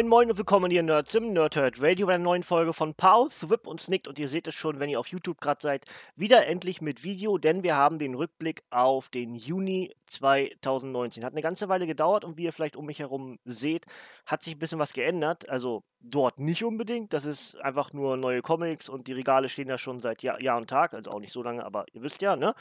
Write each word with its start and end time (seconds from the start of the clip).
Moin 0.00 0.08
Moin 0.08 0.30
und 0.30 0.38
willkommen 0.38 0.70
hier 0.70 0.82
Nerds 0.82 1.14
im 1.14 1.34
Nerdhurt 1.34 1.82
Radio 1.82 2.06
bei 2.06 2.14
einer 2.14 2.24
neuen 2.24 2.42
Folge 2.42 2.72
von 2.72 2.94
Pause, 2.94 3.50
Whip 3.50 3.66
und 3.66 3.82
Snickt 3.82 4.08
und 4.08 4.18
ihr 4.18 4.28
seht 4.28 4.46
es 4.46 4.54
schon, 4.54 4.80
wenn 4.80 4.88
ihr 4.88 4.98
auf 4.98 5.08
YouTube 5.08 5.42
gerade 5.42 5.60
seid, 5.60 5.84
wieder 6.16 6.46
endlich 6.46 6.80
mit 6.80 7.04
Video, 7.04 7.36
denn 7.36 7.62
wir 7.62 7.76
haben 7.76 7.98
den 7.98 8.14
Rückblick 8.14 8.62
auf 8.70 9.10
den 9.10 9.34
Juni 9.34 9.94
2019. 10.06 11.22
Hat 11.22 11.34
eine 11.34 11.42
ganze 11.42 11.68
Weile 11.68 11.86
gedauert 11.86 12.24
und 12.24 12.38
wie 12.38 12.44
ihr 12.44 12.52
vielleicht 12.54 12.76
um 12.76 12.86
mich 12.86 12.98
herum 12.98 13.38
seht, 13.44 13.84
hat 14.24 14.42
sich 14.42 14.56
ein 14.56 14.58
bisschen 14.58 14.78
was 14.78 14.94
geändert. 14.94 15.48
Also 15.50 15.84
dort 16.00 16.40
nicht 16.40 16.64
unbedingt, 16.64 17.12
das 17.12 17.24
ist 17.24 17.60
einfach 17.60 17.92
nur 17.92 18.16
neue 18.16 18.40
Comics 18.42 18.88
und 18.88 19.06
die 19.06 19.12
Regale 19.12 19.48
stehen 19.48 19.68
da 19.68 19.76
schon 19.76 20.00
seit 20.00 20.22
Jahr, 20.22 20.40
Jahr 20.40 20.56
und 20.56 20.68
Tag, 20.70 20.94
also 20.94 21.10
auch 21.10 21.20
nicht 21.20 21.32
so 21.32 21.42
lange, 21.42 21.64
aber 21.64 21.84
ihr 21.92 22.02
wisst 22.02 22.22
ja, 22.22 22.36
ne? 22.36 22.54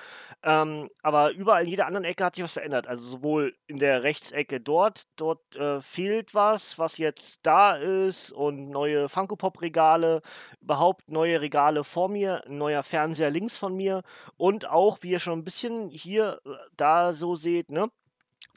Ähm, 0.43 0.89
aber 1.01 1.31
überall 1.31 1.63
in 1.63 1.69
jeder 1.69 1.87
anderen 1.87 2.03
Ecke 2.03 2.25
hat 2.25 2.35
sich 2.35 2.43
was 2.43 2.53
verändert. 2.53 2.87
Also 2.87 3.05
sowohl 3.05 3.55
in 3.67 3.77
der 3.77 4.03
Rechtsecke 4.03 4.59
dort, 4.59 5.03
dort 5.15 5.55
äh, 5.55 5.81
fehlt 5.81 6.35
was, 6.35 6.77
was 6.77 6.97
jetzt 6.97 7.28
da 7.41 7.75
ist 7.75 8.31
und 8.31 8.69
neue 8.69 9.09
Funko 9.09 9.35
Pop 9.35 9.61
Regale, 9.61 10.21
überhaupt 10.61 11.09
neue 11.09 11.41
Regale 11.41 11.83
vor 11.83 12.09
mir, 12.09 12.45
ein 12.45 12.57
neuer 12.57 12.83
Fernseher 12.83 13.29
links 13.29 13.57
von 13.57 13.75
mir 13.75 14.03
und 14.37 14.67
auch, 14.67 14.99
wie 15.01 15.11
ihr 15.11 15.19
schon 15.19 15.39
ein 15.39 15.43
bisschen 15.43 15.89
hier 15.89 16.39
äh, 16.45 16.49
da 16.75 17.13
so 17.13 17.35
seht, 17.35 17.71
ne? 17.71 17.89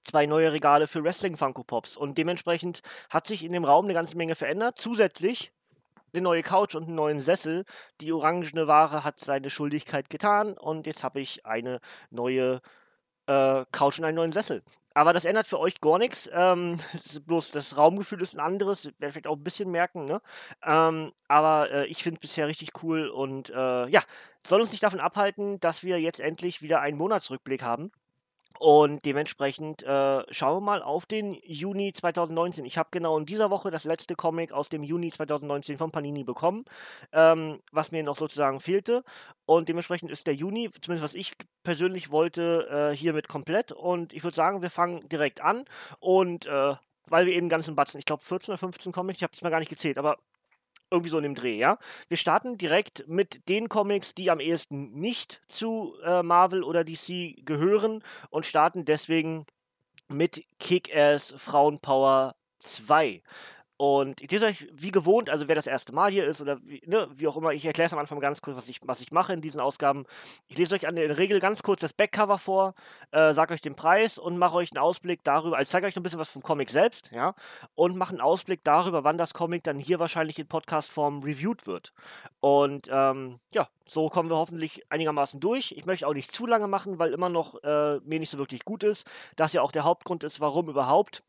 zwei 0.04 0.26
neue 0.26 0.52
Regale 0.52 0.86
für 0.86 1.04
Wrestling 1.04 1.36
Funko 1.36 1.64
Pops. 1.64 1.96
Und 1.96 2.18
dementsprechend 2.18 2.82
hat 3.10 3.26
sich 3.26 3.44
in 3.44 3.52
dem 3.52 3.64
Raum 3.64 3.86
eine 3.86 3.94
ganze 3.94 4.16
Menge 4.16 4.34
verändert. 4.34 4.78
Zusätzlich 4.78 5.52
eine 6.12 6.22
neue 6.22 6.42
Couch 6.42 6.74
und 6.74 6.84
einen 6.84 6.94
neuen 6.94 7.20
Sessel. 7.20 7.64
Die 8.00 8.12
orangene 8.12 8.66
Ware 8.66 9.04
hat 9.04 9.18
seine 9.20 9.50
Schuldigkeit 9.50 10.10
getan 10.10 10.54
und 10.54 10.86
jetzt 10.86 11.04
habe 11.04 11.20
ich 11.20 11.46
eine 11.46 11.80
neue 12.10 12.60
äh, 13.26 13.64
Couch 13.72 13.98
und 13.98 14.04
einen 14.04 14.16
neuen 14.16 14.32
Sessel. 14.32 14.62
Aber 14.94 15.12
das 15.12 15.24
ändert 15.24 15.46
für 15.46 15.58
euch 15.58 15.80
gar 15.80 15.98
nichts. 15.98 16.30
Ähm, 16.32 16.78
bloß 17.26 17.52
das 17.52 17.76
Raumgefühl 17.76 18.20
ist 18.22 18.34
ein 18.36 18.40
anderes. 18.40 18.84
Werdet 18.84 19.12
vielleicht 19.12 19.26
auch 19.26 19.36
ein 19.36 19.44
bisschen 19.44 19.70
merken. 19.70 20.04
Ne? 20.04 20.20
Ähm, 20.64 21.12
aber 21.28 21.70
äh, 21.70 21.86
ich 21.86 22.02
finde 22.02 22.18
es 22.18 22.20
bisher 22.20 22.46
richtig 22.46 22.82
cool 22.82 23.08
und 23.08 23.50
äh, 23.50 23.88
ja, 23.88 24.02
soll 24.46 24.60
uns 24.60 24.72
nicht 24.72 24.82
davon 24.82 25.00
abhalten, 25.00 25.60
dass 25.60 25.82
wir 25.82 26.00
jetzt 26.00 26.20
endlich 26.20 26.62
wieder 26.62 26.80
einen 26.80 26.98
Monatsrückblick 26.98 27.62
haben. 27.62 27.92
Und 28.62 29.04
dementsprechend 29.06 29.82
äh, 29.82 30.22
schauen 30.32 30.58
wir 30.58 30.60
mal 30.60 30.82
auf 30.84 31.04
den 31.04 31.34
Juni 31.42 31.92
2019. 31.92 32.64
Ich 32.64 32.78
habe 32.78 32.90
genau 32.92 33.18
in 33.18 33.26
dieser 33.26 33.50
Woche 33.50 33.72
das 33.72 33.82
letzte 33.82 34.14
Comic 34.14 34.52
aus 34.52 34.68
dem 34.68 34.84
Juni 34.84 35.10
2019 35.10 35.76
von 35.76 35.90
Panini 35.90 36.22
bekommen, 36.22 36.64
ähm, 37.12 37.58
was 37.72 37.90
mir 37.90 38.04
noch 38.04 38.16
sozusagen 38.16 38.60
fehlte. 38.60 39.02
Und 39.46 39.68
dementsprechend 39.68 40.12
ist 40.12 40.28
der 40.28 40.36
Juni, 40.36 40.70
zumindest 40.80 41.02
was 41.02 41.16
ich 41.16 41.32
persönlich 41.64 42.12
wollte, 42.12 42.92
äh, 42.92 42.96
hiermit 42.96 43.26
komplett. 43.26 43.72
Und 43.72 44.12
ich 44.12 44.22
würde 44.22 44.36
sagen, 44.36 44.62
wir 44.62 44.70
fangen 44.70 45.08
direkt 45.08 45.40
an. 45.40 45.64
Und 45.98 46.46
äh, 46.46 46.76
weil 47.08 47.26
wir 47.26 47.34
eben 47.34 47.48
ganzen 47.48 47.74
Batzen, 47.74 47.98
ich 47.98 48.06
glaube 48.06 48.22
14 48.22 48.52
oder 48.52 48.58
15 48.58 48.92
Comics, 48.92 49.18
ich 49.18 49.22
habe 49.24 49.32
es 49.32 49.42
mal 49.42 49.50
gar 49.50 49.58
nicht 49.58 49.70
gezählt, 49.70 49.98
aber 49.98 50.18
irgendwie 50.92 51.10
so 51.10 51.16
in 51.16 51.24
dem 51.24 51.34
Dreh, 51.34 51.56
ja. 51.56 51.78
Wir 52.08 52.16
starten 52.16 52.58
direkt 52.58 53.08
mit 53.08 53.48
den 53.48 53.68
Comics, 53.68 54.14
die 54.14 54.30
am 54.30 54.38
ehesten 54.38 54.92
nicht 54.92 55.40
zu 55.48 55.96
äh, 56.04 56.22
Marvel 56.22 56.62
oder 56.62 56.84
DC 56.84 57.44
gehören 57.44 58.04
und 58.30 58.46
starten 58.46 58.84
deswegen 58.84 59.46
mit 60.08 60.44
Kick-Ass 60.60 61.34
Frauenpower 61.36 62.36
2. 62.58 63.22
Und 63.82 64.20
ich 64.20 64.30
lese 64.30 64.46
euch 64.46 64.68
wie 64.72 64.92
gewohnt, 64.92 65.28
also 65.28 65.48
wer 65.48 65.56
das 65.56 65.66
erste 65.66 65.92
Mal 65.92 66.12
hier 66.12 66.24
ist 66.24 66.40
oder 66.40 66.56
wie, 66.62 66.80
ne, 66.86 67.08
wie 67.16 67.26
auch 67.26 67.36
immer, 67.36 67.52
ich 67.52 67.64
erkläre 67.64 67.88
es 67.88 67.92
am 67.92 67.98
Anfang 67.98 68.20
ganz 68.20 68.40
kurz, 68.40 68.56
was 68.56 68.68
ich, 68.68 68.78
was 68.84 69.00
ich 69.00 69.10
mache 69.10 69.32
in 69.32 69.40
diesen 69.40 69.60
Ausgaben. 69.60 70.04
Ich 70.46 70.56
lese 70.56 70.76
euch 70.76 70.86
an 70.86 70.94
der 70.94 71.18
Regel 71.18 71.40
ganz 71.40 71.64
kurz 71.64 71.80
das 71.80 71.92
Backcover 71.92 72.38
vor, 72.38 72.74
äh, 73.10 73.34
sage 73.34 73.54
euch 73.54 73.60
den 73.60 73.74
Preis 73.74 74.18
und 74.18 74.38
mache 74.38 74.54
euch 74.54 74.70
einen 74.70 74.80
Ausblick 74.80 75.24
darüber, 75.24 75.56
also 75.56 75.68
zeige 75.68 75.88
euch 75.88 75.96
ein 75.96 76.04
bisschen 76.04 76.20
was 76.20 76.28
vom 76.28 76.44
Comic 76.44 76.70
selbst, 76.70 77.10
ja, 77.10 77.34
und 77.74 77.98
mache 77.98 78.10
einen 78.10 78.20
Ausblick 78.20 78.62
darüber, 78.62 79.02
wann 79.02 79.18
das 79.18 79.34
Comic 79.34 79.64
dann 79.64 79.80
hier 79.80 79.98
wahrscheinlich 79.98 80.38
in 80.38 80.46
Podcastform 80.46 81.24
reviewed 81.24 81.66
wird. 81.66 81.92
Und 82.38 82.88
ähm, 82.88 83.40
ja, 83.52 83.66
so 83.84 84.08
kommen 84.10 84.30
wir 84.30 84.36
hoffentlich 84.36 84.84
einigermaßen 84.90 85.40
durch. 85.40 85.72
Ich 85.76 85.86
möchte 85.86 86.06
auch 86.06 86.14
nicht 86.14 86.30
zu 86.30 86.46
lange 86.46 86.68
machen, 86.68 87.00
weil 87.00 87.12
immer 87.12 87.30
noch 87.30 87.60
äh, 87.64 87.98
mir 88.04 88.20
nicht 88.20 88.30
so 88.30 88.38
wirklich 88.38 88.64
gut 88.64 88.84
ist. 88.84 89.10
Das 89.34 89.52
ja 89.54 89.60
auch 89.60 89.72
der 89.72 89.82
Hauptgrund 89.82 90.22
ist, 90.22 90.38
warum 90.38 90.68
überhaupt 90.68 91.24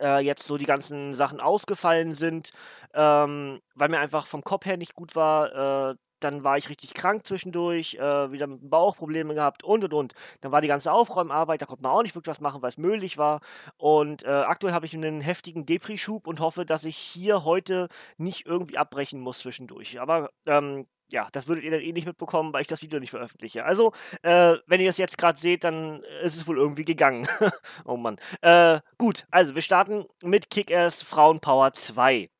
äh, 0.00 0.20
jetzt 0.20 0.46
so 0.46 0.56
die 0.56 0.66
ganzen 0.66 1.14
Sachen 1.14 1.40
ausgefallen 1.40 2.12
sind, 2.14 2.52
ähm, 2.94 3.60
weil 3.74 3.88
mir 3.88 3.98
einfach 4.00 4.26
vom 4.26 4.42
Kopf 4.42 4.66
her 4.66 4.76
nicht 4.76 4.94
gut 4.94 5.16
war. 5.16 5.90
Äh, 5.92 5.96
dann 6.20 6.44
war 6.44 6.58
ich 6.58 6.68
richtig 6.68 6.94
krank 6.94 7.26
zwischendurch, 7.26 7.94
äh, 7.94 8.30
wieder 8.30 8.46
mit 8.46 8.60
dem 8.62 8.70
Bauch 8.70 8.96
Probleme 8.96 9.34
gehabt 9.34 9.64
und 9.64 9.84
und 9.84 9.94
und. 9.94 10.14
Dann 10.42 10.52
war 10.52 10.60
die 10.60 10.68
ganze 10.68 10.92
Aufräumarbeit, 10.92 11.62
da 11.62 11.66
konnte 11.66 11.82
man 11.82 11.92
auch 11.92 12.02
nicht 12.02 12.14
wirklich 12.14 12.30
was 12.30 12.40
machen, 12.40 12.62
weil 12.62 12.68
es 12.70 12.78
möglich 12.78 13.18
war. 13.18 13.40
Und 13.78 14.22
äh, 14.24 14.28
aktuell 14.28 14.74
habe 14.74 14.86
ich 14.86 14.94
einen 14.94 15.20
heftigen 15.20 15.66
Depri-Schub 15.66 16.26
und 16.26 16.40
hoffe, 16.40 16.66
dass 16.66 16.84
ich 16.84 16.96
hier 16.96 17.44
heute 17.44 17.88
nicht 18.18 18.46
irgendwie 18.46 18.78
abbrechen 18.78 19.20
muss 19.20 19.38
zwischendurch. 19.40 20.00
Aber 20.00 20.30
ähm, 20.46 20.86
ja, 21.12 21.28
das 21.32 21.48
würdet 21.48 21.64
ihr 21.64 21.70
dann 21.70 21.80
eh 21.80 21.92
nicht 21.92 22.06
mitbekommen, 22.06 22.52
weil 22.52 22.62
ich 22.62 22.66
das 22.66 22.82
Video 22.82 23.00
nicht 23.00 23.10
veröffentliche. 23.10 23.64
Also, 23.64 23.92
äh, 24.22 24.56
wenn 24.66 24.80
ihr 24.80 24.90
es 24.90 24.98
jetzt 24.98 25.18
gerade 25.18 25.38
seht, 25.38 25.64
dann 25.64 26.02
ist 26.22 26.36
es 26.36 26.46
wohl 26.46 26.58
irgendwie 26.58 26.84
gegangen. 26.84 27.26
oh 27.84 27.96
Mann. 27.96 28.16
Äh, 28.42 28.80
gut, 28.98 29.26
also 29.30 29.54
wir 29.54 29.62
starten 29.62 30.06
mit 30.22 30.50
Kick-Ass 30.50 31.02
Frauenpower 31.02 31.72
2. 31.72 32.30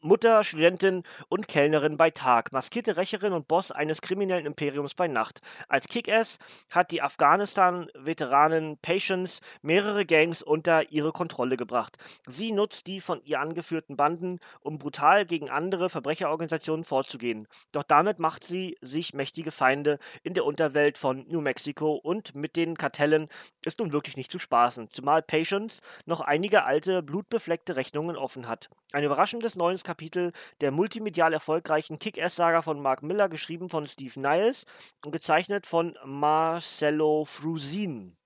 Mutter, 0.00 0.44
Studentin 0.44 1.04
und 1.28 1.48
Kellnerin 1.48 1.96
bei 1.96 2.10
Tag, 2.10 2.52
maskierte 2.52 2.96
Rächerin 2.96 3.32
und 3.32 3.48
Boss 3.48 3.72
eines 3.72 4.02
kriminellen 4.02 4.44
Imperiums 4.44 4.94
bei 4.94 5.08
Nacht. 5.08 5.40
Als 5.68 5.88
Kick-Ass 5.88 6.38
hat 6.70 6.90
die 6.90 7.00
Afghanistan-Veteranin 7.00 8.78
Patience 8.82 9.40
mehrere 9.62 10.04
Gangs 10.04 10.42
unter 10.42 10.92
ihre 10.92 11.12
Kontrolle 11.12 11.56
gebracht. 11.56 11.96
Sie 12.26 12.52
nutzt 12.52 12.86
die 12.86 13.00
von 13.00 13.22
ihr 13.24 13.40
angeführten 13.40 13.96
Banden, 13.96 14.38
um 14.60 14.78
brutal 14.78 15.24
gegen 15.24 15.48
andere 15.48 15.88
Verbrecherorganisationen 15.88 16.84
vorzugehen. 16.84 17.48
Doch 17.72 17.82
damit 17.82 18.18
macht 18.18 18.44
sie 18.44 18.76
sich 18.82 19.14
mächtige 19.14 19.50
Feinde 19.50 19.98
in 20.22 20.34
der 20.34 20.44
Unterwelt 20.44 20.98
von 20.98 21.26
New 21.28 21.40
Mexico 21.40 21.94
und 21.94 22.34
mit 22.34 22.56
den 22.56 22.76
Kartellen 22.76 23.28
ist 23.64 23.80
nun 23.80 23.92
wirklich 23.92 24.16
nicht 24.16 24.30
zu 24.30 24.38
spaßen, 24.38 24.90
zumal 24.90 25.22
Patience 25.22 25.80
noch 26.04 26.20
einige 26.20 26.64
alte, 26.64 27.02
blutbefleckte 27.02 27.76
Rechnungen 27.76 28.16
offen 28.16 28.46
hat. 28.46 28.68
Ein 28.92 29.04
überraschendes 29.04 29.56
neues 29.56 29.82
Kapitel 29.86 30.32
der 30.60 30.72
multimedial 30.72 31.32
erfolgreichen 31.32 31.98
Kick-Ass-Saga 31.98 32.60
von 32.60 32.80
Mark 32.80 33.02
Miller, 33.02 33.28
geschrieben 33.28 33.68
von 33.68 33.86
Steve 33.86 34.20
Niles 34.20 34.66
und 35.04 35.12
gezeichnet 35.12 35.64
von 35.66 35.96
Marcello 36.04 37.24
Frusin. 37.24 38.16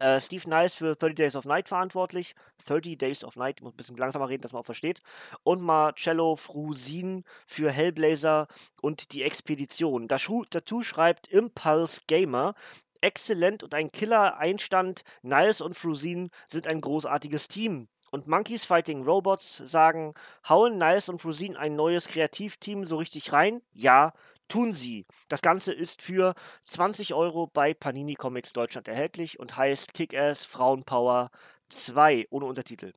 Äh, 0.00 0.18
Steve 0.18 0.48
Niles 0.48 0.74
für 0.74 0.96
30 0.96 1.14
Days 1.14 1.36
of 1.36 1.44
Night 1.44 1.68
verantwortlich. 1.68 2.34
30 2.66 2.98
Days 2.98 3.22
of 3.22 3.36
Night, 3.36 3.56
ich 3.58 3.62
muss 3.62 3.74
ein 3.74 3.76
bisschen 3.76 3.96
langsamer 3.96 4.28
reden, 4.28 4.42
dass 4.42 4.52
man 4.52 4.60
auch 4.60 4.66
versteht. 4.66 5.00
Und 5.44 5.60
Marcello 5.62 6.36
Frusin 6.36 7.24
für 7.46 7.70
Hellblazer 7.70 8.48
und 8.80 9.12
die 9.12 9.22
Expedition. 9.22 10.08
Dazu 10.08 10.82
schreibt 10.82 11.28
Impulse 11.28 12.00
Gamer, 12.06 12.54
exzellent 13.02 13.62
und 13.62 13.74
ein 13.74 13.92
Killer-Einstand. 13.92 15.04
Niles 15.22 15.60
und 15.60 15.76
Frusin 15.76 16.30
sind 16.48 16.66
ein 16.66 16.80
großartiges 16.80 17.48
Team. 17.48 17.88
Und 18.14 18.28
Monkeys 18.28 18.64
Fighting 18.64 19.02
Robots 19.02 19.56
sagen, 19.56 20.14
hauen 20.48 20.78
Niles 20.78 21.08
und 21.08 21.20
Frosine 21.20 21.58
ein 21.58 21.74
neues 21.74 22.06
Kreativteam 22.06 22.84
so 22.84 22.96
richtig 22.96 23.32
rein? 23.32 23.60
Ja, 23.72 24.12
tun 24.46 24.72
sie. 24.72 25.04
Das 25.26 25.42
Ganze 25.42 25.72
ist 25.72 26.00
für 26.00 26.36
20 26.62 27.12
Euro 27.12 27.48
bei 27.48 27.74
Panini 27.74 28.14
Comics 28.14 28.52
Deutschland 28.52 28.86
erhältlich 28.86 29.40
und 29.40 29.56
heißt 29.56 29.94
Kick-Ass 29.94 30.44
Frauenpower 30.44 31.32
2 31.70 32.28
ohne 32.30 32.46
Untertitel. 32.46 32.92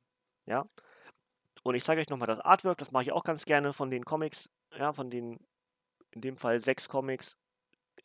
Ja. 0.46 0.68
Und 1.64 1.74
ich 1.74 1.84
zeige 1.84 2.00
euch 2.00 2.10
nochmal 2.10 2.28
das 2.28 2.40
Artwork, 2.40 2.78
das 2.78 2.92
mache 2.92 3.06
ich 3.06 3.12
auch 3.12 3.24
ganz 3.24 3.46
gerne 3.46 3.74
von 3.74 3.90
den 3.90 4.06
Comics, 4.06 4.52
ja, 4.78 4.94
von 4.94 5.10
den, 5.10 5.40
in 6.12 6.22
dem 6.22 6.38
Fall 6.38 6.62
sechs 6.62 6.88
Comics, 6.90 7.38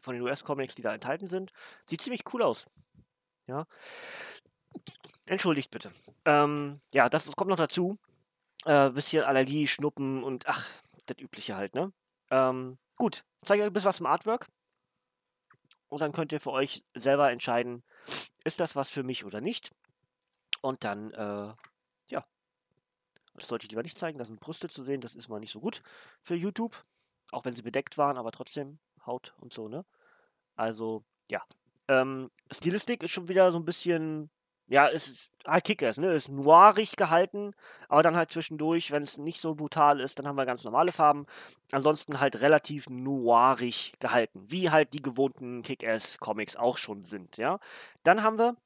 von 0.01 0.15
den 0.15 0.23
US-Comics, 0.23 0.77
die 0.77 0.83
da 0.83 0.95
enthalten 0.95 1.27
sind. 1.27 1.53
Sieht 1.85 2.01
ziemlich 2.01 2.23
cool 2.33 2.43
aus. 2.43 2.65
Ja. 3.47 3.67
Entschuldigt 5.27 5.71
bitte. 5.71 5.93
Ähm, 6.25 6.81
ja, 6.93 7.09
das 7.09 7.31
kommt 7.33 7.51
noch 7.51 7.57
dazu. 7.57 7.99
Äh, 8.65 8.91
bisschen 8.91 9.25
Allergie, 9.25 9.67
Schnuppen 9.67 10.23
und 10.23 10.47
ach, 10.47 10.69
das 11.07 11.19
Übliche 11.19 11.57
halt, 11.57 11.75
ne? 11.75 11.93
Ähm, 12.31 12.79
gut, 12.97 13.25
zeige 13.43 13.63
euch 13.63 13.69
ein 13.69 13.73
bisschen 13.73 13.89
was 13.89 13.97
zum 13.97 14.07
Artwork. 14.07 14.49
Und 15.89 16.01
dann 16.01 16.13
könnt 16.13 16.33
ihr 16.33 16.41
für 16.41 16.53
euch 16.53 16.85
selber 16.95 17.31
entscheiden, 17.31 17.83
ist 18.45 18.61
das 18.61 18.77
was 18.77 18.89
für 18.89 19.03
mich 19.03 19.25
oder 19.25 19.41
nicht? 19.41 19.71
Und 20.61 20.85
dann, 20.85 21.13
äh, 21.13 21.53
ja, 22.07 22.25
das 23.35 23.49
sollte 23.49 23.67
ich 23.67 23.71
lieber 23.71 23.83
nicht 23.83 23.99
zeigen, 23.99 24.19
da 24.19 24.25
sind 24.25 24.41
Brüste 24.41 24.69
zu 24.69 24.85
sehen, 24.85 25.01
das 25.01 25.15
ist 25.15 25.29
mal 25.29 25.41
nicht 25.41 25.53
so 25.53 25.61
gut 25.61 25.83
für 26.23 26.35
YouTube, 26.35 26.83
auch 27.31 27.45
wenn 27.45 27.53
sie 27.53 27.63
bedeckt 27.63 27.99
waren, 27.99 28.17
aber 28.17 28.33
trotzdem 28.33 28.79
Haut 29.05 29.35
und 29.41 29.53
so, 29.53 29.69
ne? 29.69 29.85
Also, 30.55 31.05
ja. 31.31 31.43
Ähm, 31.89 32.31
Stilistik 32.51 33.03
ist 33.03 33.11
schon 33.11 33.29
wieder 33.29 33.51
so 33.53 33.59
ein 33.59 33.65
bisschen 33.65 34.31
ja, 34.69 34.89
es 34.89 35.09
ist 35.09 35.33
halt 35.47 35.65
Kickers, 35.65 35.99
ne? 35.99 36.13
Ist 36.15 36.29
noirig 36.29 36.97
gehalten, 36.97 37.53
aber 37.89 38.03
dann 38.03 38.17
halt 38.17 38.31
zwischendurch, 38.31 38.91
wenn 38.91 39.03
es 39.03 39.19
nicht 39.19 39.41
so 39.41 39.55
brutal 39.55 40.01
ist, 40.01 40.19
dann 40.19 40.27
haben 40.27 40.37
wir 40.37 40.47
ganz 40.47 40.65
normale 40.65 40.93
Farben. 40.93 41.27
Ansonsten 41.73 42.21
halt 42.21 42.41
relativ 42.41 42.89
noirig 42.89 43.95
gehalten, 44.01 44.45
wie 44.49 44.71
halt 44.71 44.95
die 44.95 45.03
gewohnten 45.03 45.63
Kick-Ass-Comics 45.63 46.57
auch 46.57 46.79
schon 46.79 47.03
sind, 47.03 47.37
ja. 47.37 47.59
Dann 48.03 48.23
haben 48.23 48.39
wir 48.39 48.57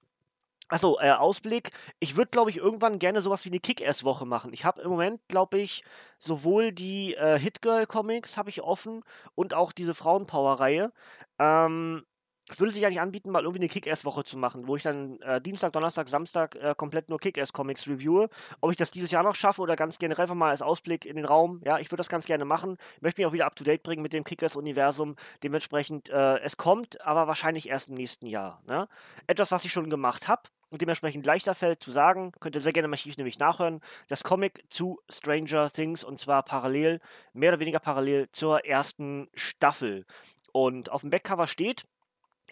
Achso, 0.69 0.99
äh, 1.01 1.13
Ausblick. 1.13 1.71
Ich 2.01 2.17
würde, 2.17 2.31
glaube 2.31 2.51
ich, 2.51 2.57
irgendwann 2.57 2.99
gerne 2.99 3.21
sowas 3.23 3.45
wie 3.45 3.51
eine 3.51 3.61
Kick-Ass-Woche 3.61 4.27
machen. 4.27 4.53
Ich 4.53 4.65
habe 4.65 4.83
im 4.83 4.91
Moment, 4.91 5.21
glaube 5.29 5.59
ich, 5.59 5.85
sowohl 6.19 6.73
die 6.73 7.15
äh, 7.15 7.39
Hit-Girl-Comics 7.39 8.37
habe 8.37 8.51
ich 8.51 8.63
offen 8.63 9.05
und 9.37 9.55
auch 9.55 9.71
diese 9.71 9.95
Frauenpower-Reihe. 9.95 10.93
Ähm, 11.39 12.05
es 12.49 12.61
würde 12.61 12.73
sich 12.73 12.87
eigentlich 12.87 13.01
anbieten, 13.01 13.31
mal 13.31 13.43
irgendwie 13.43 13.61
eine 13.61 13.69
Kick-Ass-Woche 13.69 14.25
zu 14.25 14.39
machen, 14.39 14.69
wo 14.69 14.77
ich 14.77 14.85
dann 14.85 15.21
äh, 15.21 15.41
Dienstag, 15.41 15.73
Donnerstag, 15.73 16.09
Samstag 16.09 16.55
äh, 16.55 16.75
komplett 16.77 17.09
nur 17.09 17.19
Kick-Ass-Comics 17.19 17.89
reviewe. 17.89 18.29
Ob 18.61 18.71
ich 18.71 18.77
das 18.77 18.93
dieses 18.93 19.11
Jahr 19.11 19.25
noch 19.25 19.35
schaffe 19.35 19.63
oder 19.63 19.75
ganz 19.75 19.99
generell 19.99 20.23
einfach 20.23 20.37
mal 20.37 20.51
als 20.51 20.63
Ausblick 20.63 21.07
in 21.07 21.17
den 21.17 21.25
Raum, 21.25 21.61
ja, 21.65 21.79
ich 21.79 21.91
würde 21.91 21.99
das 21.99 22.09
ganz 22.09 22.25
gerne 22.25 22.45
machen. 22.45 22.77
Ich 22.97 23.03
möchte 23.03 23.21
mich 23.21 23.27
auch 23.27 23.33
wieder 23.33 23.47
up-to-date 23.47 23.83
bringen 23.83 24.03
mit 24.03 24.13
dem 24.13 24.23
Kick-Ass-Universum. 24.23 25.17
Dementsprechend, 25.43 26.09
äh, 26.09 26.39
es 26.39 26.57
kommt, 26.57 27.01
aber 27.01 27.27
wahrscheinlich 27.27 27.69
erst 27.69 27.89
im 27.89 27.95
nächsten 27.95 28.27
Jahr. 28.27 28.63
Ne? 28.67 28.89
Etwas, 29.27 29.51
was 29.51 29.65
ich 29.65 29.73
schon 29.73 29.91
gemacht 29.91 30.29
habe 30.29 30.43
und 30.71 30.83
dementsprechend 30.83 31.27
leichter 31.27 31.55
fällt 31.55 31.83
zu 31.83 31.91
sagen, 31.91 32.33
könnt 32.39 32.55
ihr 32.55 32.61
sehr 32.61 32.73
gerne 32.73 32.87
im 32.87 32.93
Archiv 32.93 33.17
nämlich 33.17 33.39
nachhören, 33.41 33.81
das 34.09 34.23
Comic 34.23 34.65
zu 34.71 35.01
Stranger 35.09 35.71
Things 35.71 36.05
und 36.05 36.21
zwar 36.21 36.45
parallel, 36.45 37.01
mehr 37.33 37.51
oder 37.51 37.61
weniger 37.61 37.81
parallel 37.81 38.29
zur 38.31 38.65
ersten 38.65 39.29
Staffel. 39.35 40.07
Und 40.53 40.91
auf 40.91 41.03
dem 41.03 41.11
Backcover 41.11 41.47
steht, 41.47 41.85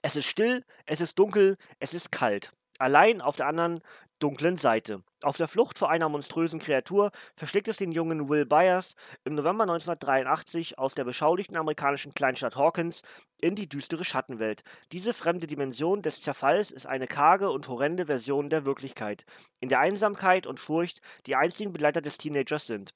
es 0.05 0.17
ist 0.17 0.27
still, 0.27 0.63
es 0.85 1.01
ist 1.01 1.19
dunkel, 1.19 1.57
es 1.79 1.95
ist 1.95 2.13
kalt. 2.13 2.53
Allein 2.79 3.23
auf 3.23 3.37
der 3.37 3.47
anderen 3.47 3.81
dunklen 4.19 4.59
Seite. 4.59 5.03
Auf 5.23 5.39
der 5.39 5.49
Flucht 5.49 5.79
vor 5.79 5.89
einer 5.89 6.11
monströsen 6.11 6.61
Kreatur 6.61 7.11
verschlägt 7.35 7.69
es 7.69 7.79
den 7.79 7.91
jungen 7.91 8.29
Will 8.29 8.45
Byers 8.45 8.97
im 9.25 9.35
November 9.35 9.63
1983 9.63 10.79
aus 10.79 10.95
der 10.95 11.05
beschaulichen 11.05 11.57
amerikanischen 11.57 12.13
Kleinstadt 12.13 12.55
Hawkins 12.55 13.01
in 13.39 13.55
die 13.55 13.67
düstere 13.67 14.05
Schattenwelt. 14.05 14.63
Diese 14.93 15.15
fremde 15.15 15.47
Dimension 15.47 16.03
des 16.03 16.21
Zerfalls 16.21 16.71
ist 16.71 16.87
eine 16.87 17.07
karge 17.07 17.51
und 17.51 17.67
horrende 17.69 18.05
Version 18.05 18.51
der 18.51 18.67
Wirklichkeit, 18.67 19.25
in 19.61 19.71
der 19.71 19.81
Einsamkeit 19.81 20.47
und 20.47 20.61
Furcht 20.61 21.01
die 21.25 21.35
einzigen 21.35 21.73
Begleiter 21.73 22.03
des 22.03 22.19
Teenagers 22.19 22.67
sind. 22.67 22.93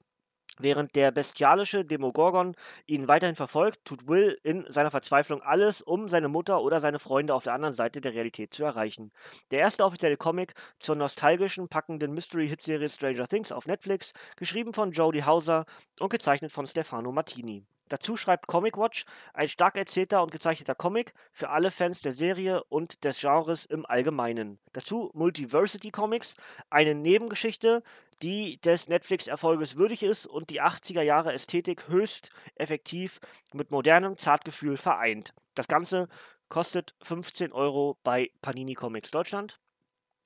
Während 0.61 0.97
der 0.97 1.11
bestialische 1.11 1.85
Demogorgon 1.85 2.53
ihn 2.85 3.07
weiterhin 3.07 3.37
verfolgt, 3.37 3.85
tut 3.85 4.09
Will 4.09 4.37
in 4.43 4.65
seiner 4.67 4.91
Verzweiflung 4.91 5.41
alles, 5.41 5.81
um 5.81 6.09
seine 6.09 6.27
Mutter 6.27 6.61
oder 6.61 6.81
seine 6.81 6.99
Freunde 6.99 7.33
auf 7.33 7.45
der 7.45 7.53
anderen 7.53 7.73
Seite 7.73 8.01
der 8.01 8.13
Realität 8.13 8.53
zu 8.53 8.65
erreichen. 8.65 9.13
Der 9.51 9.59
erste 9.59 9.85
offizielle 9.85 10.17
Comic 10.17 10.53
zur 10.77 10.97
nostalgischen, 10.97 11.69
packenden 11.69 12.13
Mystery-Hit-Serie 12.13 12.89
Stranger 12.89 13.27
Things 13.27 13.53
auf 13.53 13.67
Netflix, 13.67 14.11
geschrieben 14.35 14.73
von 14.73 14.91
Jodie 14.91 15.23
Hauser 15.23 15.65
und 15.97 16.09
gezeichnet 16.09 16.51
von 16.51 16.67
Stefano 16.67 17.13
Martini. 17.13 17.63
Dazu 17.89 18.17
schreibt 18.17 18.47
Comic 18.47 18.77
Watch 18.77 19.05
ein 19.33 19.47
stark 19.47 19.75
erzählter 19.75 20.21
und 20.21 20.31
gezeichneter 20.31 20.75
Comic 20.75 21.13
für 21.31 21.49
alle 21.49 21.71
Fans 21.71 22.01
der 22.01 22.13
Serie 22.13 22.63
und 22.65 23.03
des 23.03 23.19
Genres 23.19 23.65
im 23.65 23.85
Allgemeinen. 23.85 24.59
Dazu 24.73 25.09
Multiversity 25.13 25.89
Comics, 25.89 26.35
eine 26.69 26.93
Nebengeschichte, 26.93 27.81
die 28.21 28.59
des 28.61 28.87
Netflix-Erfolges 28.87 29.77
würdig 29.77 30.03
ist 30.03 30.25
und 30.25 30.49
die 30.49 30.61
80er 30.61 31.01
Jahre 31.01 31.33
Ästhetik 31.33 31.87
höchst 31.87 32.31
effektiv 32.55 33.19
mit 33.53 33.71
modernem 33.71 34.17
Zartgefühl 34.17 34.77
vereint. 34.77 35.33
Das 35.55 35.67
Ganze 35.67 36.09
kostet 36.49 36.95
15 37.01 37.53
Euro 37.53 37.97
bei 38.03 38.31
Panini 38.41 38.73
Comics 38.73 39.11
Deutschland. 39.11 39.59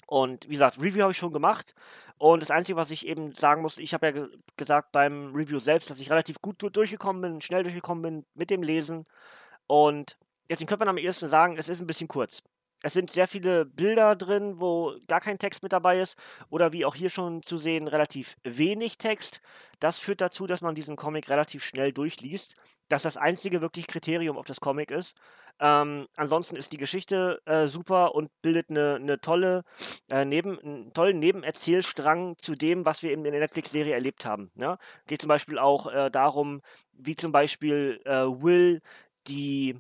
Und 0.08 0.46
wie 0.46 0.54
gesagt, 0.54 0.80
Review 0.80 1.02
habe 1.02 1.12
ich 1.12 1.18
schon 1.18 1.34
gemacht. 1.34 1.76
Und 2.18 2.42
das 2.42 2.52
Einzige, 2.52 2.78
was 2.78 2.92
ich 2.92 3.08
eben 3.08 3.34
sagen 3.34 3.62
muss, 3.62 3.78
ich 3.78 3.94
habe 3.94 4.06
ja 4.08 4.12
ge 4.12 4.28
gesagt 4.58 4.92
beim 4.92 5.34
Review 5.34 5.60
selbst, 5.60 5.90
dass 5.90 6.00
ich 6.00 6.10
relativ 6.10 6.42
gut 6.42 6.58
durchgekommen 6.60 7.22
bin, 7.22 7.42
schnell 7.42 7.64
durchgekommen 7.64 8.02
bin 8.02 8.26
mit 8.34 8.50
dem 8.50 8.64
Lesen. 8.64 9.06
Und 9.68 10.18
jetzt 10.48 10.60
könnte 10.60 10.78
man 10.78 10.90
am 10.90 10.98
ehesten 10.98 11.28
sagen, 11.28 11.58
es 11.58 11.70
ist 11.70 11.82
ein 11.82 11.88
bisschen 11.88 12.08
kurz. 12.08 12.44
Es 12.84 12.94
sind 12.94 13.10
sehr 13.10 13.30
viele 13.30 13.66
Bilder 13.66 14.16
drin, 14.16 14.60
wo 14.60 14.94
gar 15.08 15.22
kein 15.22 15.40
Text 15.40 15.64
mit 15.64 15.72
dabei 15.72 16.02
ist 16.02 16.18
oder 16.50 16.74
wie 16.74 16.84
auch 16.86 16.96
hier 16.96 17.10
schon 17.10 17.42
zu 17.42 17.58
sehen, 17.58 17.88
relativ 17.88 18.36
wenig 18.44 18.98
Text. 18.98 19.42
Das 19.80 20.00
führt 20.00 20.20
dazu, 20.20 20.48
dass 20.48 20.62
man 20.62 20.76
diesen 20.76 20.98
Comic 20.98 21.30
relativ 21.30 21.64
schnell 21.64 21.94
durchliest. 21.94 22.56
Das 22.90 23.04
das 23.04 23.16
einzige 23.16 23.62
wirklich 23.62 23.88
Kriterium 23.88 24.38
auf 24.38 24.46
das 24.46 24.60
Comic 24.60 24.92
ist. 24.92 25.16
Ähm, 25.62 26.08
ansonsten 26.18 26.58
ist 26.58 26.74
die 26.74 26.78
Geschichte 26.78 27.42
äh, 27.46 27.68
super 27.68 28.16
und 28.16 28.30
bildet 28.42 28.70
eine, 28.70 28.96
eine 28.96 29.22
tolle, 29.22 29.64
äh, 30.12 30.26
neben, 30.26 30.60
einen 30.60 30.94
tollen 30.94 31.20
Nebenerzählstrang 31.20 32.36
zu 32.42 32.56
dem, 32.56 32.86
was 32.86 33.02
wir 33.02 33.14
in 33.14 33.24
der 33.24 33.32
Netflix-Serie 33.32 33.94
erlebt 33.94 34.26
haben. 34.26 34.52
Ne? 34.56 34.78
Geht 35.08 35.22
zum 35.22 35.30
Beispiel 35.30 35.58
auch 35.58 35.88
äh, 35.88 36.12
darum, 36.12 36.62
wie 36.92 37.16
zum 37.16 37.32
Beispiel 37.32 38.02
äh, 38.04 38.26
Will 38.26 38.82
die 39.28 39.80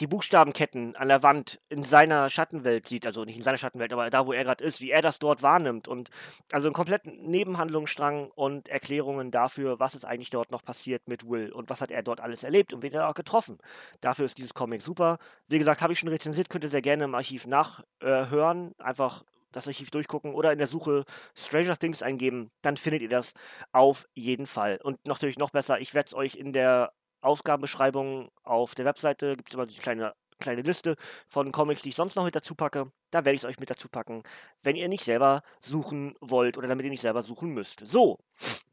die 0.00 0.06
Buchstabenketten 0.06 0.96
an 0.96 1.08
der 1.08 1.22
Wand 1.22 1.60
in 1.68 1.82
seiner 1.82 2.30
Schattenwelt 2.30 2.86
sieht, 2.86 3.06
also 3.06 3.24
nicht 3.24 3.36
in 3.36 3.42
seiner 3.42 3.58
Schattenwelt, 3.58 3.92
aber 3.92 4.10
da, 4.10 4.26
wo 4.26 4.32
er 4.32 4.44
gerade 4.44 4.64
ist, 4.64 4.80
wie 4.80 4.90
er 4.90 5.02
das 5.02 5.18
dort 5.18 5.42
wahrnimmt 5.42 5.88
und 5.88 6.10
also 6.52 6.68
einen 6.68 6.74
kompletten 6.74 7.28
Nebenhandlungsstrang 7.28 8.30
und 8.34 8.68
Erklärungen 8.68 9.30
dafür, 9.30 9.80
was 9.80 9.94
ist 9.94 10.04
eigentlich 10.04 10.30
dort 10.30 10.50
noch 10.50 10.64
passiert 10.64 11.08
mit 11.08 11.28
Will 11.28 11.52
und 11.52 11.70
was 11.70 11.80
hat 11.80 11.90
er 11.90 12.02
dort 12.02 12.20
alles 12.20 12.44
erlebt 12.44 12.72
und 12.72 12.82
wen 12.82 12.92
er 12.92 13.08
auch 13.08 13.14
getroffen. 13.14 13.58
Dafür 14.00 14.26
ist 14.26 14.38
dieses 14.38 14.54
Comic 14.54 14.82
super. 14.82 15.18
Wie 15.48 15.58
gesagt, 15.58 15.82
habe 15.82 15.92
ich 15.92 15.98
schon 15.98 16.08
rezensiert, 16.08 16.48
könnt 16.48 16.64
ihr 16.64 16.70
sehr 16.70 16.82
gerne 16.82 17.04
im 17.04 17.14
Archiv 17.14 17.46
nachhören, 17.46 18.74
äh, 18.78 18.82
einfach 18.82 19.24
das 19.52 19.66
Archiv 19.66 19.90
durchgucken 19.90 20.34
oder 20.34 20.52
in 20.52 20.58
der 20.58 20.66
Suche 20.66 21.04
Stranger 21.34 21.76
Things 21.76 22.02
eingeben, 22.02 22.50
dann 22.62 22.76
findet 22.76 23.02
ihr 23.02 23.08
das 23.08 23.34
auf 23.72 24.06
jeden 24.14 24.46
Fall. 24.46 24.78
Und 24.82 25.04
natürlich 25.06 25.38
noch 25.38 25.50
besser, 25.50 25.80
ich 25.80 25.94
werde 25.94 26.08
es 26.08 26.14
euch 26.14 26.34
in 26.36 26.52
der 26.52 26.92
Aufgabenbeschreibung 27.20 28.30
auf 28.42 28.74
der 28.74 28.84
Webseite 28.84 29.36
gibt 29.36 29.50
es 29.50 29.54
immer 29.54 29.66
die 29.66 29.78
kleine, 29.78 30.14
kleine 30.38 30.62
Liste 30.62 30.96
von 31.26 31.52
Comics, 31.52 31.82
die 31.82 31.90
ich 31.90 31.94
sonst 31.94 32.16
noch 32.16 32.24
mit 32.24 32.36
dazu 32.36 32.54
packe. 32.54 32.90
Da 33.10 33.24
werde 33.24 33.34
ich 33.34 33.42
es 33.42 33.44
euch 33.44 33.58
mit 33.58 33.70
dazu 33.70 33.88
packen, 33.88 34.22
wenn 34.62 34.76
ihr 34.76 34.88
nicht 34.88 35.04
selber 35.04 35.42
suchen 35.60 36.14
wollt 36.20 36.58
oder 36.58 36.68
damit 36.68 36.84
ihr 36.84 36.90
nicht 36.90 37.00
selber 37.00 37.22
suchen 37.22 37.50
müsst. 37.50 37.80
So, 37.86 38.18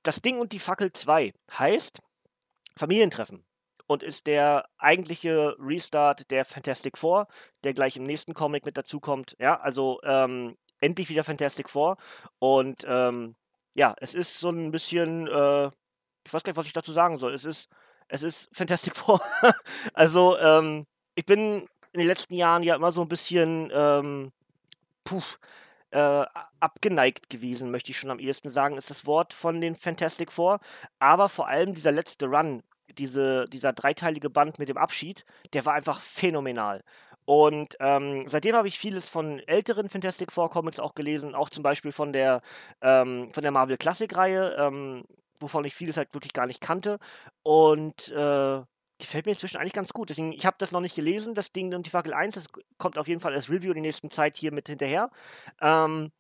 das 0.03 0.21
Ding 0.21 0.39
und 0.39 0.51
die 0.51 0.59
Fackel 0.59 0.91
2 0.91 1.33
heißt 1.57 2.01
Familientreffen 2.77 3.45
und 3.87 4.03
ist 4.03 4.27
der 4.27 4.67
eigentliche 4.77 5.55
Restart 5.59 6.29
der 6.31 6.45
Fantastic 6.45 6.97
Four, 6.97 7.27
der 7.63 7.73
gleich 7.73 7.97
im 7.97 8.03
nächsten 8.03 8.33
Comic 8.33 8.65
mit 8.65 8.77
dazu 8.77 8.99
kommt. 8.99 9.35
Ja, 9.39 9.59
also 9.59 9.99
ähm, 10.03 10.57
endlich 10.79 11.09
wieder 11.09 11.23
Fantastic 11.23 11.69
Four 11.69 11.97
und 12.39 12.85
ähm, 12.87 13.35
ja, 13.73 13.93
es 13.99 14.15
ist 14.15 14.39
so 14.39 14.49
ein 14.49 14.71
bisschen, 14.71 15.27
äh, 15.27 15.67
ich 16.25 16.33
weiß 16.33 16.43
gar 16.43 16.51
nicht, 16.51 16.57
was 16.57 16.65
ich 16.65 16.73
dazu 16.73 16.91
sagen 16.91 17.17
soll. 17.17 17.33
Es 17.33 17.45
ist 17.45 17.69
es 18.07 18.23
ist 18.23 18.49
Fantastic 18.51 18.95
Four. 18.95 19.21
also, 19.93 20.37
ähm, 20.37 20.85
ich 21.15 21.25
bin 21.25 21.67
in 21.93 21.99
den 21.99 22.07
letzten 22.07 22.35
Jahren 22.35 22.63
ja 22.63 22.75
immer 22.75 22.91
so 22.91 23.01
ein 23.01 23.07
bisschen, 23.07 23.71
ähm, 23.73 24.31
puh, 25.03 25.21
äh, 25.91 26.25
abgeneigt 26.59 27.29
gewesen, 27.29 27.71
möchte 27.71 27.91
ich 27.91 27.97
schon 27.97 28.11
am 28.11 28.19
ehesten 28.19 28.49
sagen, 28.49 28.77
ist 28.77 28.89
das 28.89 29.05
Wort 29.05 29.33
von 29.33 29.61
den 29.61 29.75
Fantastic 29.75 30.31
Four. 30.31 30.59
Aber 30.99 31.29
vor 31.29 31.47
allem 31.47 31.73
dieser 31.73 31.91
letzte 31.93 32.25
Run, 32.25 32.63
diese, 32.97 33.45
dieser 33.45 33.73
dreiteilige 33.73 34.29
Band 34.29 34.59
mit 34.59 34.69
dem 34.69 34.77
Abschied, 34.77 35.25
der 35.53 35.65
war 35.65 35.73
einfach 35.73 36.01
phänomenal. 36.01 36.83
Und 37.25 37.75
ähm, 37.79 38.25
seitdem 38.27 38.55
habe 38.55 38.67
ich 38.67 38.77
vieles 38.77 39.09
von 39.09 39.39
älteren 39.39 39.89
Fantastic 39.89 40.31
Four 40.31 40.49
Comics 40.49 40.79
auch 40.79 40.93
gelesen, 40.95 41.33
auch 41.33 41.49
zum 41.49 41.63
Beispiel 41.63 41.91
von 41.91 42.13
der, 42.13 42.41
ähm, 42.81 43.31
von 43.31 43.41
der 43.41 43.51
Marvel 43.51 43.77
Classic 43.77 44.13
Reihe. 44.15 44.55
Ähm, 44.59 45.05
wovon 45.39 45.65
ich 45.65 45.75
vieles 45.75 45.97
halt 45.97 46.13
wirklich 46.13 46.33
gar 46.33 46.47
nicht 46.47 46.61
kannte. 46.61 46.99
Und 47.43 48.09
äh, 48.09 48.61
gefällt 48.97 49.25
mir 49.25 49.33
inzwischen 49.33 49.57
eigentlich 49.57 49.73
ganz 49.73 49.93
gut. 49.93 50.09
Deswegen, 50.09 50.31
ich 50.31 50.45
habe 50.45 50.57
das 50.59 50.71
noch 50.71 50.81
nicht 50.81 50.95
gelesen, 50.95 51.35
das 51.35 51.51
Ding 51.51 51.73
und 51.73 51.85
die 51.85 51.89
Fackel 51.89 52.13
1. 52.13 52.35
Das 52.35 52.45
kommt 52.77 52.97
auf 52.97 53.07
jeden 53.07 53.19
Fall 53.19 53.33
als 53.33 53.49
Review 53.49 53.69
in 53.69 53.75
der 53.75 53.81
nächsten 53.81 54.09
Zeit 54.09 54.37
hier 54.37 54.51
mit 54.51 54.67
hinterher. 54.67 55.11
Ähm, 55.61 56.11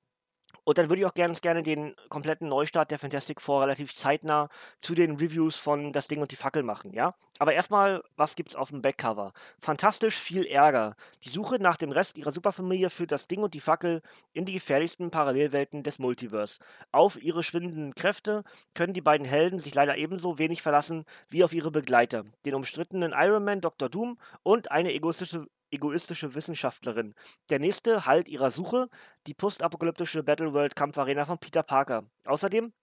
und 0.63 0.77
dann 0.77 0.89
würde 0.89 1.01
ich 1.01 1.05
auch 1.05 1.13
ganz 1.13 1.41
gerne 1.41 1.63
den 1.63 1.95
kompletten 2.09 2.47
Neustart 2.47 2.91
der 2.91 2.99
Fantastic 2.99 3.41
Four 3.41 3.63
relativ 3.63 3.93
zeitnah 3.95 4.49
zu 4.81 4.95
den 4.95 5.17
Reviews 5.17 5.57
von 5.57 5.93
Das 5.93 6.07
Ding 6.07 6.21
und 6.21 6.31
die 6.31 6.35
Fackel 6.35 6.63
machen, 6.63 6.93
ja? 6.93 7.15
Aber 7.37 7.53
erstmal, 7.53 8.01
was 8.15 8.35
gibt's 8.35 8.55
auf 8.55 8.69
dem 8.69 8.81
Backcover? 8.81 9.33
Fantastisch 9.59 10.17
viel 10.17 10.45
Ärger. 10.45 10.95
Die 11.25 11.29
Suche 11.29 11.59
nach 11.59 11.75
dem 11.75 11.91
Rest 11.91 12.17
ihrer 12.17 12.31
Superfamilie 12.31 12.89
führt 12.89 13.11
das 13.11 13.27
Ding 13.27 13.43
und 13.43 13.53
die 13.53 13.59
Fackel 13.59 14.01
in 14.31 14.45
die 14.45 14.53
gefährlichsten 14.53 15.11
Parallelwelten 15.11 15.83
des 15.83 15.99
Multiverse. 15.99 16.59
Auf 16.93 17.21
ihre 17.21 17.43
schwindenden 17.43 17.93
Kräfte 17.93 18.45
können 18.73 18.93
die 18.93 19.01
beiden 19.01 19.27
Helden 19.27 19.59
sich 19.59 19.75
leider 19.75 19.97
ebenso 19.97 20.37
wenig 20.37 20.61
verlassen 20.61 21.03
wie 21.27 21.43
auf 21.43 21.53
ihre 21.53 21.71
Begleiter, 21.71 22.23
den 22.45 22.55
umstrittenen 22.55 23.13
Iron 23.13 23.43
Man 23.43 23.59
Dr. 23.59 23.89
Doom 23.89 24.17
und 24.43 24.71
eine 24.71 24.93
egoistische 24.93 25.45
egoistische 25.75 26.33
Wissenschaftlerin. 26.33 27.13
Der 27.49 27.59
nächste 27.59 28.05
Halt 28.05 28.27
ihrer 28.27 28.51
Suche, 28.51 28.87
die 29.27 29.33
postapokalyptische 29.33 30.23
Battleworld-Kampfarena 30.23 31.25
von 31.25 31.37
Peter 31.37 31.63
Parker. 31.63 32.03
Außerdem 32.25 32.73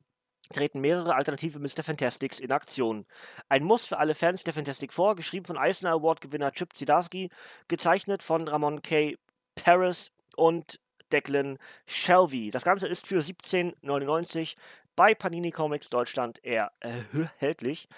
treten 0.52 0.80
mehrere 0.80 1.14
alternative 1.14 1.58
Mr. 1.58 1.82
Fantastics 1.82 2.40
in 2.40 2.52
Aktion. 2.52 3.06
Ein 3.48 3.64
Muss 3.64 3.86
für 3.86 3.98
alle 3.98 4.14
Fans 4.14 4.44
der 4.44 4.54
Fantastic 4.54 4.92
Four, 4.92 5.16
geschrieben 5.16 5.46
von 5.46 5.58
Eisner 5.58 5.92
Award-Gewinner 5.92 6.52
Chip 6.52 6.74
Zdarsky, 6.74 7.30
gezeichnet 7.68 8.22
von 8.22 8.46
Ramon 8.46 8.82
K. 8.82 9.16
Paris 9.54 10.10
und 10.36 10.80
Declan 11.12 11.58
Shelby. 11.86 12.50
Das 12.50 12.64
Ganze 12.64 12.88
ist 12.88 13.06
für 13.06 13.20
17,99 13.20 14.56
bei 14.96 15.14
Panini 15.14 15.50
Comics 15.50 15.90
Deutschland 15.90 16.42
erhältlich. 16.44 17.88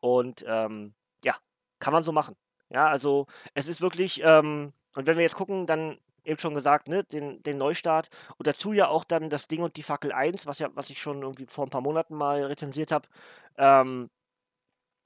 Und 0.00 0.44
ähm, 0.46 0.94
ja, 1.24 1.36
kann 1.78 1.92
man 1.92 2.02
so 2.02 2.12
machen. 2.12 2.36
Ja, 2.70 2.88
also 2.88 3.26
es 3.54 3.68
ist 3.68 3.80
wirklich, 3.80 4.22
ähm, 4.24 4.72
und 4.94 5.06
wenn 5.06 5.16
wir 5.16 5.22
jetzt 5.22 5.36
gucken, 5.36 5.66
dann 5.66 5.98
eben 6.24 6.38
schon 6.38 6.54
gesagt, 6.54 6.88
ne, 6.88 7.04
den, 7.04 7.42
den 7.42 7.58
Neustart 7.58 8.10
und 8.36 8.46
dazu 8.46 8.72
ja 8.72 8.88
auch 8.88 9.04
dann 9.04 9.30
das 9.30 9.48
Ding 9.48 9.62
und 9.62 9.76
die 9.76 9.82
Fackel 9.82 10.12
1, 10.12 10.46
was 10.46 10.58
ja, 10.58 10.68
was 10.74 10.90
ich 10.90 11.00
schon 11.00 11.22
irgendwie 11.22 11.46
vor 11.46 11.66
ein 11.66 11.70
paar 11.70 11.80
Monaten 11.80 12.14
mal 12.14 12.44
rezensiert 12.44 12.92
habe, 12.92 13.08
ähm, 13.56 14.10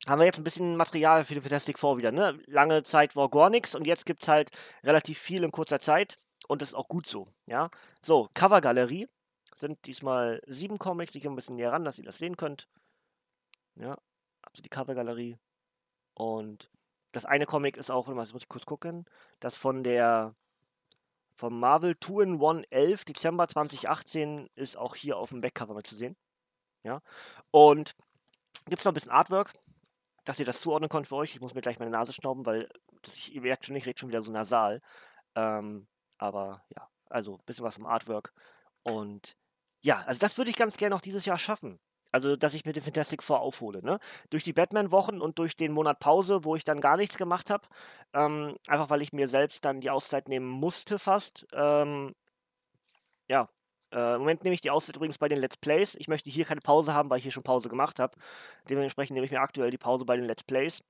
haben 0.06 0.18
wir 0.18 0.26
jetzt 0.26 0.38
ein 0.38 0.44
bisschen 0.44 0.76
Material 0.76 1.24
für 1.24 1.34
die 1.34 1.40
Fantastic 1.40 1.78
Four 1.78 1.96
wieder, 1.98 2.12
ne? 2.12 2.38
Lange 2.46 2.82
Zeit 2.82 3.16
war 3.16 3.30
gar 3.30 3.48
nichts 3.50 3.74
und 3.74 3.86
jetzt 3.86 4.06
gibt 4.06 4.22
es 4.22 4.28
halt 4.28 4.50
relativ 4.82 5.18
viel 5.18 5.44
in 5.44 5.52
kurzer 5.52 5.80
Zeit 5.80 6.18
und 6.48 6.60
das 6.62 6.70
ist 6.70 6.74
auch 6.74 6.88
gut 6.88 7.06
so, 7.06 7.28
ja. 7.46 7.70
So, 8.02 8.28
Covergalerie 8.34 9.08
sind 9.56 9.86
diesmal 9.86 10.42
sieben 10.46 10.78
Comics, 10.78 11.14
ich 11.14 11.22
gehe 11.22 11.30
ein 11.30 11.36
bisschen 11.36 11.56
näher 11.56 11.72
ran, 11.72 11.84
dass 11.84 11.98
ihr 11.98 12.04
das 12.04 12.18
sehen 12.18 12.36
könnt. 12.36 12.68
Ja, 13.76 13.98
also 14.42 14.62
die 14.62 14.68
Covergalerie. 14.68 15.38
Und 16.14 16.70
das 17.14 17.24
eine 17.24 17.46
Comic 17.46 17.76
ist 17.76 17.90
auch, 17.90 18.06
das 18.06 18.32
muss 18.32 18.42
ich 18.42 18.48
kurz 18.48 18.66
gucken, 18.66 19.06
das 19.40 19.56
von 19.56 19.84
der 19.84 20.34
vom 21.36 21.58
Marvel 21.58 21.98
2 21.98 22.22
in 22.22 22.42
1 22.42 22.66
11 22.70 23.04
Dezember 23.06 23.48
2018 23.48 24.48
ist 24.54 24.76
auch 24.76 24.94
hier 24.94 25.16
auf 25.16 25.30
dem 25.30 25.40
Backcover 25.40 25.74
mit 25.74 25.86
zu 25.86 25.96
sehen. 25.96 26.16
Ja. 26.84 27.00
Und 27.50 27.96
gibt 28.66 28.80
es 28.80 28.84
noch 28.84 28.92
ein 28.92 28.94
bisschen 28.94 29.10
Artwork, 29.12 29.52
dass 30.24 30.38
ihr 30.38 30.46
das 30.46 30.60
zuordnen 30.60 30.88
könnt 30.88 31.08
für 31.08 31.16
euch. 31.16 31.34
Ich 31.34 31.40
muss 31.40 31.54
mir 31.54 31.60
gleich 31.60 31.78
meine 31.78 31.90
Nase 31.90 32.12
schnauben, 32.12 32.46
weil 32.46 32.68
das, 33.02 33.28
ihr 33.28 33.40
merkt 33.40 33.66
schon, 33.66 33.76
ich 33.76 33.86
rede 33.86 33.98
schon 33.98 34.10
wieder 34.10 34.22
so 34.22 34.30
nasal. 34.30 34.80
Ähm, 35.34 35.88
aber 36.18 36.64
ja, 36.74 36.88
also 37.10 37.34
ein 37.34 37.44
bisschen 37.46 37.64
was 37.64 37.74
vom 37.74 37.86
Artwork. 37.86 38.32
Und 38.84 39.36
ja, 39.82 40.02
also 40.02 40.18
das 40.18 40.38
würde 40.38 40.50
ich 40.50 40.56
ganz 40.56 40.76
gerne 40.76 40.94
noch 40.94 41.00
dieses 41.00 41.24
Jahr 41.24 41.38
schaffen. 41.38 41.80
Also, 42.14 42.36
dass 42.36 42.54
ich 42.54 42.64
mit 42.64 42.76
dem 42.76 42.84
Fantastic 42.84 43.24
Four 43.24 43.40
aufhole, 43.40 43.82
ne? 43.82 43.98
Durch 44.30 44.44
die 44.44 44.52
Batman-Wochen 44.52 45.20
und 45.20 45.40
durch 45.40 45.56
den 45.56 45.72
Monat 45.72 45.98
Pause, 45.98 46.44
wo 46.44 46.54
ich 46.54 46.62
dann 46.62 46.80
gar 46.80 46.96
nichts 46.96 47.16
gemacht 47.16 47.50
habe, 47.50 47.66
ähm, 48.12 48.56
einfach 48.68 48.88
weil 48.88 49.02
ich 49.02 49.12
mir 49.12 49.26
selbst 49.26 49.64
dann 49.64 49.80
die 49.80 49.90
Auszeit 49.90 50.28
nehmen 50.28 50.48
musste 50.48 51.00
fast. 51.00 51.44
Ähm, 51.52 52.14
ja, 53.28 53.48
äh, 53.92 54.14
im 54.14 54.20
Moment 54.20 54.44
nehme 54.44 54.54
ich 54.54 54.60
die 54.60 54.70
Auszeit 54.70 54.94
übrigens 54.96 55.18
bei 55.18 55.28
den 55.28 55.38
Let's 55.38 55.56
Plays. 55.56 55.96
Ich 55.96 56.06
möchte 56.06 56.30
hier 56.30 56.44
keine 56.44 56.60
Pause 56.60 56.94
haben, 56.94 57.10
weil 57.10 57.18
ich 57.18 57.24
hier 57.24 57.32
schon 57.32 57.42
Pause 57.42 57.68
gemacht 57.68 57.98
habe. 57.98 58.16
Dementsprechend 58.70 59.14
nehme 59.14 59.26
ich 59.26 59.32
mir 59.32 59.40
aktuell 59.40 59.72
die 59.72 59.78
Pause 59.78 60.04
bei 60.04 60.16
den 60.16 60.26
Let's 60.26 60.44
Plays 60.44 60.84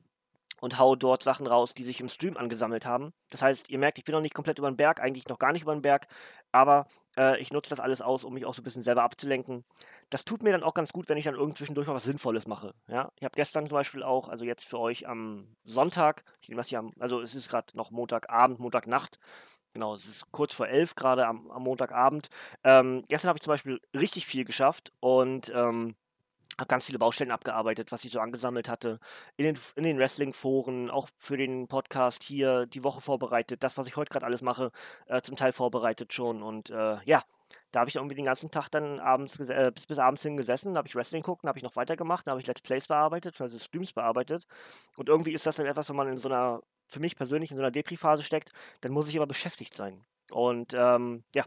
und 0.65 0.79
hau 0.79 0.97
dort 0.97 1.23
Sachen 1.23 1.47
raus, 1.47 1.75
die 1.75 1.85
sich 1.85 2.01
im 2.01 2.09
Stream 2.09 2.39
angesammelt 2.39 2.87
haben. 2.87 3.13
Das 3.31 3.43
heißt, 3.43 3.69
ihr 3.69 3.79
merkt, 3.79 3.99
ich 3.99 4.05
bin 4.05 4.15
noch 4.15 4.23
nicht 4.23 4.33
komplett 4.33 4.59
über 4.59 4.71
den 4.71 4.79
Berg, 4.79 4.99
eigentlich 4.99 5.29
noch 5.29 5.39
gar 5.39 5.53
nicht 5.53 5.61
über 5.61 5.75
den 5.75 5.83
Berg, 5.83 6.09
aber 6.53 6.87
äh, 7.19 7.39
ich 7.39 7.53
nutze 7.53 7.69
das 7.69 7.81
alles 7.81 8.01
aus, 8.01 8.25
um 8.25 8.33
mich 8.33 8.47
auch 8.47 8.55
so 8.55 8.63
ein 8.63 8.65
bisschen 8.65 8.83
selber 8.83 9.03
abzulenken. 9.03 9.67
Das 10.09 10.25
tut 10.25 10.43
mir 10.43 10.53
dann 10.53 10.63
auch 10.63 10.73
ganz 10.73 10.91
gut, 10.91 11.11
wenn 11.11 11.19
ich 11.19 11.27
dann 11.27 11.35
irgend 11.35 11.59
zwischendurch 11.59 11.87
mal 11.87 11.93
was 11.93 12.05
Sinnvolles 12.05 12.47
mache. 12.47 12.73
Ja? 12.89 13.13
Ich 13.17 13.25
habe 13.25 13.35
gestern 13.37 13.67
zum 13.67 13.75
Beispiel 13.75 14.03
auch, 14.03 14.31
also 14.31 14.47
jetzt 14.47 14.65
für 14.65 14.79
euch 14.79 15.07
am 15.07 15.55
Sonntag, 15.65 16.25
ich 16.41 16.49
nehme 16.49 16.61
das 16.61 16.69
hier 16.69 16.79
am, 16.79 16.93
also 16.99 17.21
es 17.21 17.35
ist 17.35 17.51
gerade 17.51 17.77
noch 17.77 17.91
Montagabend, 17.91 18.59
Montagnacht, 18.59 19.19
Genau, 19.75 19.97
es 19.97 20.07
ist 20.07 20.31
kurz 20.31 20.55
vor 20.55 20.69
elf 20.69 20.95
gerade 20.95 21.27
am, 21.27 21.51
am 21.51 21.65
Montagabend. 21.65 22.29
Ähm, 22.63 23.03
gestern 23.09 23.31
habe 23.31 23.39
ich 23.39 23.43
zum 23.43 23.51
Beispiel 23.51 23.81
richtig 23.93 24.25
viel 24.25 24.45
geschafft 24.45 24.93
und 25.01 25.53
ähm, 25.53 25.97
habe 26.59 26.69
ganz 26.69 26.85
viele 26.85 26.99
Baustellen 26.99 27.31
abgearbeitet, 27.31 27.93
was 27.93 28.05
ich 28.05 28.13
so 28.13 28.21
angesammelt 28.21 28.69
hatte. 28.69 29.01
In 29.37 29.45
den, 29.45 29.59
in 29.77 29.85
den 29.85 29.99
Wrestling-Foren, 29.99 30.91
auch 30.91 31.09
für 31.19 31.37
den 31.37 31.69
Podcast 31.69 32.23
hier 32.23 32.67
die 32.67 32.85
Woche 32.85 33.01
vorbereitet. 33.01 33.63
Das, 33.63 33.77
was 33.77 33.87
ich 33.87 33.97
heute 33.97 34.11
gerade 34.11 34.27
alles 34.27 34.43
mache, 34.43 34.71
äh, 35.07 35.21
zum 35.23 35.37
Teil 35.37 35.53
vorbereitet 35.53 36.13
schon. 36.13 36.43
Und 36.43 36.71
äh, 36.71 36.99
ja, 37.05 37.25
da 37.73 37.81
habe 37.81 37.91
ich 37.91 37.97
irgendwie 37.97 38.15
den 38.15 38.25
ganzen 38.25 38.51
Tag 38.51 38.69
dann 38.69 39.01
abends 39.01 39.39
äh, 39.41 39.71
bis, 39.75 39.87
bis 39.87 39.99
abends 39.99 40.23
hingesessen, 40.23 40.75
da 40.75 40.79
habe 40.79 40.89
ich 40.89 40.95
Wrestling 40.95 41.23
geguckt, 41.23 41.45
habe 41.45 41.59
ich 41.59 41.65
noch 41.65 41.77
weitergemacht, 41.77 42.27
da 42.27 42.33
habe 42.33 42.41
ich 42.41 42.47
Let's 42.47 42.63
Plays 42.63 42.87
bearbeitet, 42.87 43.41
also 43.41 43.59
Streams 43.59 43.93
bearbeitet. 43.93 44.47
Und 44.97 45.09
irgendwie 45.09 45.33
ist 45.33 45.47
das 45.47 45.57
dann 45.57 45.67
etwas, 45.67 45.89
wenn 45.89 45.97
man 45.97 46.09
in 46.09 46.17
so 46.17 46.29
einer, 46.29 46.63
für 46.87 47.01
mich 47.01 47.17
persönlich 47.17 47.51
in 47.51 47.57
so 47.57 47.63
einer 47.63 47.73
Depri-Phase 47.73 48.23
steckt, 48.23 48.53
dann 48.81 48.93
muss 48.93 49.09
ich 49.09 49.17
aber 49.17 49.27
beschäftigt 49.27 49.75
sein. 49.75 50.05
Und 50.31 50.75
ähm, 50.75 51.25
ja, 51.35 51.45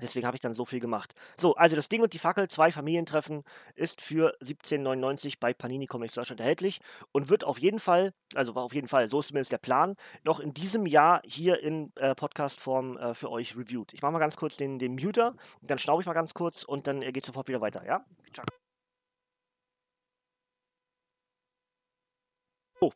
Deswegen 0.00 0.26
habe 0.26 0.36
ich 0.36 0.40
dann 0.40 0.54
so 0.54 0.64
viel 0.64 0.80
gemacht. 0.80 1.14
So, 1.36 1.54
also 1.54 1.76
das 1.76 1.88
Ding 1.88 2.02
und 2.02 2.12
die 2.12 2.18
Fackel, 2.18 2.48
zwei 2.48 2.70
Familientreffen, 2.70 3.42
ist 3.74 4.00
für 4.00 4.36
17,99 4.42 5.36
bei 5.40 5.54
Panini 5.54 5.86
Comics 5.86 6.14
Deutschland 6.14 6.40
erhältlich 6.40 6.80
und 7.12 7.28
wird 7.28 7.44
auf 7.44 7.58
jeden 7.58 7.78
Fall, 7.78 8.12
also 8.34 8.54
auf 8.54 8.74
jeden 8.74 8.88
Fall, 8.88 9.08
so 9.08 9.20
ist 9.20 9.28
zumindest 9.28 9.52
der 9.52 9.58
Plan, 9.58 9.96
noch 10.24 10.40
in 10.40 10.52
diesem 10.54 10.86
Jahr 10.86 11.20
hier 11.24 11.60
in 11.60 11.92
äh, 11.96 12.14
Podcast-Form 12.14 12.96
äh, 12.96 13.14
für 13.14 13.30
euch 13.30 13.56
reviewed. 13.56 13.92
Ich 13.92 14.02
mache 14.02 14.12
mal 14.12 14.18
ganz 14.18 14.36
kurz 14.36 14.56
den, 14.56 14.78
den 14.78 14.94
Muter, 14.94 15.34
dann 15.62 15.78
schnaube 15.78 16.02
ich 16.02 16.06
mal 16.06 16.12
ganz 16.14 16.34
kurz 16.34 16.62
und 16.64 16.86
dann 16.86 17.02
äh, 17.02 17.12
geht 17.12 17.24
sofort 17.26 17.48
wieder 17.48 17.60
weiter, 17.60 17.84
ja? 17.84 18.04
Ciao. 18.32 18.44
Oh, 22.80 22.92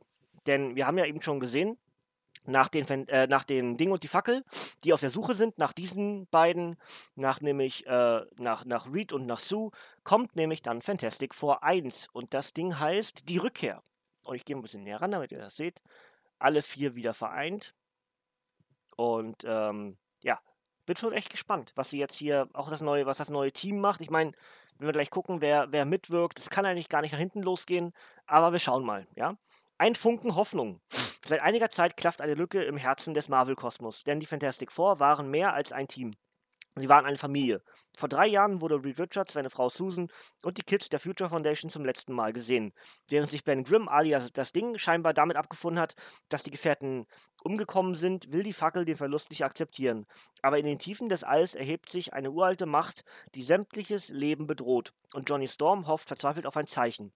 denn 0.46 0.76
wir 0.76 0.86
haben 0.86 0.98
ja 0.98 1.06
eben 1.06 1.22
schon 1.22 1.40
gesehen, 1.40 1.78
nach 2.50 2.68
den, 2.68 2.86
äh, 3.08 3.26
nach 3.26 3.44
den 3.44 3.76
Ding 3.76 3.92
und 3.92 4.02
die 4.02 4.08
Fackel, 4.08 4.44
die 4.84 4.92
auf 4.92 5.00
der 5.00 5.10
Suche 5.10 5.34
sind, 5.34 5.58
nach 5.58 5.72
diesen 5.72 6.26
beiden, 6.28 6.76
nach 7.14 7.40
nämlich 7.40 7.86
äh, 7.86 8.20
nach, 8.38 8.64
nach 8.64 8.92
Reed 8.92 9.12
und 9.12 9.26
nach 9.26 9.40
Sue, 9.40 9.70
kommt 10.04 10.36
nämlich 10.36 10.62
dann 10.62 10.82
Fantastic 10.82 11.34
Four 11.34 11.62
1 11.62 12.08
und 12.12 12.34
das 12.34 12.52
Ding 12.52 12.78
heißt 12.78 13.28
Die 13.28 13.38
Rückkehr. 13.38 13.80
Und 14.26 14.36
ich 14.36 14.44
gehe 14.44 14.56
ein 14.56 14.62
bisschen 14.62 14.82
näher 14.82 15.00
ran, 15.00 15.12
damit 15.12 15.32
ihr 15.32 15.38
das 15.38 15.56
seht. 15.56 15.80
Alle 16.38 16.62
vier 16.62 16.94
wieder 16.94 17.14
vereint. 17.14 17.74
Und 18.96 19.44
ähm, 19.46 19.96
ja, 20.22 20.38
bin 20.86 20.96
schon 20.96 21.12
echt 21.12 21.30
gespannt, 21.30 21.72
was 21.74 21.90
sie 21.90 21.98
jetzt 21.98 22.16
hier, 22.16 22.48
auch 22.52 22.68
das 22.68 22.82
neue, 22.82 23.06
was 23.06 23.18
das 23.18 23.30
neue 23.30 23.52
Team 23.52 23.80
macht. 23.80 24.02
Ich 24.02 24.10
meine, 24.10 24.32
wenn 24.78 24.88
wir 24.88 24.92
gleich 24.92 25.10
gucken, 25.10 25.40
wer, 25.40 25.70
wer 25.72 25.84
mitwirkt, 25.84 26.38
das 26.38 26.50
kann 26.50 26.66
eigentlich 26.66 26.88
gar 26.88 27.00
nicht 27.02 27.12
nach 27.12 27.18
hinten 27.18 27.42
losgehen, 27.42 27.92
aber 28.26 28.52
wir 28.52 28.58
schauen 28.58 28.84
mal, 28.84 29.06
ja. 29.14 29.36
Ein 29.78 29.94
Funken 29.94 30.34
Hoffnung. 30.34 30.80
Seit 31.30 31.42
einiger 31.42 31.70
Zeit 31.70 31.96
klafft 31.96 32.22
eine 32.22 32.34
Lücke 32.34 32.60
im 32.64 32.76
Herzen 32.76 33.14
des 33.14 33.28
Marvel-Kosmos, 33.28 34.02
denn 34.02 34.18
die 34.18 34.26
Fantastic 34.26 34.72
Four 34.72 34.98
waren 34.98 35.30
mehr 35.30 35.54
als 35.54 35.70
ein 35.70 35.86
Team. 35.86 36.16
Sie 36.74 36.88
waren 36.88 37.06
eine 37.06 37.18
Familie. 37.18 37.62
Vor 37.94 38.08
drei 38.08 38.26
Jahren 38.26 38.60
wurde 38.60 38.82
Reed 38.82 38.98
Richards, 38.98 39.34
seine 39.34 39.48
Frau 39.48 39.68
Susan 39.68 40.08
und 40.42 40.58
die 40.58 40.64
Kids 40.64 40.88
der 40.88 40.98
Future 40.98 41.30
Foundation 41.30 41.70
zum 41.70 41.84
letzten 41.84 42.14
Mal 42.14 42.32
gesehen. 42.32 42.72
Während 43.06 43.30
sich 43.30 43.44
Ben 43.44 43.62
Grimm 43.62 43.88
alias 43.88 44.32
das 44.32 44.50
Ding 44.50 44.76
scheinbar 44.76 45.14
damit 45.14 45.36
abgefunden 45.36 45.80
hat, 45.80 45.94
dass 46.28 46.42
die 46.42 46.50
Gefährten 46.50 47.06
umgekommen 47.44 47.94
sind, 47.94 48.32
will 48.32 48.42
die 48.42 48.52
Fackel 48.52 48.84
den 48.84 48.96
Verlust 48.96 49.30
nicht 49.30 49.44
akzeptieren. 49.44 50.06
Aber 50.42 50.58
in 50.58 50.66
den 50.66 50.80
Tiefen 50.80 51.08
des 51.08 51.22
Alls 51.22 51.54
erhebt 51.54 51.92
sich 51.92 52.12
eine 52.12 52.32
uralte 52.32 52.66
Macht, 52.66 53.04
die 53.36 53.42
sämtliches 53.44 54.08
Leben 54.08 54.48
bedroht. 54.48 54.92
Und 55.14 55.28
Johnny 55.28 55.46
Storm 55.46 55.86
hofft 55.86 56.08
verzweifelt 56.08 56.46
auf 56.46 56.56
ein 56.56 56.66
Zeichen. 56.66 57.12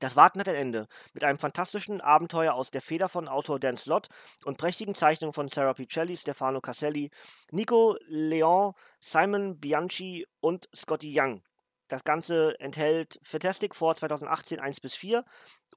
Das 0.00 0.14
Warten 0.14 0.38
hat 0.40 0.48
ein 0.48 0.54
Ende. 0.54 0.88
Mit 1.12 1.24
einem 1.24 1.38
fantastischen 1.38 2.00
Abenteuer 2.00 2.54
aus 2.54 2.70
der 2.70 2.82
Feder 2.82 3.08
von 3.08 3.28
Autor 3.28 3.58
Dan 3.58 3.76
Slott 3.76 4.08
und 4.44 4.56
prächtigen 4.56 4.94
Zeichnungen 4.94 5.32
von 5.32 5.48
Sarah 5.48 5.74
Piccelli, 5.74 6.16
Stefano 6.16 6.60
Caselli, 6.60 7.10
Nico 7.50 7.96
Leon, 8.06 8.74
Simon 9.00 9.58
Bianchi 9.58 10.26
und 10.40 10.68
Scotty 10.74 11.12
Young. 11.18 11.42
Das 11.88 12.04
Ganze 12.04 12.58
enthält 12.60 13.18
Fantastic 13.22 13.74
Four 13.74 13.94
2018 13.96 14.60
1 14.60 14.80
bis 14.80 14.94
4 14.94 15.24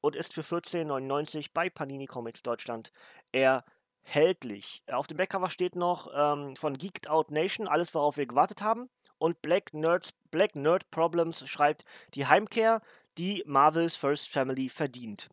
und 0.01 0.15
ist 0.15 0.33
für 0.33 0.41
14,99 0.41 1.49
bei 1.53 1.69
Panini 1.69 2.05
Comics 2.05 2.43
Deutschland 2.43 2.91
erhältlich. 3.31 4.83
Auf 4.91 5.07
dem 5.07 5.17
Backcover 5.17 5.49
steht 5.49 5.75
noch 5.75 6.11
ähm, 6.13 6.55
von 6.55 6.77
Geeked 6.77 7.09
Out 7.09 7.31
Nation, 7.31 7.67
alles 7.67 7.93
worauf 7.95 8.17
wir 8.17 8.25
gewartet 8.25 8.61
haben. 8.61 8.89
Und 9.19 9.41
Black, 9.43 9.73
Nerds, 9.73 10.13
Black 10.31 10.55
Nerd 10.55 10.89
Problems 10.89 11.47
schreibt 11.47 11.85
die 12.15 12.25
Heimkehr 12.25 12.81
die 13.21 13.43
Marvels 13.45 13.95
First 13.95 14.29
Family 14.29 14.67
verdient. 14.67 15.29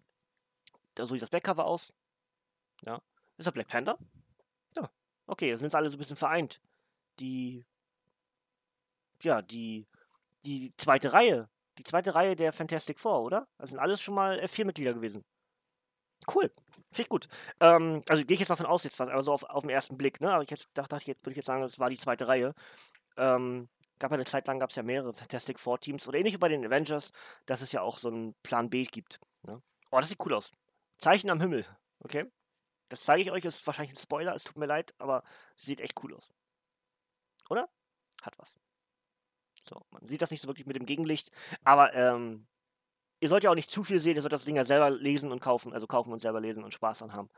Da 0.94 1.06
so 1.06 1.14
sieht 1.14 1.22
das 1.22 1.30
Backcover 1.30 1.64
aus. 1.64 1.90
Ja. 2.82 3.00
Ist 3.38 3.46
das 3.46 3.54
Black 3.54 3.68
Panther? 3.68 3.98
Ja. 4.76 4.90
Okay, 5.26 5.50
da 5.50 5.56
sind 5.56 5.64
jetzt 5.64 5.74
alle 5.74 5.88
so 5.88 5.96
ein 5.96 5.98
bisschen 5.98 6.16
vereint. 6.16 6.60
Die. 7.18 7.64
Ja, 9.22 9.40
die. 9.40 9.86
Die 10.44 10.70
zweite 10.76 11.14
Reihe. 11.14 11.48
Die 11.78 11.84
zweite 11.84 12.14
Reihe 12.14 12.36
der 12.36 12.52
Fantastic 12.52 13.00
Four, 13.00 13.22
oder? 13.22 13.48
Das 13.56 13.70
sind 13.70 13.78
alles 13.78 14.02
schon 14.02 14.14
mal 14.14 14.46
vier 14.48 14.66
Mitglieder 14.66 14.92
gewesen. 14.92 15.24
Cool. 16.26 16.52
Finde 16.90 17.02
ich 17.02 17.08
gut. 17.08 17.28
Ähm, 17.60 18.02
also 18.08 18.22
gehe 18.22 18.34
ich 18.34 18.40
jetzt 18.40 18.50
mal 18.50 18.56
von 18.56 18.66
aus, 18.66 18.84
jetzt 18.84 18.98
was, 18.98 19.08
also 19.08 19.32
auf, 19.32 19.44
auf 19.44 19.62
den 19.62 19.70
ersten 19.70 19.96
Blick, 19.96 20.20
ne? 20.20 20.30
Aber 20.30 20.42
ich 20.42 20.50
jetzt 20.50 20.68
dachte, 20.74 20.96
jetzt 21.06 21.24
würde 21.24 21.30
ich 21.30 21.36
jetzt 21.36 21.46
sagen, 21.46 21.62
das 21.62 21.78
war 21.78 21.88
die 21.88 21.96
zweite 21.96 22.28
Reihe. 22.28 22.54
Ähm, 23.16 23.70
gab 23.98 24.10
ja 24.10 24.16
eine 24.16 24.24
Zeit 24.24 24.46
lang, 24.46 24.58
gab 24.58 24.70
es 24.70 24.76
ja 24.76 24.82
mehrere 24.82 25.12
Fantastic 25.12 25.58
Four 25.58 25.80
Teams 25.80 26.06
oder 26.06 26.18
ähnlich 26.18 26.34
wie 26.34 26.38
bei 26.38 26.48
den 26.48 26.64
Avengers, 26.64 27.12
dass 27.46 27.62
es 27.62 27.72
ja 27.72 27.82
auch 27.82 27.98
so 27.98 28.08
einen 28.08 28.34
Plan 28.42 28.70
B 28.70 28.84
gibt. 28.84 29.20
Ne? 29.42 29.62
Oh, 29.90 29.98
das 29.98 30.08
sieht 30.08 30.24
cool 30.24 30.34
aus. 30.34 30.52
Zeichen 30.98 31.30
am 31.30 31.40
Himmel, 31.40 31.64
okay? 32.00 32.30
Das 32.88 33.02
zeige 33.02 33.22
ich 33.22 33.30
euch, 33.30 33.44
ist 33.44 33.66
wahrscheinlich 33.66 33.94
ein 33.94 34.00
Spoiler, 34.00 34.34
es 34.34 34.44
tut 34.44 34.58
mir 34.58 34.66
leid, 34.66 34.94
aber 34.98 35.22
sieht 35.56 35.80
echt 35.80 36.02
cool 36.02 36.14
aus. 36.14 36.32
Oder? 37.50 37.68
Hat 38.22 38.38
was. 38.38 38.58
So, 39.68 39.82
man 39.90 40.06
sieht 40.06 40.22
das 40.22 40.30
nicht 40.30 40.40
so 40.40 40.48
wirklich 40.48 40.66
mit 40.66 40.76
dem 40.76 40.86
Gegenlicht, 40.86 41.30
aber 41.64 41.92
ähm, 41.94 42.46
ihr 43.20 43.28
sollt 43.28 43.44
ja 43.44 43.50
auch 43.50 43.54
nicht 43.54 43.70
zu 43.70 43.84
viel 43.84 43.98
sehen, 43.98 44.16
ihr 44.16 44.22
sollt 44.22 44.32
das 44.32 44.44
Ding 44.44 44.56
ja 44.56 44.64
selber 44.64 44.90
lesen 44.90 45.32
und 45.32 45.40
kaufen, 45.40 45.72
also 45.72 45.86
kaufen 45.86 46.12
und 46.12 46.20
selber 46.20 46.40
lesen 46.40 46.64
und 46.64 46.72
Spaß 46.72 46.98
dran 46.98 47.12
haben. 47.12 47.28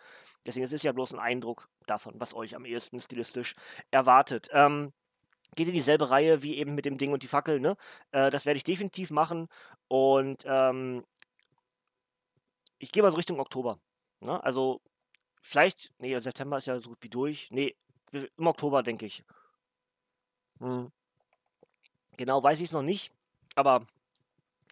Deswegen, 0.46 0.64
es 0.64 0.72
ist 0.72 0.84
ja 0.84 0.92
bloß 0.92 1.14
ein 1.14 1.18
Eindruck 1.18 1.68
davon, 1.86 2.14
was 2.18 2.34
euch 2.34 2.54
am 2.54 2.64
ehesten 2.64 3.00
stilistisch 3.00 3.56
erwartet. 3.90 4.48
Ähm, 4.52 4.92
geht 5.56 5.68
in 5.68 5.74
dieselbe 5.74 6.10
Reihe 6.10 6.42
wie 6.42 6.56
eben 6.56 6.74
mit 6.74 6.84
dem 6.84 6.98
Ding 6.98 7.12
und 7.12 7.22
die 7.22 7.28
Fackel, 7.28 7.60
ne? 7.60 7.76
Äh, 8.12 8.30
das 8.30 8.46
werde 8.46 8.56
ich 8.56 8.64
definitiv 8.64 9.10
machen 9.10 9.48
und 9.88 10.44
ähm, 10.46 11.04
ich 12.78 12.92
gehe 12.92 13.02
mal 13.02 13.10
so 13.10 13.16
Richtung 13.16 13.40
Oktober. 13.40 13.78
Ne? 14.20 14.42
Also 14.42 14.80
vielleicht, 15.42 15.92
nee, 15.98 16.18
September 16.18 16.58
ist 16.58 16.66
ja 16.66 16.80
so 16.80 16.90
gut 16.90 16.98
wie 17.02 17.08
durch. 17.08 17.48
Nee, 17.50 17.76
im 18.12 18.46
Oktober, 18.46 18.82
denke 18.82 19.06
ich. 19.06 19.24
Hm. 20.58 20.90
Genau 22.16 22.42
weiß 22.42 22.58
ich 22.60 22.66
es 22.66 22.72
noch 22.72 22.82
nicht, 22.82 23.12
aber 23.54 23.86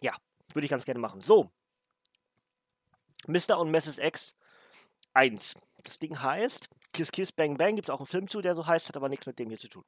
ja, 0.01 0.15
würde 0.53 0.65
ich 0.65 0.71
ganz 0.71 0.85
gerne 0.85 0.99
machen. 0.99 1.21
So, 1.21 1.51
Mr. 3.27 3.59
und 3.59 3.71
Mrs. 3.71 3.97
X 3.97 4.35
1. 5.13 5.55
Das 5.83 5.99
Ding 5.99 6.21
heißt 6.21 6.69
Kiss 6.93 7.11
Kiss 7.11 7.31
Bang 7.31 7.57
Bang. 7.57 7.75
Gibt 7.75 7.89
es 7.89 7.93
auch 7.93 7.99
einen 7.99 8.07
Film 8.07 8.27
zu, 8.27 8.41
der 8.41 8.55
so 8.55 8.65
heißt, 8.65 8.87
hat 8.87 8.97
aber 8.97 9.09
nichts 9.09 9.25
mit 9.25 9.39
dem 9.39 9.49
hier 9.49 9.59
zu 9.59 9.69
tun. 9.69 9.85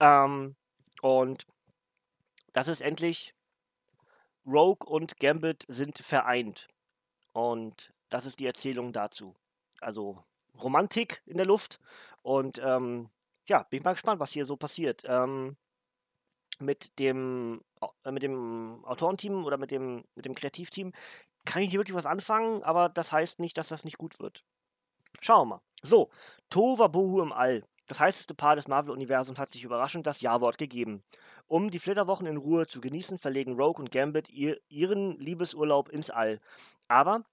Ähm, 0.00 0.56
und 1.00 1.46
das 2.52 2.68
ist 2.68 2.80
endlich 2.80 3.34
Rogue 4.46 4.86
und 4.86 5.18
Gambit 5.18 5.64
sind 5.68 5.98
vereint. 5.98 6.68
Und 7.32 7.92
das 8.08 8.26
ist 8.26 8.40
die 8.40 8.46
Erzählung 8.46 8.92
dazu. 8.92 9.34
Also 9.80 10.22
Romantik 10.60 11.22
in 11.26 11.36
der 11.36 11.46
Luft. 11.46 11.80
Und 12.22 12.58
ähm, 12.58 13.08
ja, 13.48 13.62
bin 13.64 13.78
ich 13.78 13.84
mal 13.84 13.92
gespannt, 13.92 14.20
was 14.20 14.32
hier 14.32 14.46
so 14.46 14.56
passiert. 14.56 15.02
Ähm, 15.06 15.56
mit 16.58 16.98
dem, 16.98 17.62
äh, 18.04 18.10
mit 18.10 18.22
dem 18.22 18.84
Autorenteam 18.84 19.44
oder 19.44 19.56
mit 19.56 19.70
dem, 19.70 20.04
mit 20.14 20.26
dem 20.26 20.34
Kreativteam 20.34 20.92
kann 21.44 21.62
ich 21.62 21.68
nicht 21.68 21.78
wirklich 21.78 21.96
was 21.96 22.06
anfangen, 22.06 22.62
aber 22.62 22.88
das 22.88 23.10
heißt 23.10 23.40
nicht, 23.40 23.58
dass 23.58 23.68
das 23.68 23.84
nicht 23.84 23.98
gut 23.98 24.20
wird. 24.20 24.44
Schauen 25.20 25.48
wir 25.48 25.56
mal. 25.56 25.62
So, 25.84 26.10
Tohuwabohu 26.50 27.22
im 27.22 27.32
All. 27.32 27.64
Das 27.88 27.98
heißeste 27.98 28.34
Paar 28.34 28.54
des 28.54 28.68
Marvel-Universums 28.68 29.38
hat 29.38 29.50
sich 29.50 29.64
überraschend 29.64 30.06
das 30.06 30.20
Ja-Wort 30.20 30.56
gegeben. 30.56 31.02
Um 31.48 31.70
die 31.70 31.80
Flitterwochen 31.80 32.26
in 32.26 32.36
Ruhe 32.36 32.68
zu 32.68 32.80
genießen, 32.80 33.18
verlegen 33.18 33.54
Rogue 33.60 33.80
und 33.80 33.90
Gambit 33.90 34.30
ihr, 34.30 34.60
ihren 34.68 35.18
Liebesurlaub 35.18 35.88
ins 35.88 36.10
All. 36.10 36.40
Aber 36.86 37.24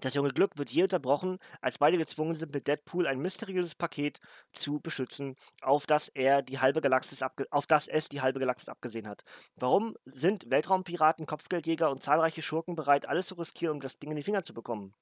das 0.00 0.14
junge 0.14 0.30
Glück 0.30 0.56
wird 0.56 0.70
je 0.70 0.84
unterbrochen, 0.84 1.38
als 1.60 1.76
beide 1.76 1.98
gezwungen 1.98 2.34
sind, 2.34 2.54
mit 2.54 2.66
Deadpool 2.66 3.06
ein 3.06 3.18
mysteriöses 3.20 3.74
Paket 3.74 4.20
zu 4.54 4.80
beschützen, 4.80 5.36
auf 5.60 5.84
das 5.84 6.08
er 6.08 6.40
die 6.40 6.60
halbe 6.60 6.80
Galaxis 6.80 7.22
auf 7.50 7.66
das 7.66 7.88
es 7.88 8.08
die 8.08 8.22
halbe 8.22 8.40
Galaxis 8.40 8.70
abgesehen 8.70 9.06
hat. 9.06 9.22
Warum 9.56 9.98
sind 10.06 10.48
Weltraumpiraten, 10.48 11.26
Kopfgeldjäger 11.26 11.90
und 11.90 12.02
zahlreiche 12.02 12.40
Schurken 12.40 12.74
bereit, 12.74 13.06
alles 13.06 13.26
zu 13.26 13.34
riskieren, 13.34 13.74
um 13.74 13.80
das 13.80 13.98
Ding 13.98 14.10
in 14.10 14.16
die 14.16 14.22
Finger 14.22 14.44
zu 14.44 14.54
bekommen? 14.54 14.94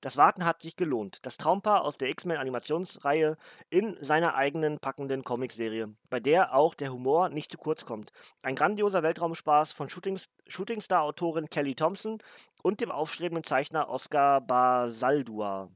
Das 0.00 0.16
Warten 0.16 0.44
hat 0.44 0.62
sich 0.62 0.76
gelohnt. 0.76 1.24
Das 1.26 1.36
Traumpaar 1.36 1.82
aus 1.82 1.98
der 1.98 2.08
X-Men-Animationsreihe 2.10 3.36
in 3.70 3.96
seiner 4.00 4.34
eigenen 4.34 4.78
packenden 4.78 5.24
Comicserie, 5.24 5.94
bei 6.10 6.20
der 6.20 6.54
auch 6.54 6.74
der 6.74 6.92
Humor 6.92 7.28
nicht 7.30 7.50
zu 7.50 7.58
kurz 7.58 7.84
kommt. 7.84 8.12
Ein 8.42 8.54
grandioser 8.54 9.02
Weltraumspaß 9.02 9.72
von 9.72 9.88
Shootingstar-Autorin 9.88 11.50
Kelly 11.50 11.74
Thompson 11.74 12.18
und 12.62 12.80
dem 12.80 12.90
aufstrebenden 12.90 13.44
Zeichner 13.44 13.88
Oscar 13.88 14.40
Basaldua. 14.40 15.70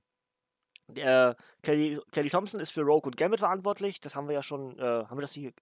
Der, 0.89 1.37
Kelly, 1.63 2.01
Kelly 2.13 2.31
Thompson 2.31 2.61
ist 2.61 2.73
für 2.73 2.83
Rogue 2.83 3.07
und 3.07 3.17
Gambit 3.17 3.41
verantwortlich. 3.41 4.01
Das 4.01 4.15
haben 4.15 4.29
wir 4.29 4.35
ja 4.35 4.43
schon, 4.43 4.79
äh, 4.79 4.83
haben 4.83 5.17
wir 5.17 5.23
das 5.23 5.33
hier, 5.33 5.53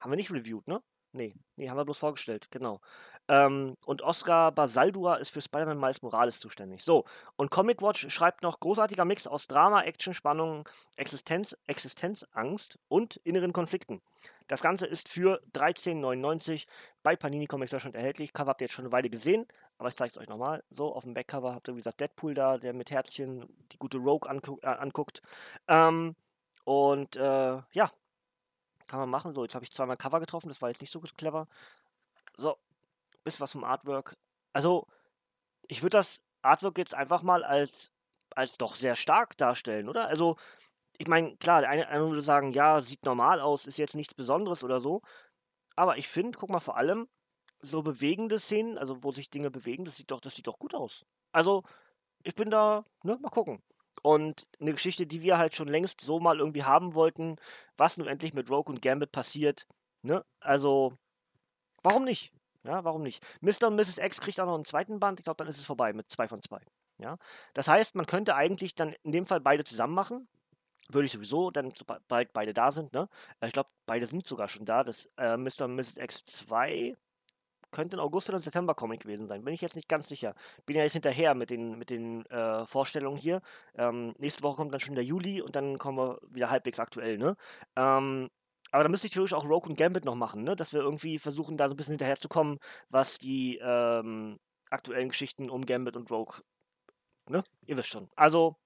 haben 0.00 0.10
wir 0.10 0.16
nicht 0.16 0.32
reviewed, 0.32 0.66
ne? 0.68 0.82
Nee, 1.12 1.32
nee, 1.56 1.68
haben 1.68 1.76
wir 1.76 1.84
bloß 1.84 1.98
vorgestellt, 1.98 2.50
genau. 2.50 2.80
Ähm, 3.28 3.76
und 3.84 4.02
Oscar 4.02 4.52
Basaldua 4.52 5.16
ist 5.16 5.30
für 5.30 5.42
Spider-Man 5.42 5.78
Miles 5.78 6.02
Morales 6.02 6.40
zuständig. 6.40 6.82
So, 6.82 7.04
und 7.36 7.50
Comic 7.50 7.82
Watch 7.82 8.08
schreibt 8.10 8.42
noch 8.42 8.60
großartiger 8.60 9.04
Mix 9.04 9.26
aus 9.26 9.46
Drama, 9.46 9.82
Action, 9.82 10.14
Spannung, 10.14 10.68
Existenz, 10.96 11.56
Existenzangst 11.66 12.78
und 12.88 13.16
inneren 13.24 13.52
Konflikten. 13.52 14.00
Das 14.48 14.62
Ganze 14.62 14.86
ist 14.86 15.10
für 15.10 15.42
13,99 15.52 16.66
bei 17.02 17.16
Panini 17.16 17.46
Comics 17.46 17.70
Deutschland 17.70 17.94
erhältlich. 17.94 18.32
Cover 18.32 18.48
habt 18.48 18.62
ihr 18.62 18.64
jetzt 18.64 18.72
schon 18.72 18.86
eine 18.86 18.92
Weile 18.92 19.10
gesehen, 19.10 19.46
aber 19.76 19.90
ich 19.90 19.96
zeige 19.96 20.12
es 20.12 20.18
euch 20.18 20.28
nochmal. 20.28 20.64
So, 20.70 20.94
auf 20.94 21.04
dem 21.04 21.12
Backcover 21.12 21.54
habt 21.54 21.68
ihr, 21.68 21.74
wie 21.74 21.80
gesagt, 21.80 22.00
Deadpool 22.00 22.32
da, 22.32 22.56
der 22.56 22.72
mit 22.72 22.90
Herzchen 22.90 23.46
die 23.72 23.78
gute 23.78 23.98
Rogue 23.98 24.28
angu 24.28 24.58
äh, 24.62 24.68
anguckt. 24.68 25.20
Ähm, 25.68 26.16
und 26.64 27.16
äh, 27.16 27.60
ja, 27.72 27.92
kann 28.88 29.00
man 29.00 29.10
machen. 29.10 29.34
So, 29.34 29.44
jetzt 29.44 29.54
habe 29.54 29.64
ich 29.64 29.72
zweimal 29.72 29.96
Cover 29.96 30.20
getroffen, 30.20 30.48
das 30.48 30.62
war 30.62 30.70
jetzt 30.70 30.80
nicht 30.80 30.92
so 30.92 31.00
clever. 31.00 31.46
So, 32.36 32.56
bisschen 33.24 33.40
was 33.40 33.52
vom 33.52 33.64
Artwork. 33.64 34.16
Also, 34.52 34.86
ich 35.68 35.82
würde 35.82 35.98
das 35.98 36.22
Artwork 36.42 36.78
jetzt 36.78 36.94
einfach 36.94 37.22
mal 37.22 37.44
als, 37.44 37.92
als 38.34 38.56
doch 38.58 38.76
sehr 38.76 38.96
stark 38.96 39.36
darstellen, 39.38 39.88
oder? 39.88 40.08
Also, 40.08 40.36
ich 40.98 41.08
meine, 41.08 41.36
klar, 41.38 41.60
der 41.62 41.70
eine, 41.70 41.88
eine 41.88 42.08
würde 42.08 42.22
sagen, 42.22 42.52
ja, 42.52 42.80
sieht 42.80 43.04
normal 43.04 43.40
aus, 43.40 43.66
ist 43.66 43.78
jetzt 43.78 43.94
nichts 43.96 44.14
Besonderes 44.14 44.64
oder 44.64 44.80
so. 44.80 45.02
Aber 45.76 45.98
ich 45.98 46.08
finde, 46.08 46.38
guck 46.38 46.50
mal, 46.50 46.60
vor 46.60 46.76
allem 46.76 47.08
so 47.60 47.82
bewegende 47.82 48.38
Szenen, 48.40 48.78
also 48.78 49.02
wo 49.04 49.12
sich 49.12 49.30
Dinge 49.30 49.50
bewegen, 49.50 49.84
das 49.84 49.96
sieht 49.96 50.10
doch, 50.10 50.20
das 50.20 50.34
sieht 50.36 50.46
doch 50.48 50.58
gut 50.58 50.74
aus. 50.74 51.06
Also, 51.32 51.64
ich 52.22 52.34
bin 52.34 52.50
da, 52.50 52.84
ne, 53.04 53.18
mal 53.20 53.30
gucken. 53.30 53.62
Und 54.02 54.48
eine 54.60 54.72
Geschichte, 54.72 55.06
die 55.06 55.22
wir 55.22 55.38
halt 55.38 55.54
schon 55.54 55.68
längst 55.68 56.00
so 56.00 56.20
mal 56.20 56.38
irgendwie 56.38 56.64
haben 56.64 56.94
wollten, 56.94 57.36
was 57.76 57.96
nun 57.96 58.08
endlich 58.08 58.34
mit 58.34 58.50
Rogue 58.50 58.72
und 58.72 58.82
Gambit 58.82 59.12
passiert, 59.12 59.66
ne? 60.02 60.24
Also, 60.40 60.92
warum 61.82 62.04
nicht? 62.04 62.32
Ja, 62.64 62.84
warum 62.84 63.02
nicht? 63.02 63.24
Mr. 63.40 63.68
und 63.68 63.76
Mrs. 63.76 63.98
X 63.98 64.20
kriegt 64.20 64.40
auch 64.40 64.46
noch 64.46 64.54
einen 64.54 64.64
zweiten 64.64 65.00
Band. 65.00 65.20
Ich 65.20 65.24
glaube, 65.24 65.38
dann 65.38 65.48
ist 65.48 65.58
es 65.58 65.66
vorbei 65.66 65.92
mit 65.92 66.10
zwei 66.10 66.28
von 66.28 66.42
zwei. 66.42 66.60
Ja? 66.98 67.16
Das 67.54 67.68
heißt, 67.68 67.94
man 67.94 68.06
könnte 68.06 68.34
eigentlich 68.34 68.74
dann 68.74 68.94
in 69.04 69.12
dem 69.12 69.26
Fall 69.26 69.40
beide 69.40 69.64
zusammen 69.64 69.94
machen. 69.94 70.28
Würde 70.90 71.06
ich 71.06 71.12
sowieso, 71.12 71.50
dann 71.50 71.72
sobald 71.72 72.32
beide 72.32 72.54
da 72.54 72.70
sind. 72.70 72.92
Ne? 72.92 73.08
Ich 73.44 73.52
glaube, 73.52 73.70
beide 73.86 74.06
sind 74.06 74.26
sogar 74.26 74.48
schon 74.48 74.64
da. 74.64 74.84
Das 74.84 75.08
äh, 75.16 75.36
Mr. 75.36 75.64
und 75.64 75.76
Mrs. 75.76 75.98
X 75.98 76.24
2 76.24 76.96
könnte 77.70 77.96
ein 77.96 78.00
August- 78.00 78.28
oder 78.28 78.38
September-Comic 78.40 79.00
gewesen 79.00 79.26
sein. 79.26 79.44
Bin 79.44 79.54
ich 79.54 79.60
jetzt 79.60 79.76
nicht 79.76 79.88
ganz 79.88 80.08
sicher. 80.08 80.34
Bin 80.66 80.76
ja 80.76 80.82
jetzt 80.82 80.92
hinterher 80.92 81.34
mit 81.34 81.50
den, 81.50 81.78
mit 81.78 81.90
den 81.90 82.24
äh, 82.26 82.66
Vorstellungen 82.66 83.16
hier. 83.16 83.40
Ähm, 83.76 84.14
nächste 84.18 84.42
Woche 84.42 84.56
kommt 84.56 84.72
dann 84.72 84.80
schon 84.80 84.94
der 84.94 85.04
Juli 85.04 85.42
und 85.42 85.56
dann 85.56 85.78
kommen 85.78 85.98
wir 85.98 86.18
wieder 86.28 86.50
halbwegs 86.50 86.80
aktuell. 86.80 87.18
Ne? 87.18 87.36
Ähm, 87.76 88.28
aber 88.70 88.82
da 88.82 88.88
müsste 88.88 89.06
ich 89.06 89.12
theoretisch 89.12 89.34
auch 89.34 89.48
Rogue 89.48 89.68
und 89.68 89.76
Gambit 89.76 90.04
noch 90.04 90.14
machen, 90.14 90.42
ne? 90.44 90.54
Dass 90.54 90.72
wir 90.72 90.80
irgendwie 90.80 91.18
versuchen, 91.18 91.56
da 91.56 91.68
so 91.68 91.74
ein 91.74 91.76
bisschen 91.76 91.92
hinterherzukommen, 91.92 92.58
was 92.90 93.18
die 93.18 93.58
ähm, 93.62 94.38
aktuellen 94.70 95.08
Geschichten 95.08 95.48
um 95.48 95.64
Gambit 95.64 95.96
und 95.96 96.10
Rogue, 96.10 96.42
ne? 97.28 97.42
Ihr 97.66 97.76
wisst 97.76 97.88
schon. 97.88 98.10
Also, 98.14 98.56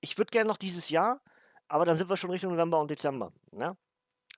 ich 0.00 0.18
würde 0.18 0.30
gerne 0.30 0.48
noch 0.48 0.58
dieses 0.58 0.90
Jahr, 0.90 1.22
aber 1.68 1.86
dann 1.86 1.96
sind 1.96 2.10
wir 2.10 2.16
schon 2.16 2.30
Richtung 2.30 2.52
November 2.52 2.80
und 2.80 2.90
Dezember, 2.90 3.32
ne? 3.52 3.76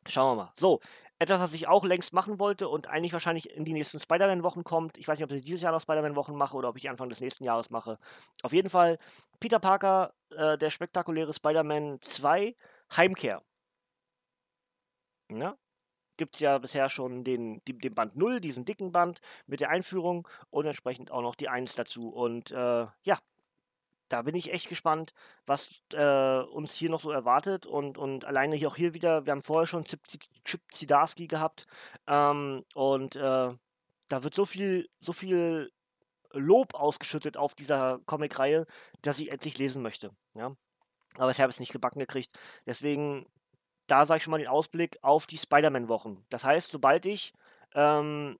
Schauen 0.06 0.36
wir 0.36 0.44
mal. 0.44 0.52
So, 0.56 0.80
etwas, 1.18 1.40
was 1.40 1.52
ich 1.54 1.68
auch 1.68 1.84
längst 1.84 2.12
machen 2.12 2.38
wollte 2.38 2.68
und 2.68 2.88
eigentlich 2.88 3.12
wahrscheinlich 3.12 3.50
in 3.50 3.64
die 3.64 3.72
nächsten 3.72 3.98
Spider-Man-Wochen 3.98 4.64
kommt. 4.64 4.98
Ich 4.98 5.06
weiß 5.06 5.18
nicht, 5.18 5.24
ob 5.24 5.36
ich 5.36 5.44
dieses 5.44 5.62
Jahr 5.62 5.72
noch 5.72 5.80
Spider-Man-Wochen 5.80 6.34
mache 6.34 6.56
oder 6.56 6.68
ob 6.68 6.76
ich 6.76 6.88
Anfang 6.90 7.08
des 7.08 7.20
nächsten 7.20 7.44
Jahres 7.44 7.70
mache. 7.70 7.98
Auf 8.42 8.52
jeden 8.52 8.70
Fall 8.70 8.98
Peter 9.40 9.60
Parker, 9.60 10.12
äh, 10.30 10.58
der 10.58 10.70
spektakuläre 10.70 11.32
Spider-Man 11.32 12.00
2, 12.00 12.54
Heimkehr. 12.96 13.42
Ja? 15.30 15.56
Gibt 16.16 16.36
es 16.36 16.40
ja 16.40 16.58
bisher 16.58 16.88
schon 16.88 17.24
den, 17.24 17.60
den, 17.66 17.78
den, 17.78 17.94
Band 17.94 18.16
0, 18.16 18.40
diesen 18.40 18.64
dicken 18.64 18.92
Band 18.92 19.20
mit 19.46 19.60
der 19.60 19.70
Einführung 19.70 20.28
und 20.50 20.66
entsprechend 20.66 21.10
auch 21.10 21.22
noch 21.22 21.34
die 21.34 21.48
1 21.48 21.74
dazu. 21.74 22.08
Und 22.08 22.50
äh, 22.52 22.86
ja, 23.02 23.18
da 24.08 24.22
bin 24.22 24.34
ich 24.34 24.52
echt 24.52 24.68
gespannt, 24.68 25.12
was 25.46 25.82
äh, 25.92 26.40
uns 26.40 26.74
hier 26.74 26.90
noch 26.90 27.00
so 27.00 27.10
erwartet. 27.10 27.66
Und, 27.66 27.98
und 27.98 28.24
alleine 28.24 28.56
hier 28.56 28.68
auch 28.68 28.76
hier 28.76 28.94
wieder, 28.94 29.26
wir 29.26 29.32
haben 29.32 29.42
vorher 29.42 29.66
schon 29.66 29.84
Chip, 29.84 30.00
Chip 30.44 30.60
Zidarski 30.72 31.26
gehabt. 31.26 31.66
Ähm, 32.06 32.64
und 32.74 33.16
äh, 33.16 33.50
da 34.08 34.24
wird 34.24 34.34
so 34.34 34.44
viel, 34.44 34.88
so 35.00 35.12
viel 35.12 35.70
Lob 36.32 36.74
ausgeschüttet 36.74 37.36
auf 37.36 37.54
dieser 37.54 38.00
Comic-Reihe, 38.06 38.66
dass 39.02 39.20
ich 39.20 39.30
endlich 39.30 39.58
lesen 39.58 39.82
möchte. 39.82 40.10
Ja? 40.34 40.54
Aber 41.16 41.30
ich 41.30 41.40
habe 41.40 41.50
es 41.50 41.60
nicht 41.60 41.72
gebacken 41.72 42.00
gekriegt. 42.00 42.38
Deswegen 42.66 43.26
da 43.86 44.06
sage 44.06 44.18
ich 44.18 44.22
schon 44.22 44.30
mal 44.30 44.38
den 44.38 44.48
Ausblick 44.48 44.98
auf 45.02 45.26
die 45.26 45.38
Spider-Man-Wochen. 45.38 46.24
Das 46.30 46.44
heißt, 46.44 46.70
sobald 46.70 47.06
ich 47.06 47.32
ähm, 47.74 48.38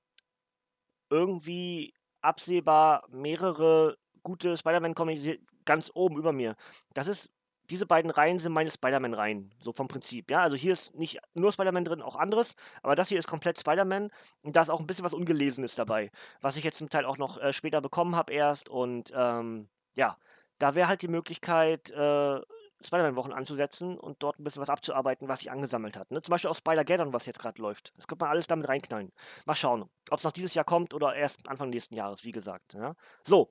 irgendwie 1.11 1.95
absehbar 2.21 3.05
mehrere 3.11 3.97
gute 4.23 4.57
Spider-Man-Comics 4.57 5.39
ganz 5.65 5.91
oben 5.95 6.17
über 6.17 6.33
mir, 6.33 6.57
das 6.95 7.09
ist 7.09 7.31
diese 7.71 7.87
beiden 7.87 8.11
Reihen 8.11 8.39
sind 8.39 8.53
meine 8.53 8.71
Spider-Man-Reihen, 8.71 9.55
so 9.59 9.73
vom 9.73 9.89
Prinzip. 9.89 10.31
Ja, 10.31 10.43
also 10.43 10.57
hier 10.57 10.73
ist 10.73 10.95
nicht 10.95 11.19
nur 11.33 11.53
Spider-Man 11.53 11.85
drin, 11.85 12.03
auch 12.03 12.17
anderes, 12.17 12.57
aber 12.83 12.95
das 12.95 13.09
hier 13.09 13.19
ist 13.19 13.27
komplett 13.27 13.59
Spider-Man 13.59 14.11
und 14.43 14.57
da 14.57 14.61
ist 14.61 14.71
auch 14.71 14.81
ein 14.81 14.87
bisschen 14.87 15.05
was 15.05 15.15
Ungelesenes 15.15 15.75
dabei, 15.75 16.11
was 16.41 16.57
ich 16.57 16.65
jetzt 16.65 16.79
zum 16.79 16.91
Teil 16.91 17.07
auch 17.07 17.19
noch 17.19 17.39
äh, 17.39 17.53
später 17.53 17.81
bekommen 17.81 18.17
habe 18.17 18.33
erst 18.33 18.69
und 18.69 19.13
ähm, 19.15 19.69
ja, 19.95 20.19
da 20.59 20.75
wäre 20.75 20.89
halt 20.89 21.03
die 21.03 21.09
Möglichkeit, 21.09 21.91
äh, 21.91 22.41
Spider-Man-Wochen 22.83 23.33
anzusetzen 23.33 23.99
und 23.99 24.23
dort 24.23 24.39
ein 24.39 24.45
bisschen 24.45 24.61
was 24.61 24.69
abzuarbeiten, 24.69 25.27
was 25.27 25.41
sich 25.41 25.51
angesammelt 25.51 25.97
hat. 25.97 26.11
Ne? 26.11 26.21
Zum 26.21 26.33
Beispiel 26.33 26.51
auch 26.51 26.57
Spider-Geddon, 26.57 27.13
was 27.13 27.25
jetzt 27.25 27.39
gerade 27.39 27.61
läuft. 27.61 27.93
Das 27.97 28.07
könnte 28.07 28.25
man 28.25 28.33
alles 28.33 28.47
damit 28.47 28.69
reinknallen. 28.69 29.11
Mal 29.47 29.55
schauen, 29.55 29.89
ob 30.11 30.19
es 30.19 30.25
noch 30.25 30.33
dieses 30.33 30.55
Jahr 30.55 30.67
kommt 30.67 30.93
oder 30.93 31.15
erst 31.15 31.49
Anfang 31.49 31.71
nächsten 31.71 31.95
Jahres, 31.95 32.25
wie 32.25 32.33
gesagt. 32.33 32.75
Ja? 32.75 32.95
So, 33.23 33.51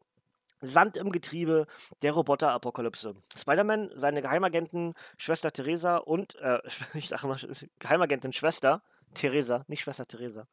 Sand 0.64 0.98
im 0.98 1.12
Getriebe 1.12 1.68
der 2.02 2.14
Roboter-Apokalypse. 2.14 3.16
Spider-Man, 3.36 3.92
seine 3.96 4.22
Geheimagenten, 4.22 4.94
Schwester 5.18 5.52
Theresa 5.52 5.98
und, 5.98 6.36
äh, 6.36 6.60
ich 6.94 7.10
sage 7.10 7.28
mal, 7.28 7.38
Geheimagentin 7.80 8.34
Schwester, 8.34 8.82
Theresa, 9.14 9.64
nicht 9.68 9.82
Schwester 9.82 10.08
Theresa, 10.08 10.48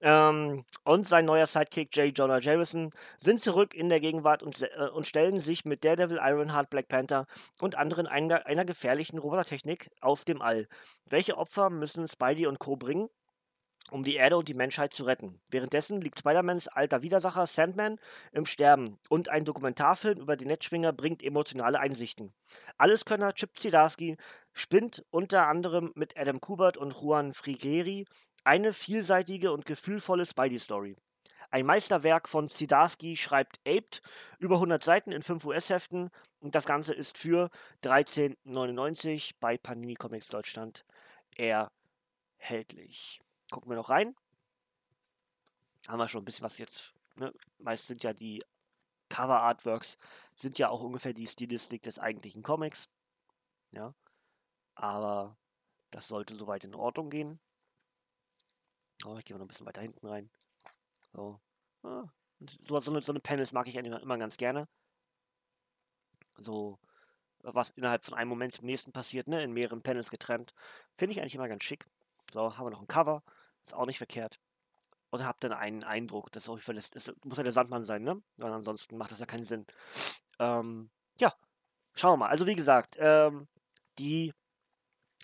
ähm, 0.00 0.64
und 0.84 1.08
sein 1.08 1.24
neuer 1.24 1.46
Sidekick 1.46 1.96
J. 1.96 2.16
Jonah 2.16 2.38
Jameson 2.38 2.90
sind 3.18 3.42
zurück 3.42 3.74
in 3.74 3.88
der 3.88 4.00
Gegenwart 4.00 4.42
und, 4.42 4.62
äh, 4.62 4.88
und 4.92 5.06
stellen 5.06 5.40
sich 5.40 5.64
mit 5.64 5.84
Daredevil, 5.84 6.20
Ironheart, 6.22 6.70
Black 6.70 6.88
Panther 6.88 7.26
und 7.60 7.76
anderen 7.76 8.06
einer, 8.06 8.46
einer 8.46 8.64
gefährlichen 8.64 9.18
Robotertechnik 9.18 9.90
aus 10.00 10.24
dem 10.24 10.40
All. 10.42 10.68
Welche 11.06 11.36
Opfer 11.36 11.70
müssen 11.70 12.06
Spidey 12.06 12.46
und 12.46 12.58
Co. 12.58 12.76
bringen? 12.76 13.08
Um 13.90 14.02
die 14.02 14.16
Erde 14.16 14.36
und 14.36 14.48
die 14.48 14.54
Menschheit 14.54 14.94
zu 14.94 15.04
retten. 15.04 15.40
Währenddessen 15.48 16.00
liegt 16.00 16.18
Spider-Mans 16.18 16.68
alter 16.68 17.02
Widersacher 17.02 17.46
Sandman 17.46 17.98
im 18.32 18.46
Sterben 18.46 18.98
und 19.08 19.28
ein 19.28 19.44
Dokumentarfilm 19.44 20.18
über 20.18 20.36
den 20.36 20.48
Netzschwinger 20.48 20.92
bringt 20.92 21.22
emotionale 21.22 21.78
Einsichten. 21.78 22.32
Alleskönner 22.78 23.34
Chip 23.34 23.56
Zdarsky 23.56 24.16
spinnt 24.52 25.04
unter 25.10 25.46
anderem 25.46 25.92
mit 25.94 26.16
Adam 26.18 26.40
Kubert 26.40 26.76
und 26.76 26.94
Juan 27.00 27.32
Frigeri 27.32 28.06
eine 28.44 28.72
vielseitige 28.72 29.52
und 29.52 29.66
gefühlvolle 29.66 30.26
Spidey-Story. 30.26 30.96
Ein 31.50 31.66
Meisterwerk 31.66 32.28
von 32.28 32.48
Zdarsky 32.48 33.16
schreibt 33.16 33.60
Aped, 33.66 34.02
über 34.38 34.56
100 34.56 34.82
Seiten 34.82 35.12
in 35.12 35.22
5 35.22 35.44
US-Heften 35.44 36.10
und 36.40 36.54
das 36.54 36.66
Ganze 36.66 36.92
ist 36.92 37.18
für 37.18 37.50
13,99 37.84 39.34
bei 39.40 39.56
Panini 39.56 39.94
Comics 39.94 40.28
Deutschland 40.28 40.84
erhältlich. 41.36 43.20
Gucken 43.50 43.70
wir 43.70 43.76
noch 43.76 43.90
rein. 43.90 44.14
Haben 45.86 45.98
wir 45.98 46.08
schon 46.08 46.22
ein 46.22 46.24
bisschen 46.24 46.44
was 46.44 46.58
jetzt. 46.58 46.94
Ne? 47.16 47.32
Meist 47.58 47.86
sind 47.86 48.02
ja 48.02 48.12
die 48.12 48.42
Cover-Artworks, 49.08 49.98
sind 50.34 50.58
ja 50.58 50.68
auch 50.68 50.80
ungefähr 50.80 51.12
die 51.12 51.26
Stilistik 51.26 51.82
des 51.82 51.98
eigentlichen 51.98 52.42
Comics. 52.42 52.88
Ja. 53.70 53.94
Aber 54.74 55.36
das 55.90 56.08
sollte 56.08 56.34
soweit 56.34 56.64
in 56.64 56.74
Ordnung 56.74 57.08
gehen. 57.08 57.40
Oh, 59.04 59.16
ich 59.18 59.24
gehe 59.24 59.34
mal 59.34 59.38
noch 59.38 59.46
ein 59.46 59.48
bisschen 59.48 59.66
weiter 59.66 59.82
hinten 59.82 60.06
rein. 60.06 60.30
So. 61.12 61.40
Ah, 61.82 62.04
so, 62.68 62.80
so, 62.80 62.90
eine, 62.90 63.00
so 63.00 63.12
eine 63.12 63.20
Panels 63.20 63.52
mag 63.52 63.68
ich 63.68 63.78
eigentlich 63.78 64.02
immer 64.02 64.18
ganz 64.18 64.36
gerne. 64.36 64.68
So, 66.38 66.78
was 67.40 67.70
innerhalb 67.70 68.04
von 68.04 68.14
einem 68.14 68.28
Moment 68.28 68.54
zum 68.54 68.66
nächsten 68.66 68.92
passiert, 68.92 69.28
ne? 69.28 69.42
In 69.42 69.52
mehreren 69.52 69.82
Panels 69.82 70.10
getrennt. 70.10 70.54
Finde 70.98 71.12
ich 71.12 71.20
eigentlich 71.20 71.34
immer 71.34 71.48
ganz 71.48 71.62
schick. 71.64 71.86
So, 72.32 72.56
haben 72.56 72.66
wir 72.66 72.70
noch 72.70 72.80
ein 72.80 72.88
Cover. 72.88 73.22
Ist 73.64 73.74
auch 73.74 73.86
nicht 73.86 73.98
verkehrt. 73.98 74.38
Oder 75.12 75.26
habt 75.26 75.44
dann 75.44 75.52
einen 75.52 75.84
Eindruck, 75.84 76.32
dass 76.32 76.44
das, 76.44 76.90
das 76.90 77.14
muss 77.24 77.38
ja 77.38 77.44
der 77.44 77.52
Sandmann 77.52 77.84
sein, 77.84 78.02
ne? 78.02 78.20
Weil 78.36 78.52
ansonsten 78.52 78.96
macht 78.96 79.12
das 79.12 79.20
ja 79.20 79.26
keinen 79.26 79.44
Sinn. 79.44 79.66
Ähm, 80.38 80.90
ja, 81.18 81.32
schauen 81.94 82.12
wir 82.12 82.16
mal. 82.18 82.28
Also 82.28 82.46
wie 82.46 82.54
gesagt, 82.54 82.96
ähm, 82.98 83.48
die 83.98 84.32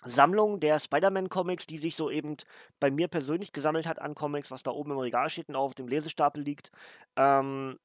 Sammlung 0.05 0.59
der 0.59 0.79
Spider-Man-Comics, 0.79 1.67
die 1.67 1.77
sich 1.77 1.95
so 1.95 2.09
eben 2.09 2.37
bei 2.79 2.91
mir 2.91 3.07
persönlich 3.07 3.51
gesammelt 3.51 3.85
hat 3.85 3.99
an 3.99 4.15
Comics, 4.15 4.51
was 4.51 4.63
da 4.63 4.71
oben 4.71 4.91
im 4.91 4.97
Regal 4.97 5.29
steht 5.29 5.49
und 5.49 5.55
auch 5.55 5.65
auf 5.65 5.75
dem 5.75 5.87
Lesestapel 5.87 6.41
liegt, 6.41 6.71
ähm, 7.15 7.79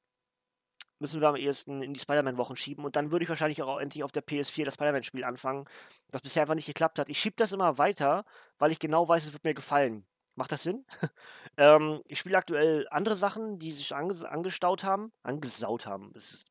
müssen 0.99 1.21
wir 1.21 1.29
am 1.29 1.35
ehesten 1.35 1.81
in 1.81 1.93
die 1.93 1.99
Spider-Man-Wochen 1.99 2.55
schieben. 2.55 2.85
Und 2.85 2.95
dann 2.95 3.11
würde 3.11 3.23
ich 3.23 3.29
wahrscheinlich 3.29 3.61
auch 3.61 3.79
endlich 3.79 4.03
auf 4.03 4.11
der 4.11 4.23
PS4 4.25 4.65
das 4.65 4.75
Spider-Man-Spiel 4.75 5.23
anfangen, 5.23 5.65
das 6.11 6.21
bisher 6.21 6.43
einfach 6.43 6.55
nicht 6.55 6.65
geklappt 6.65 6.99
hat. 6.99 7.09
Ich 7.09 7.19
schiebe 7.19 7.35
das 7.37 7.51
immer 7.51 7.77
weiter, 7.77 8.25
weil 8.57 8.71
ich 8.71 8.79
genau 8.79 9.07
weiß, 9.07 9.25
es 9.25 9.33
wird 9.33 9.43
mir 9.43 9.53
gefallen. 9.53 10.05
Macht 10.35 10.51
das 10.51 10.63
Sinn? 10.63 10.85
ähm, 11.57 12.01
ich 12.05 12.19
spiele 12.19 12.37
aktuell 12.37 12.87
andere 12.91 13.15
Sachen, 13.15 13.59
die 13.59 13.71
sich 13.71 13.93
ange 13.95 14.29
angestaut 14.29 14.83
haben. 14.83 15.11
Angesaut 15.23 15.85
haben. 15.85 16.11
Das 16.13 16.31
ist, 16.31 16.47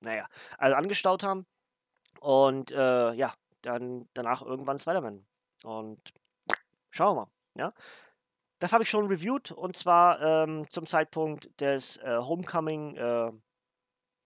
naja, 0.00 0.26
also 0.58 0.76
angestaut 0.76 1.22
haben. 1.22 1.46
Und 2.20 2.70
äh, 2.70 3.12
ja, 3.14 3.34
dann 3.62 4.08
danach 4.14 4.42
irgendwann 4.42 4.78
Spider-Man. 4.78 5.24
Und 5.64 6.00
schauen 6.90 7.16
wir 7.16 7.22
mal. 7.22 7.30
Ja? 7.54 7.72
Das 8.58 8.72
habe 8.72 8.84
ich 8.84 8.90
schon 8.90 9.06
reviewed 9.06 9.50
und 9.50 9.76
zwar 9.76 10.20
ähm, 10.20 10.66
zum 10.70 10.86
Zeitpunkt 10.86 11.60
des 11.60 11.96
äh, 11.96 12.18
Homecoming, 12.18 12.94
äh, 12.94 13.32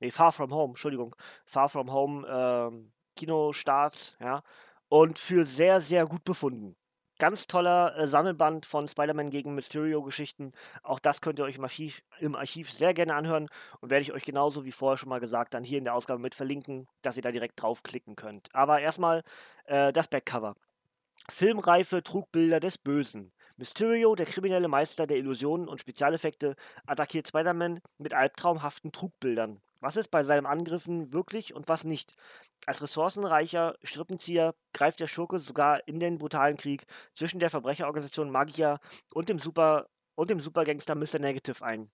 nee, 0.07 0.11
Far 0.11 0.33
From 0.33 0.53
Home, 0.53 0.73
Entschuldigung, 0.73 1.15
Far 1.45 1.69
From 1.69 1.93
Home 1.93 2.27
ähm, 2.29 2.93
Kinostarts, 3.17 4.17
ja, 4.21 4.43
und 4.89 5.19
für 5.19 5.45
sehr, 5.45 5.81
sehr 5.81 6.07
gut 6.07 6.25
befunden 6.25 6.77
ganz 7.19 7.47
toller 7.47 7.97
äh, 7.97 8.07
Sammelband 8.07 8.67
von 8.67 8.89
Spider-Man 8.89 9.31
gegen 9.31 9.55
Mysterio-Geschichten. 9.55 10.53
Auch 10.83 10.99
das 10.99 11.21
könnt 11.21 11.39
ihr 11.39 11.45
euch 11.45 11.57
im 11.57 11.65
Archiv, 11.65 12.03
im 12.19 12.35
Archiv 12.35 12.73
sehr 12.73 12.95
gerne 12.95 13.15
anhören 13.15 13.49
und 13.81 13.91
werde 13.91 14.03
ich 14.03 14.13
euch 14.13 14.25
genauso 14.25 14.65
wie 14.65 14.73
vorher 14.73 14.97
schon 14.97 15.09
mal 15.09 15.21
gesagt 15.21 15.55
dann 15.55 15.65
hier 15.65 15.79
in 15.79 15.85
der 15.85 15.95
Ausgabe 15.95 16.21
mit 16.21 16.35
verlinken, 16.35 16.87
dass 17.03 17.17
ihr 17.17 17.23
da 17.23 17.33
direkt 17.33 17.61
draufklicken 17.61 18.17
könnt. 18.17 18.55
Aber 18.55 18.81
erstmal 18.81 19.23
äh, 19.65 19.93
das 19.93 20.09
Backcover. 20.09 20.57
Filmreife 21.31 22.03
Trugbilder 22.03 22.61
des 22.61 22.79
Bösen. 22.79 23.33
Mysterio, 23.57 24.15
der 24.15 24.27
kriminelle 24.27 24.69
Meister 24.69 25.07
der 25.07 25.17
Illusionen 25.17 25.67
und 25.67 25.81
Spezialeffekte, 25.81 26.57
attackiert 26.87 27.27
Spider-Man 27.27 27.81
mit 27.97 28.13
albtraumhaften 28.13 28.93
Trugbildern. 28.93 29.63
Was 29.81 29.97
ist 29.97 30.09
bei 30.09 30.25
seinen 30.25 30.47
Angriffen 30.47 31.13
wirklich 31.13 31.55
und 31.55 31.69
was 31.69 31.85
nicht? 31.85 32.15
Als 32.67 32.83
ressourcenreicher 32.83 33.77
Strippenzieher 33.83 34.55
greift 34.73 35.01
der 35.01 35.07
Schurke 35.07 35.39
sogar 35.39 35.87
in 35.87 36.01
den 36.01 36.19
brutalen 36.19 36.57
Krieg 36.57 36.87
zwischen 37.15 37.41
der 37.41 37.51
Verbrecherorganisation 37.51 38.31
Magia 38.31 38.81
und 39.13 39.29
dem 39.29 39.39
Super 39.39 39.89
und 40.15 40.31
dem 40.31 40.41
Supergangster 40.41 40.95
Mr. 40.95 41.19
Negative 41.19 41.65
ein. 41.65 41.91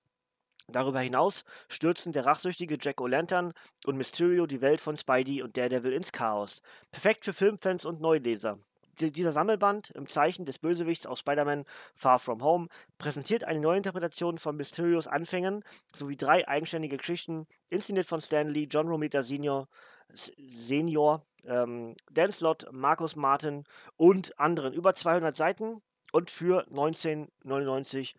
Darüber 0.68 1.00
hinaus 1.00 1.44
stürzen 1.68 2.12
der 2.12 2.24
rachsüchtige 2.24 2.78
Jack 2.80 3.00
O'Lantern 3.00 3.52
und 3.84 3.96
Mysterio 3.96 4.46
die 4.46 4.60
Welt 4.60 4.80
von 4.80 4.96
Spidey 4.96 5.42
und 5.42 5.56
Daredevil 5.56 5.92
ins 5.92 6.12
Chaos. 6.12 6.62
Perfekt 6.92 7.24
für 7.24 7.32
Filmfans 7.32 7.84
und 7.84 8.00
Neuleser 8.00 8.58
dieser 9.00 9.32
Sammelband 9.32 9.90
im 9.90 10.06
Zeichen 10.06 10.44
des 10.44 10.58
Bösewichts 10.58 11.06
aus 11.06 11.20
Spider-Man 11.20 11.64
Far 11.94 12.18
From 12.18 12.42
Home 12.42 12.68
präsentiert 12.98 13.44
eine 13.44 13.60
Neuinterpretation 13.60 14.38
von 14.38 14.56
Mysterios 14.56 15.06
Anfängen 15.06 15.64
sowie 15.94 16.16
drei 16.16 16.46
eigenständige 16.46 16.96
Geschichten, 16.96 17.46
inszeniert 17.70 18.06
von 18.06 18.20
Stan 18.20 18.48
Lee, 18.48 18.68
John 18.70 18.88
Romita 18.88 19.22
Senior, 19.22 19.68
Senior 20.14 21.24
ähm, 21.44 21.96
Dan 22.10 22.32
Slott, 22.32 22.66
Markus 22.70 23.16
Martin 23.16 23.64
und 23.96 24.38
anderen. 24.38 24.74
Über 24.74 24.94
200 24.94 25.36
Seiten 25.36 25.82
und 26.12 26.30
für 26.30 26.66
1999 26.68 28.14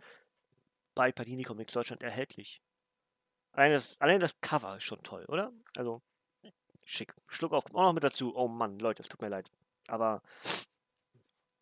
bei 0.95 1.11
Panini 1.11 1.43
Comics 1.43 1.73
Deutschland 1.73 2.03
erhältlich. 2.03 2.61
Allein 3.51 3.71
das, 3.73 3.95
allein 3.99 4.19
das 4.19 4.39
Cover 4.41 4.77
ist 4.77 4.83
schon 4.83 5.03
toll, 5.03 5.25
oder? 5.27 5.51
Also, 5.77 6.01
schick. 6.83 7.13
Schluck 7.27 7.53
auf, 7.53 7.65
auch 7.73 7.83
noch 7.83 7.93
mit 7.93 8.03
dazu. 8.03 8.35
Oh 8.35 8.47
Mann, 8.47 8.79
Leute, 8.79 9.03
es 9.03 9.09
tut 9.09 9.21
mir 9.21 9.29
leid. 9.29 9.51
Aber 9.93 10.21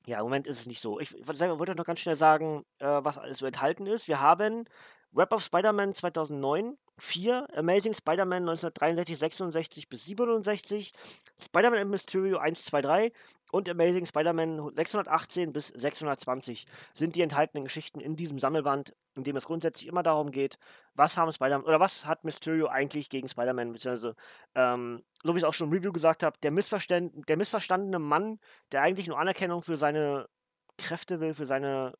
ja, 0.06 0.18
im 0.18 0.24
Moment 0.24 0.48
ist 0.48 0.62
es 0.62 0.66
nicht 0.66 0.82
so. 0.82 1.00
Ich 1.00 1.14
wollte 1.28 1.76
noch 1.76 1.86
ganz 1.86 2.00
schnell 2.00 2.16
sagen, 2.16 2.66
äh, 2.80 2.86
was 2.86 3.20
alles 3.20 3.40
so 3.40 3.46
enthalten 3.46 3.86
ist. 3.86 4.08
Wir 4.08 4.22
haben 4.22 4.66
Web 5.12 5.34
of 5.34 5.44
Spider-Man 5.44 5.94
2009, 5.94 6.78
4, 7.02 7.48
Amazing 7.58 7.94
Spider-Man 7.94 8.48
1963, 8.48 9.18
66 9.18 9.90
bis 9.90 10.06
67, 10.06 10.94
Spider-Man 11.40 11.80
and 11.80 11.90
Mysterio 11.90 12.38
1, 12.38 12.64
2, 12.66 12.82
3 12.82 13.12
und 13.52 13.68
Amazing 13.68 14.06
Spider-Man 14.06 14.72
618 14.76 15.52
bis 15.52 15.70
620 15.70 16.68
sind 16.94 17.16
die 17.16 17.24
enthaltenen 17.24 17.64
Geschichten 17.64 18.02
in 18.02 18.16
diesem 18.16 18.38
Sammelband, 18.38 18.94
in 19.16 19.24
dem 19.24 19.36
es 19.36 19.46
grundsätzlich 19.46 19.88
immer 19.88 20.04
darum 20.04 20.30
geht, 20.30 20.60
was 20.94 21.18
haben 21.18 21.32
Spider-Man 21.32 21.66
oder 21.66 21.80
was 21.80 22.06
hat 22.06 22.24
Mysterio 22.24 22.68
eigentlich 22.68 23.10
gegen 23.10 23.28
Spider-Man, 23.28 23.74
beziehungsweise, 23.74 24.16
ähm, 24.54 25.04
so 25.24 25.34
wie 25.34 25.38
ich 25.38 25.44
es 25.44 25.50
auch 25.50 25.56
schon 25.56 25.70
im 25.70 25.74
Review 25.74 25.92
gesagt 25.92 26.22
habe, 26.22 26.38
der, 26.44 26.52
Missverständ 26.52 27.28
der 27.28 27.38
missverstandene 27.38 27.98
Mann, 27.98 28.40
der 28.72 28.84
eigentlich 28.84 29.08
nur 29.08 29.20
Anerkennung 29.20 29.64
für 29.64 29.76
seine 29.76 30.30
Kräfte 30.78 31.20
will, 31.20 31.34
für 31.34 31.48
seine 31.48 31.94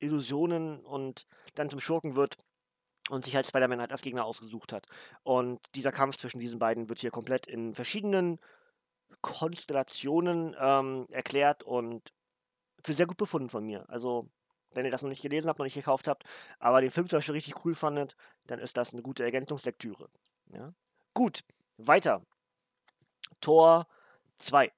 Illusionen 0.00 0.84
und 0.84 1.24
dann 1.54 1.70
zum 1.70 1.78
Schurken 1.78 2.16
wird 2.16 2.36
und 3.10 3.22
sich 3.22 3.36
halt 3.36 3.46
Spider-Man 3.46 3.80
halt 3.80 3.92
als 3.92 4.02
Gegner 4.02 4.24
ausgesucht 4.24 4.72
hat. 4.72 4.86
Und 5.22 5.60
dieser 5.74 5.92
Kampf 5.92 6.16
zwischen 6.16 6.40
diesen 6.40 6.58
beiden 6.58 6.88
wird 6.88 7.00
hier 7.00 7.10
komplett 7.10 7.46
in 7.46 7.74
verschiedenen 7.74 8.40
Konstellationen 9.20 10.56
ähm, 10.58 11.06
erklärt 11.10 11.62
und 11.62 12.12
für 12.82 12.94
sehr 12.94 13.06
gut 13.06 13.16
befunden 13.16 13.48
von 13.48 13.64
mir. 13.64 13.88
Also, 13.88 14.28
wenn 14.72 14.84
ihr 14.84 14.90
das 14.90 15.02
noch 15.02 15.08
nicht 15.08 15.22
gelesen 15.22 15.48
habt, 15.48 15.58
noch 15.58 15.64
nicht 15.64 15.74
gekauft 15.74 16.08
habt, 16.08 16.24
aber 16.58 16.80
den 16.80 16.90
Film 16.90 17.08
zum 17.08 17.18
Beispiel 17.18 17.34
richtig 17.34 17.64
cool 17.64 17.74
fandet, 17.74 18.16
dann 18.46 18.58
ist 18.58 18.76
das 18.76 18.92
eine 18.92 19.02
gute 19.02 19.24
Ergänzungslektüre. 19.24 20.10
Ja? 20.52 20.74
Gut, 21.14 21.44
weiter. 21.76 22.22
Tor 23.40 23.86
2. 24.38 24.72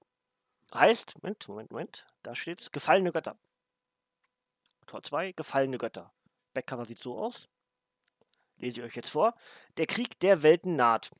Heißt, 0.74 1.14
Moment, 1.22 1.48
Moment, 1.48 1.70
Moment, 1.70 2.06
da 2.22 2.34
steht's, 2.34 2.70
gefallene 2.72 3.12
Götter. 3.12 3.38
Tor 4.86 5.02
2, 5.02 5.32
gefallene 5.32 5.78
Götter. 5.78 6.12
Backcover 6.54 6.84
sieht 6.84 7.02
so 7.02 7.18
aus. 7.18 7.48
Lese 8.58 8.80
ich 8.80 8.86
euch 8.86 8.96
jetzt 8.96 9.10
vor. 9.10 9.34
Der 9.76 9.86
Krieg 9.86 10.18
der 10.20 10.42
Welten 10.42 10.76
naht. 10.76 11.10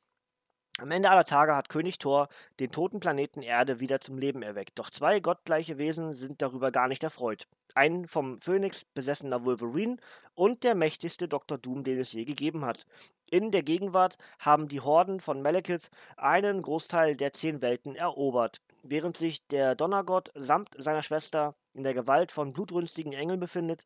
Am 0.79 0.91
Ende 0.91 1.09
aller 1.09 1.25
Tage 1.25 1.55
hat 1.55 1.69
König 1.69 1.97
Thor 1.97 2.29
den 2.59 2.71
toten 2.71 2.99
Planeten 2.99 3.41
Erde 3.41 3.79
wieder 3.79 3.99
zum 3.99 4.19
Leben 4.19 4.43
erweckt. 4.43 4.77
Doch 4.77 4.91
zwei 4.91 5.19
gottgleiche 5.19 5.79
Wesen 5.79 6.13
sind 6.13 6.41
darüber 6.41 6.71
gar 6.71 6.87
nicht 6.87 7.03
erfreut. 7.03 7.47
Ein 7.73 8.07
vom 8.07 8.39
Phönix 8.39 8.85
besessener 8.85 9.43
Wolverine 9.43 9.97
und 10.35 10.63
der 10.63 10.75
mächtigste 10.75 11.27
Dr. 11.27 11.57
Doom, 11.57 11.83
den 11.83 11.99
es 11.99 12.11
je 12.11 12.25
gegeben 12.25 12.63
hat. 12.63 12.85
In 13.29 13.49
der 13.49 13.63
Gegenwart 13.63 14.19
haben 14.37 14.67
die 14.67 14.81
Horden 14.81 15.19
von 15.19 15.41
Malekith 15.41 15.89
einen 16.15 16.61
Großteil 16.61 17.15
der 17.15 17.33
zehn 17.33 17.61
Welten 17.61 17.95
erobert, 17.95 18.61
während 18.83 19.17
sich 19.17 19.45
der 19.47 19.73
Donnergott 19.73 20.31
samt 20.35 20.75
seiner 20.77 21.01
Schwester 21.01 21.55
in 21.73 21.83
der 21.83 21.95
Gewalt 21.95 22.31
von 22.31 22.53
blutrünstigen 22.53 23.13
Engeln 23.13 23.39
befindet. 23.39 23.85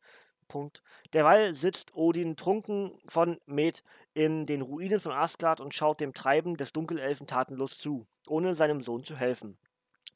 Punkt. 0.52 0.82
Derweil 1.14 1.54
sitzt 1.54 1.94
Odin 1.94 2.36
trunken 2.36 2.92
von 3.08 3.40
Met 3.46 3.82
in 4.12 4.44
den 4.44 4.60
Ruinen 4.60 5.00
von 5.00 5.12
Asgard 5.12 5.62
und 5.62 5.72
schaut 5.72 6.02
dem 6.02 6.12
Treiben 6.12 6.58
des 6.58 6.74
Dunkelelfen 6.74 7.26
tatenlos 7.26 7.78
zu, 7.78 8.06
ohne 8.26 8.52
seinem 8.52 8.82
Sohn 8.82 9.02
zu 9.02 9.16
helfen. 9.16 9.56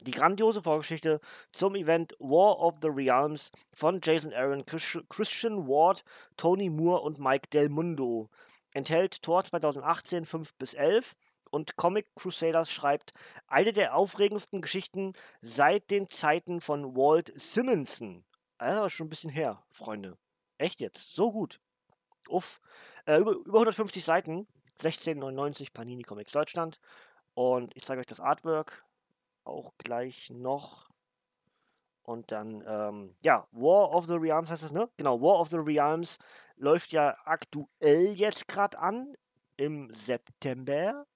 Die 0.03 0.11
grandiose 0.11 0.63
Vorgeschichte 0.63 1.21
zum 1.53 1.75
Event 1.75 2.13
War 2.19 2.59
of 2.61 2.75
the 2.83 2.91
Realms 2.93 3.51
von 3.73 3.99
Jason 4.03 4.35
Aaron, 4.35 4.67
Christian 4.67 5.67
Ward, 5.67 6.05
Tony 6.37 6.69
Moore 6.69 7.01
und 7.01 7.19
Mike 7.19 7.49
Del 7.49 7.71
Mundo 7.71 8.29
enthält 8.75 9.23
Tor 9.23 9.43
2018 9.43 10.27
5 10.27 10.55
bis 10.57 10.75
11 10.75 11.17
und 11.51 11.77
Comic 11.77 12.15
Crusaders 12.15 12.71
schreibt 12.71 13.15
eine 13.47 13.73
der 13.73 13.97
aufregendsten 13.97 14.61
Geschichten 14.61 15.15
seit 15.41 15.91
den 15.91 16.11
Zeiten 16.11 16.61
von 16.61 16.95
Walt 16.95 17.33
Simonson. 17.35 18.27
Also 18.59 18.89
schon 18.91 19.07
ein 19.07 19.11
bisschen 19.11 19.31
her, 19.31 19.63
Freunde. 19.71 20.19
Echt 20.59 20.81
jetzt? 20.81 21.15
So 21.15 21.33
gut. 21.33 21.61
Uff. 22.29 22.61
Äh, 23.07 23.19
über, 23.19 23.33
über 23.33 23.59
150 23.59 24.05
Seiten. 24.05 24.47
16,99 24.81 25.73
Panini 25.73 26.03
Comics 26.03 26.33
Deutschland. 26.33 26.79
Und 27.35 27.75
ich 27.77 27.85
zeige 27.85 28.01
euch 28.01 28.07
das 28.07 28.21
Artwork 28.21 28.85
auch 29.45 29.73
gleich 29.79 30.31
noch. 30.31 30.91
Und 32.03 32.31
dann, 32.31 32.63
ähm, 32.67 33.17
ja, 33.23 33.47
War 33.51 33.91
of 33.93 34.07
the 34.07 34.15
Realms 34.15 34.51
heißt 34.51 34.63
das, 34.63 34.73
ne? 34.73 34.89
Genau, 34.97 35.21
War 35.21 35.41
of 35.41 35.49
the 35.49 35.57
Realms 35.57 36.19
läuft 36.57 36.93
ja 36.93 37.17
aktuell 37.25 38.13
jetzt 38.13 38.49
gerade 38.49 38.79
an 38.79 39.15
im 39.57 39.91
September 39.93 41.07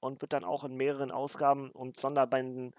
und 0.00 0.20
wird 0.22 0.32
dann 0.32 0.44
auch 0.44 0.64
in 0.64 0.74
mehreren 0.74 1.10
Ausgaben 1.10 1.70
und 1.70 2.00
Sonderbänden 2.00 2.74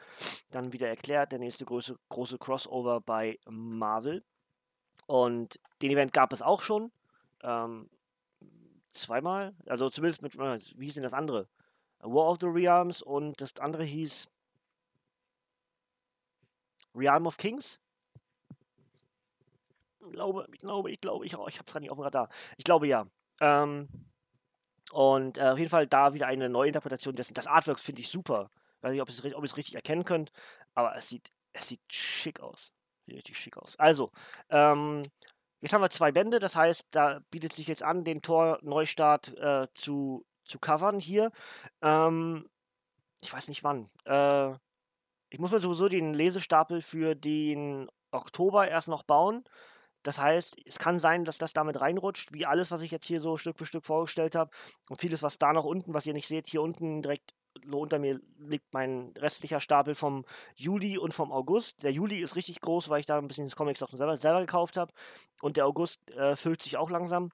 dann 0.50 0.74
wieder 0.74 0.90
erklärt. 0.90 1.32
Der 1.32 1.40
nächste 1.40 1.66
große, 1.66 1.98
große 2.10 2.38
Crossover 2.40 3.00
bei 3.00 3.40
Marvel. 3.46 4.24
Und 5.12 5.60
den 5.82 5.91
Event 5.91 6.13
gab 6.13 6.32
es 6.32 6.41
auch 6.41 6.62
schon. 6.62 6.89
Ähm, 7.43 7.89
zweimal. 8.91 9.54
Also 9.65 9.89
zumindest 9.89 10.21
mit, 10.21 10.38
wie 10.38 10.86
hieß 10.86 10.93
denn 10.93 11.04
das 11.04 11.13
andere? 11.13 11.50
War 12.00 12.30
of 12.30 12.38
the 12.39 12.47
Realms 12.47 13.02
und 13.02 13.41
das 13.41 13.58
andere 13.60 13.84
hieß 13.84 14.30
Realm 16.95 17.28
of 17.28 17.36
Kings. 17.36 17.78
Ich 20.00 20.13
glaube, 20.13 20.47
ich 20.54 20.62
glaube, 20.62 20.91
ich 20.91 21.02
glaube, 21.02 21.26
ich, 21.26 21.38
oh, 21.38 21.45
ich 21.50 21.58
habe 21.58 21.65
es 21.67 21.74
gerade 21.74 21.84
nicht 21.84 21.91
auf 21.91 21.97
dem 21.97 22.04
Radar. 22.04 22.30
Ich 22.56 22.63
glaube 22.63 22.88
ja. 22.88 23.06
Ähm, 23.41 23.89
und 24.93 25.38
äh, 25.38 25.50
auf 25.50 25.58
jeden 25.58 25.69
Fall 25.69 25.88
da 25.88 26.13
wieder 26.13 26.28
eine 26.28 26.47
neue 26.47 26.69
Interpretation 26.69 27.17
dessen. 27.17 27.34
Das 27.34 27.47
Artwork 27.47 27.82
finde 27.82 28.00
ich 28.00 28.08
super. 28.08 28.50
Weiß 28.80 28.93
nicht, 28.93 29.02
ob 29.02 29.10
ihr 29.10 29.43
es 29.43 29.58
richtig 29.58 29.76
erkennen 29.76 30.06
könnt, 30.06 30.32
aber 30.74 30.95
es 30.95 31.10
sieht, 31.10 31.34
es 31.52 31.67
sieht 31.67 31.82
schick 31.89 32.39
aus. 32.39 32.71
Sieht 33.06 33.16
richtig 33.16 33.38
schick 33.38 33.58
aus. 33.58 33.78
Also, 33.78 34.12
ähm, 34.50 35.04
jetzt 35.62 35.74
haben 35.74 35.82
wir 35.82 35.90
zwei 35.90 36.12
Bände, 36.12 36.40
das 36.40 36.56
heißt, 36.56 36.88
da 36.92 37.20
bietet 37.32 37.54
sich 37.54 37.68
jetzt 37.68 37.84
an, 37.84 38.04
den 38.04 38.22
Tor-Neustart 38.22 39.38
äh, 39.38 39.68
zu, 39.74 40.26
zu 40.46 40.60
covern 40.60 41.00
hier. 41.00 41.32
Ähm, 41.82 42.48
ich 43.22 43.32
weiß 43.32 43.48
nicht 43.48 43.64
wann. 43.64 43.90
Äh, 44.06 44.52
ich 45.30 45.40
muss 45.40 45.52
mir 45.52 45.60
sowieso 45.60 45.88
den 45.88 46.14
Lesestapel 46.14 46.82
für 46.82 47.16
den 47.16 47.90
Oktober 48.12 48.68
erst 48.68 48.90
noch 48.90 49.04
bauen. 49.04 49.46
Das 50.04 50.18
heißt, 50.18 50.58
es 50.66 50.80
kann 50.80 51.00
sein, 51.00 51.26
dass 51.26 51.38
das 51.38 51.54
damit 51.54 51.80
reinrutscht, 51.80 52.34
wie 52.34 52.46
alles, 52.46 52.72
was 52.72 52.82
ich 52.82 52.92
jetzt 52.92 53.06
hier 53.06 53.22
so 53.22 53.38
Stück 53.38 53.58
für 53.58 53.66
Stück 53.66 53.86
vorgestellt 53.86 54.36
habe. 54.36 54.52
Und 54.90 55.00
vieles, 55.00 55.22
was 55.22 55.38
da 55.38 55.54
noch 55.54 55.66
unten, 55.66 55.94
was 55.94 56.06
ihr 56.06 56.14
nicht 56.14 56.28
seht, 56.28 56.48
hier 56.48 56.62
unten 56.62 57.02
direkt 57.02 57.34
unter 57.72 58.00
mir 58.00 58.20
liegt 58.40 58.74
mein 58.74 59.14
restlicher 59.18 59.60
Stapel 59.60 59.96
vom 59.96 60.26
Juli 60.56 60.98
und 60.98 61.14
vom 61.14 61.32
August. 61.32 61.84
Der 61.84 61.92
Juli 61.92 62.20
ist 62.20 62.36
richtig 62.36 62.62
groß, 62.62 62.90
weil 62.90 63.00
ich 63.00 63.06
da 63.06 63.18
ein 63.18 63.28
bisschen 63.28 63.46
das 63.46 63.56
Comics 63.56 63.84
auch 63.84 63.90
selber, 63.90 64.18
selber 64.18 64.42
gekauft 64.42 64.78
habe. 64.78 64.94
Und 65.42 65.58
der 65.58 65.66
August 65.66 66.10
äh, 66.12 66.36
füllt 66.36 66.62
sich 66.62 66.78
auch 66.78 66.90
langsam. 66.90 67.32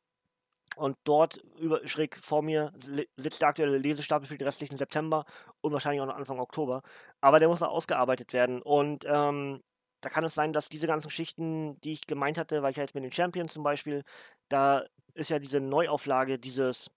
Und 0.76 0.98
dort 1.06 1.38
über, 1.60 1.86
schräg 1.88 2.18
vor 2.18 2.44
mir 2.44 2.72
sitzt 3.16 3.42
der 3.42 3.50
aktuelle 3.50 3.78
Lesestapel 3.78 4.28
für 4.28 4.38
den 4.38 4.46
restlichen 4.46 4.78
September 4.78 5.26
und 5.62 5.74
wahrscheinlich 5.74 6.02
auch 6.02 6.06
noch 6.06 6.16
Anfang 6.16 6.40
Oktober. 6.40 6.84
Aber 7.20 7.40
der 7.40 7.48
muss 7.48 7.62
noch 7.62 7.70
ausgearbeitet 7.70 8.34
werden. 8.34 8.62
Und 8.62 9.06
ähm, 9.08 9.64
da 10.02 10.10
kann 10.10 10.24
es 10.24 10.36
sein, 10.36 10.54
dass 10.54 10.70
diese 10.70 10.86
ganzen 10.86 11.08
Geschichten, 11.08 11.80
die 11.82 11.94
ich 11.94 12.06
gemeint 12.06 12.38
hatte, 12.38 12.62
weil 12.62 12.72
ich 12.72 12.78
ja 12.78 12.84
jetzt 12.84 12.94
mit 12.94 13.04
den 13.04 13.12
Champions 13.12 13.54
zum 13.54 13.64
Beispiel, 13.64 14.04
da 14.50 14.86
ist 15.16 15.30
ja 15.30 15.40
diese 15.40 15.60
Neuauflage 15.60 16.38
dieses, 16.38 16.92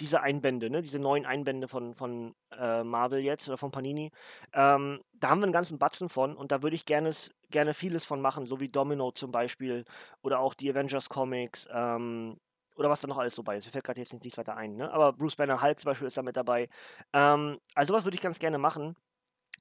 diese 0.00 0.20
Einbände, 0.20 0.70
ne, 0.70 0.82
diese 0.82 0.98
neuen 0.98 1.26
Einbände 1.26 1.68
von, 1.68 1.94
von 1.94 2.34
äh, 2.50 2.82
Marvel 2.82 3.20
jetzt 3.20 3.48
oder 3.48 3.58
von 3.58 3.70
Panini, 3.70 4.10
ähm, 4.52 5.00
da 5.12 5.30
haben 5.30 5.40
wir 5.40 5.44
einen 5.44 5.52
ganzen 5.52 5.78
Batzen 5.78 6.08
von 6.08 6.36
und 6.36 6.52
da 6.52 6.62
würde 6.62 6.76
ich 6.76 6.86
gerne, 6.86 7.10
gerne 7.50 7.74
vieles 7.74 8.04
von 8.04 8.20
machen, 8.20 8.46
so 8.46 8.60
wie 8.60 8.68
Domino 8.68 9.12
zum 9.12 9.32
Beispiel 9.32 9.84
oder 10.22 10.40
auch 10.40 10.54
die 10.54 10.70
Avengers 10.70 11.08
Comics 11.08 11.68
ähm, 11.72 12.36
oder 12.76 12.90
was 12.90 13.00
da 13.00 13.08
noch 13.08 13.18
alles 13.18 13.34
so 13.34 13.42
bei 13.42 13.56
ist. 13.56 13.66
Mir 13.66 13.72
fällt 13.72 13.84
gerade 13.84 14.00
jetzt 14.00 14.12
nichts 14.12 14.38
weiter 14.38 14.56
ein, 14.56 14.76
ne? 14.76 14.90
aber 14.92 15.12
Bruce 15.12 15.36
Banner 15.36 15.60
Hulk 15.60 15.80
zum 15.80 15.90
Beispiel 15.90 16.08
ist 16.08 16.16
da 16.16 16.22
mit 16.22 16.36
dabei. 16.36 16.68
Ähm, 17.12 17.58
also 17.74 17.94
was 17.94 18.04
würde 18.04 18.14
ich 18.14 18.22
ganz 18.22 18.38
gerne 18.38 18.58
machen 18.58 18.96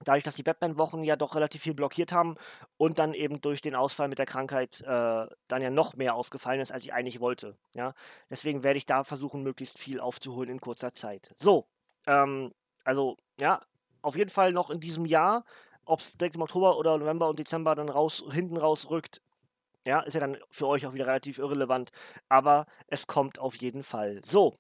dadurch, 0.04 0.24
dass 0.24 0.36
die 0.36 0.44
Batman-Wochen 0.44 1.04
ja 1.04 1.16
doch 1.16 1.36
relativ 1.36 1.62
viel 1.62 1.74
blockiert 1.74 2.12
haben 2.12 2.36
und 2.78 3.00
dann 3.00 3.14
eben 3.14 3.42
durch 3.42 3.62
den 3.62 3.76
Ausfall 3.76 4.08
mit 4.08 4.20
der 4.20 4.26
Krankheit 4.26 4.82
äh, 4.82 5.28
dann 5.48 5.62
ja 5.62 5.70
noch 5.70 5.96
mehr 5.96 6.16
ausgefallen 6.16 6.62
ist, 6.62 6.72
als 6.72 6.84
ich 6.84 6.94
eigentlich 6.94 7.20
wollte. 7.20 7.58
Ja? 7.76 7.94
Deswegen 8.30 8.64
werde 8.64 8.78
ich 8.78 8.86
da 8.86 9.04
versuchen, 9.04 9.44
möglichst 9.44 9.78
viel 9.78 10.00
aufzuholen 10.00 10.50
in 10.50 10.62
kurzer 10.62 10.94
Zeit. 10.94 11.34
So, 11.38 11.68
ähm, 12.08 12.54
also 12.84 13.18
ja, 13.40 13.62
auf 14.02 14.16
jeden 14.16 14.30
Fall 14.30 14.52
noch 14.52 14.70
in 14.70 14.80
diesem 14.80 15.06
Jahr, 15.06 15.44
ob 15.86 16.00
es 16.00 16.18
direkt 16.18 16.36
im 16.36 16.42
Oktober 16.42 16.78
oder 16.78 16.98
November 16.98 17.30
und 17.30 17.40
Dezember 17.40 17.76
dann 17.76 17.90
raus, 17.90 18.24
hinten 18.32 18.58
raus 18.58 18.90
rückt, 18.90 19.22
ja, 19.86 20.02
ist 20.02 20.14
ja 20.14 20.20
dann 20.20 20.38
für 20.52 20.68
euch 20.68 20.86
auch 20.86 20.94
wieder 20.94 21.08
relativ 21.08 21.40
irrelevant, 21.40 21.92
aber 22.30 22.66
es 22.88 23.08
kommt 23.08 23.40
auf 23.40 23.56
jeden 23.56 23.82
Fall. 23.82 24.22
So, 24.24 24.56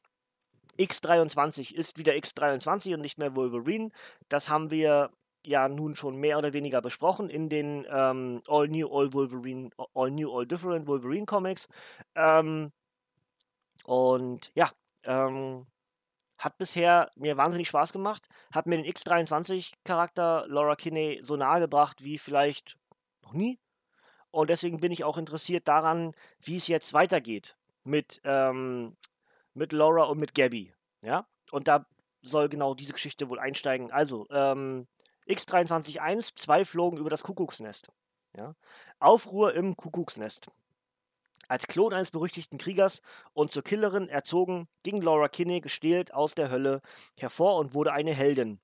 X23 0.79 1.73
ist 1.73 1.97
wieder 1.97 2.13
X23 2.13 2.95
und 2.95 3.01
nicht 3.01 3.17
mehr 3.17 3.35
Wolverine. 3.35 3.91
Das 4.29 4.49
haben 4.49 4.71
wir 4.71 5.11
ja 5.45 5.67
nun 5.67 5.95
schon 5.95 6.17
mehr 6.17 6.37
oder 6.37 6.53
weniger 6.53 6.81
besprochen 6.81 7.29
in 7.29 7.49
den 7.49 7.85
ähm, 7.89 8.41
All 8.47 8.67
New, 8.67 8.87
All 8.87 9.13
Wolverine, 9.13 9.69
All 9.93 10.11
New, 10.11 10.31
All 10.31 10.45
Different 10.45 10.87
Wolverine 10.87 11.25
Comics. 11.25 11.67
Ähm, 12.15 12.71
und 13.83 14.51
ja, 14.55 14.71
ähm, 15.03 15.65
hat 16.37 16.57
bisher 16.57 17.09
mir 17.15 17.37
wahnsinnig 17.37 17.67
Spaß 17.67 17.93
gemacht, 17.93 18.27
hat 18.53 18.65
mir 18.65 18.77
den 18.77 18.91
X23-Charakter 18.91 20.45
Laura 20.47 20.75
Kinney 20.75 21.21
so 21.23 21.35
nahe 21.35 21.59
gebracht 21.59 22.03
wie 22.03 22.17
vielleicht 22.17 22.77
noch 23.23 23.33
nie. 23.33 23.59
Und 24.31 24.49
deswegen 24.49 24.79
bin 24.79 24.91
ich 24.91 25.03
auch 25.03 25.17
interessiert 25.17 25.67
daran, 25.67 26.13
wie 26.39 26.55
es 26.55 26.67
jetzt 26.67 26.93
weitergeht 26.93 27.57
mit, 27.83 28.21
ähm, 28.23 28.95
mit 29.53 29.73
Laura 29.73 30.03
und 30.05 30.19
mit 30.19 30.33
Gabby. 30.33 30.73
Ja, 31.03 31.27
und 31.51 31.67
da 31.67 31.85
soll 32.21 32.49
genau 32.49 32.73
diese 32.73 32.93
Geschichte 32.93 33.29
wohl 33.29 33.39
einsteigen. 33.39 33.91
Also, 33.91 34.27
ähm, 34.31 34.87
X-23-1, 35.25 36.35
zwei 36.35 36.65
flogen 36.65 36.97
über 36.97 37.09
das 37.09 37.23
Kuckucksnest. 37.23 37.87
Ja? 38.35 38.55
Aufruhr 38.99 39.53
im 39.53 39.75
Kuckucksnest. 39.75 40.47
Als 41.47 41.67
Klon 41.67 41.93
eines 41.93 42.11
berüchtigten 42.11 42.57
Kriegers 42.57 43.01
und 43.33 43.51
zur 43.51 43.63
Killerin 43.63 44.07
erzogen, 44.07 44.67
ging 44.83 45.01
Laura 45.01 45.27
Kinney 45.27 45.59
gestählt 45.59 46.13
aus 46.13 46.33
der 46.33 46.49
Hölle 46.49 46.81
hervor 47.17 47.57
und 47.57 47.73
wurde 47.73 47.91
eine 47.91 48.13
Heldin. 48.13 48.59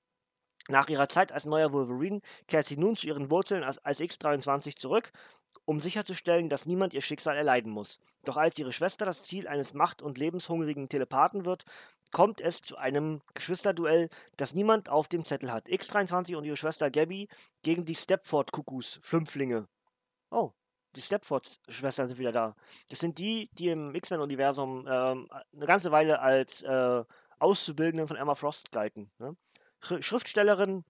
Nach 0.70 0.88
ihrer 0.90 1.10
Zeit 1.10 1.32
als 1.32 1.46
neuer 1.46 1.72
Wolverine 1.72 2.22
kehrt 2.48 2.66
sie 2.66 2.78
nun 2.78 2.96
zu 2.96 3.08
ihren 3.08 3.30
Wurzeln 3.32 3.64
als, 3.64 3.78
als 3.80 4.00
X-23 4.00 4.76
zurück, 4.76 5.12
um 5.66 5.80
sicherzustellen, 5.80 6.50
dass 6.50 6.66
niemand 6.66 6.94
ihr 6.94 7.02
Schicksal 7.02 7.36
erleiden 7.36 7.72
muss. 7.72 8.00
Doch 8.24 8.38
als 8.38 8.58
ihre 8.58 8.74
Schwester 8.74 9.06
das 9.06 9.22
Ziel 9.22 9.48
eines 9.48 9.74
macht- 9.74 10.02
und 10.02 10.18
lebenshungrigen 10.18 10.88
Telepathen 10.88 11.46
wird, 11.46 11.66
kommt 12.12 12.42
es 12.42 12.62
zu 12.62 12.78
einem 12.78 13.22
Geschwisterduell, 13.34 14.10
das 14.38 14.54
niemand 14.54 14.90
auf 14.90 15.08
dem 15.08 15.26
Zettel 15.26 15.52
hat. 15.52 15.68
X23 15.68 16.36
und 16.36 16.44
ihre 16.46 16.58
Schwester 16.58 16.90
Gabby 16.92 17.28
gegen 17.64 17.86
die 17.86 17.96
Stepford-Kuckucks, 17.96 19.00
Fünflinge. 19.02 19.68
Oh, 20.30 20.52
die 20.96 21.02
Stepford-Schwestern 21.02 22.08
sind 22.08 22.18
wieder 22.18 22.32
da. 22.32 22.56
Das 22.90 23.00
sind 23.00 23.18
die, 23.20 23.50
die 23.54 23.70
im 23.70 23.94
X-Men-Universum 23.94 24.88
ähm, 24.90 25.30
eine 25.54 25.66
ganze 25.66 25.92
Weile 25.92 26.20
als 26.20 26.64
äh, 26.64 27.04
Auszubildenden 27.40 28.08
von 28.08 28.18
Emma 28.18 28.36
Frost 28.36 28.72
galten. 28.72 29.12
Ne? 29.20 29.36
Schriftstellerin 29.80 30.84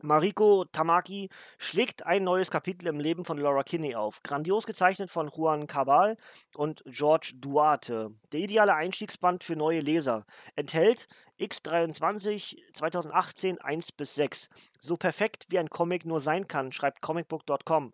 Mariko 0.00 0.64
Tamaki 0.64 1.28
schlägt 1.58 2.06
ein 2.06 2.24
neues 2.24 2.50
Kapitel 2.50 2.88
im 2.88 2.98
Leben 2.98 3.24
von 3.24 3.38
Laura 3.38 3.62
Kinney 3.62 3.94
auf. 3.94 4.22
Grandios 4.22 4.66
gezeichnet 4.66 5.10
von 5.10 5.28
Juan 5.28 5.66
Cabal 5.66 6.16
und 6.54 6.82
George 6.86 7.32
Duarte. 7.36 8.10
Der 8.32 8.40
ideale 8.40 8.74
Einstiegsband 8.74 9.44
für 9.44 9.54
neue 9.54 9.80
Leser. 9.80 10.24
Enthält 10.56 11.06
X23 11.38 12.58
2018 12.74 13.60
1 13.60 13.92
bis 13.92 14.14
6. 14.14 14.48
So 14.80 14.96
perfekt 14.96 15.46
wie 15.50 15.58
ein 15.58 15.70
Comic 15.70 16.04
nur 16.04 16.20
sein 16.20 16.48
kann, 16.48 16.72
schreibt 16.72 17.02
comicbook.com. 17.02 17.92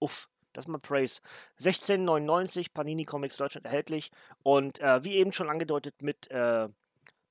Uff, 0.00 0.28
das 0.52 0.64
ist 0.64 0.68
mal 0.68 0.78
Praise. 0.78 1.20
16,99 1.60 2.72
Panini 2.72 3.04
Comics 3.04 3.36
Deutschland 3.36 3.66
erhältlich. 3.66 4.10
Und 4.42 4.80
äh, 4.80 5.04
wie 5.04 5.14
eben 5.16 5.32
schon 5.32 5.50
angedeutet 5.50 6.02
mit 6.02 6.30
äh, 6.30 6.68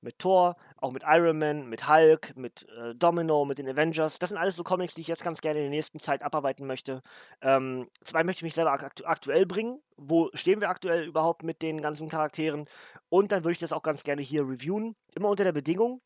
mit 0.02 0.18
Thor, 0.18 0.56
auch 0.76 0.92
mit 0.92 1.02
Iron 1.06 1.38
Man, 1.38 1.68
mit 1.68 1.88
Hulk, 1.88 2.36
mit 2.36 2.66
äh, 2.68 2.94
Domino, 2.94 3.44
mit 3.44 3.58
den 3.58 3.68
Avengers. 3.68 4.18
Das 4.18 4.30
sind 4.30 4.38
alles 4.38 4.56
so 4.56 4.64
Comics, 4.64 4.94
die 4.94 5.02
ich 5.02 5.08
jetzt 5.08 5.24
ganz 5.24 5.40
gerne 5.40 5.58
in 5.58 5.64
der 5.64 5.70
nächsten 5.70 5.98
Zeit 5.98 6.22
abarbeiten 6.22 6.66
möchte. 6.66 7.02
Ähm, 7.42 7.88
zwei 8.04 8.24
möchte 8.24 8.38
ich 8.40 8.44
mich 8.44 8.54
selber 8.54 8.72
aktu 8.72 9.04
aktuell 9.04 9.46
bringen. 9.46 9.80
Wo 9.96 10.30
stehen 10.34 10.60
wir 10.60 10.70
aktuell 10.70 11.04
überhaupt 11.04 11.42
mit 11.42 11.62
den 11.62 11.82
ganzen 11.82 12.08
Charakteren? 12.08 12.66
Und 13.08 13.32
dann 13.32 13.44
würde 13.44 13.52
ich 13.52 13.58
das 13.58 13.72
auch 13.72 13.82
ganz 13.82 14.02
gerne 14.02 14.22
hier 14.22 14.42
reviewen. 14.42 14.96
Immer 15.14 15.28
unter 15.28 15.44
der 15.44 15.52
Bedingung, 15.52 16.00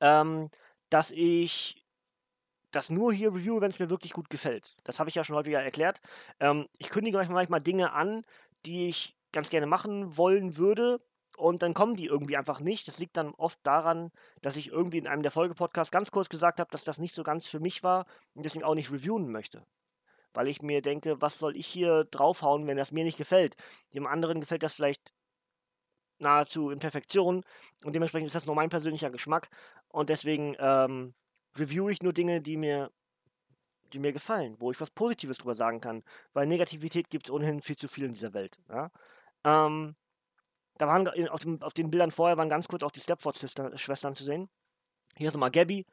ähm, 0.00 0.50
dass 0.88 1.10
ich 1.10 1.84
das 2.70 2.90
nur 2.90 3.12
hier 3.12 3.34
review, 3.34 3.60
wenn 3.60 3.70
es 3.70 3.78
mir 3.78 3.90
wirklich 3.90 4.12
gut 4.12 4.30
gefällt. 4.30 4.76
Das 4.84 5.00
habe 5.00 5.08
ich 5.10 5.16
ja 5.16 5.24
schon 5.24 5.36
häufiger 5.36 5.62
erklärt. 5.62 6.00
Ähm, 6.38 6.68
ich 6.78 6.88
kündige 6.88 7.18
manchmal 7.28 7.60
Dinge 7.60 7.92
an, 7.92 8.24
die 8.66 8.88
ich 8.88 9.16
ganz 9.32 9.50
gerne 9.50 9.66
machen 9.66 10.16
wollen 10.16 10.56
würde, 10.56 11.00
und 11.40 11.62
dann 11.62 11.74
kommen 11.74 11.96
die 11.96 12.06
irgendwie 12.06 12.36
einfach 12.36 12.60
nicht. 12.60 12.86
Das 12.86 12.98
liegt 12.98 13.16
dann 13.16 13.34
oft 13.34 13.58
daran, 13.62 14.12
dass 14.42 14.56
ich 14.56 14.68
irgendwie 14.68 14.98
in 14.98 15.06
einem 15.06 15.22
der 15.22 15.30
Folgepodcasts 15.30 15.90
ganz 15.90 16.10
kurz 16.10 16.28
gesagt 16.28 16.60
habe, 16.60 16.70
dass 16.70 16.84
das 16.84 16.98
nicht 16.98 17.14
so 17.14 17.22
ganz 17.22 17.46
für 17.46 17.60
mich 17.60 17.82
war 17.82 18.06
und 18.34 18.44
deswegen 18.44 18.64
auch 18.64 18.74
nicht 18.74 18.92
reviewen 18.92 19.30
möchte. 19.32 19.64
Weil 20.34 20.48
ich 20.48 20.62
mir 20.62 20.82
denke, 20.82 21.20
was 21.20 21.38
soll 21.38 21.56
ich 21.56 21.66
hier 21.66 22.04
draufhauen, 22.04 22.66
wenn 22.66 22.76
das 22.76 22.92
mir 22.92 23.04
nicht 23.04 23.16
gefällt? 23.18 23.56
Dem 23.94 24.06
anderen 24.06 24.40
gefällt 24.40 24.62
das 24.62 24.74
vielleicht 24.74 25.12
nahezu 26.18 26.70
in 26.70 26.78
Perfektion 26.78 27.42
und 27.84 27.94
dementsprechend 27.94 28.26
ist 28.26 28.34
das 28.34 28.46
nur 28.46 28.54
mein 28.54 28.68
persönlicher 28.68 29.10
Geschmack 29.10 29.48
und 29.88 30.10
deswegen 30.10 30.54
ähm, 30.58 31.14
reviewe 31.56 31.90
ich 31.90 32.02
nur 32.02 32.12
Dinge, 32.12 32.42
die 32.42 32.58
mir, 32.58 32.90
die 33.92 33.98
mir 33.98 34.12
gefallen, 34.12 34.56
wo 34.58 34.70
ich 34.70 34.80
was 34.80 34.90
Positives 34.90 35.38
drüber 35.38 35.54
sagen 35.54 35.80
kann, 35.80 36.04
weil 36.34 36.46
Negativität 36.46 37.08
gibt 37.08 37.26
es 37.26 37.30
ohnehin 37.30 37.62
viel 37.62 37.76
zu 37.76 37.88
viel 37.88 38.04
in 38.04 38.12
dieser 38.12 38.34
Welt. 38.34 38.58
Ja? 38.68 38.90
Ähm, 39.44 39.96
da 40.80 40.86
waren 40.86 41.06
auf, 41.28 41.40
dem, 41.40 41.60
auf, 41.62 41.74
den 41.74 41.90
Bildern 41.90 42.10
vorher 42.10 42.38
waren 42.38 42.48
ganz 42.48 42.66
kurz 42.66 42.82
auch 42.82 42.90
die 42.90 43.00
Stepford-Schwestern 43.00 44.16
zu 44.16 44.24
sehen. 44.24 44.48
Hier 45.16 45.28
ist 45.28 45.34
nochmal 45.34 45.50
Gabby. 45.50 45.84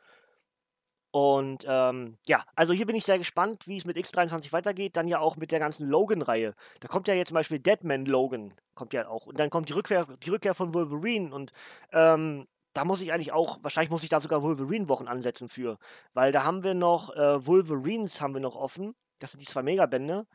Und 1.12 1.65
ähm, 1.67 2.17
ja, 2.26 2.45
also 2.56 2.73
hier 2.73 2.86
bin 2.86 2.95
ich 2.95 3.04
sehr 3.04 3.17
gespannt, 3.17 3.67
wie 3.67 3.78
es 3.78 3.86
mit 3.86 3.97
X23 3.97 4.54
weitergeht. 4.54 4.95
Dann 4.95 5.10
ja 5.10 5.19
auch 5.19 5.36
mit 5.36 5.52
der 5.52 5.60
ganzen 5.60 5.89
Logan-Reihe. 5.89 6.54
Da 6.80 6.88
kommt 6.88 7.10
ja 7.10 7.15
jetzt 7.15 7.30
zum 7.30 7.36
Beispiel 7.36 7.60
Deadman 7.60 8.06
Logan, 8.06 8.54
kommt 8.76 8.93
ja 8.93 9.10
auch. 9.10 9.26
Und 9.26 9.38
dann 9.39 9.50
kommt 9.50 9.67
die 9.67 9.73
Rückkehr, 9.73 10.06
die 10.06 10.30
Rückkehr 10.30 10.54
von 10.54 10.73
Wolverine. 10.73 11.34
Und 11.34 11.52
ähm, 11.91 12.47
da 12.73 12.86
muss 12.86 13.02
ich 13.02 13.12
eigentlich 13.12 13.34
auch, 13.34 13.58
wahrscheinlich 13.63 13.89
muss 13.89 14.04
ich 14.04 14.10
da 14.10 14.21
sogar 14.21 14.41
Wolverine-Wochen 14.41 15.08
ansetzen 15.10 15.50
für. 15.50 15.80
Weil 16.13 16.32
da 16.32 16.45
haben 16.45 16.63
wir 16.63 16.76
noch 16.76 17.13
äh, 17.13 17.45
Wolverines 17.45 18.21
haben 18.21 18.34
wir 18.36 18.41
noch 18.41 18.56
offen. 18.56 18.95
Das 19.19 19.32
sind 19.32 19.41
die 19.41 19.47
zwei 19.47 19.63
Megabände. 19.63 20.26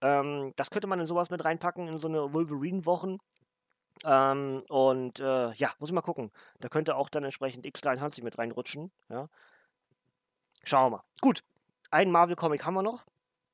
Ähm, 0.00 0.52
das 0.56 0.70
könnte 0.70 0.88
man 0.88 0.98
in 0.98 1.06
sowas 1.06 1.30
mit 1.30 1.44
reinpacken, 1.44 1.86
in 1.86 1.98
so 1.98 2.08
eine 2.08 2.32
Wolverine-Wochen. 2.32 3.18
Ähm, 4.04 4.64
und 4.68 5.20
äh, 5.20 5.52
ja, 5.52 5.72
muss 5.78 5.90
ich 5.90 5.94
mal 5.94 6.00
gucken. 6.00 6.30
Da 6.60 6.68
könnte 6.68 6.96
auch 6.96 7.08
dann 7.08 7.24
entsprechend 7.24 7.66
X23 7.66 8.22
mit 8.24 8.38
reinrutschen. 8.38 8.90
Ja. 9.08 9.28
Schauen 10.64 10.92
wir 10.92 10.98
mal. 10.98 11.04
Gut, 11.20 11.42
einen 11.90 12.12
Marvel-Comic 12.12 12.64
haben 12.64 12.74
wir 12.74 12.82
noch. 12.82 13.04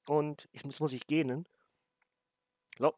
Und 0.08 0.48
ich, 0.52 0.62
jetzt 0.62 0.80
muss 0.80 0.92
ich 0.92 1.06
gehen. 1.06 1.46
So. 2.78 2.94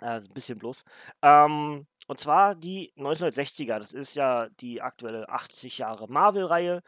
Also 0.00 0.30
ein 0.30 0.34
bisschen 0.34 0.58
bloß. 0.58 0.84
Ähm, 1.22 1.86
und 2.06 2.20
zwar 2.20 2.54
die 2.54 2.92
1960er. 2.96 3.78
Das 3.78 3.92
ist 3.92 4.14
ja 4.14 4.48
die 4.60 4.80
aktuelle 4.82 5.28
80 5.28 5.78
Jahre 5.78 6.08
Marvel-Reihe. 6.08 6.82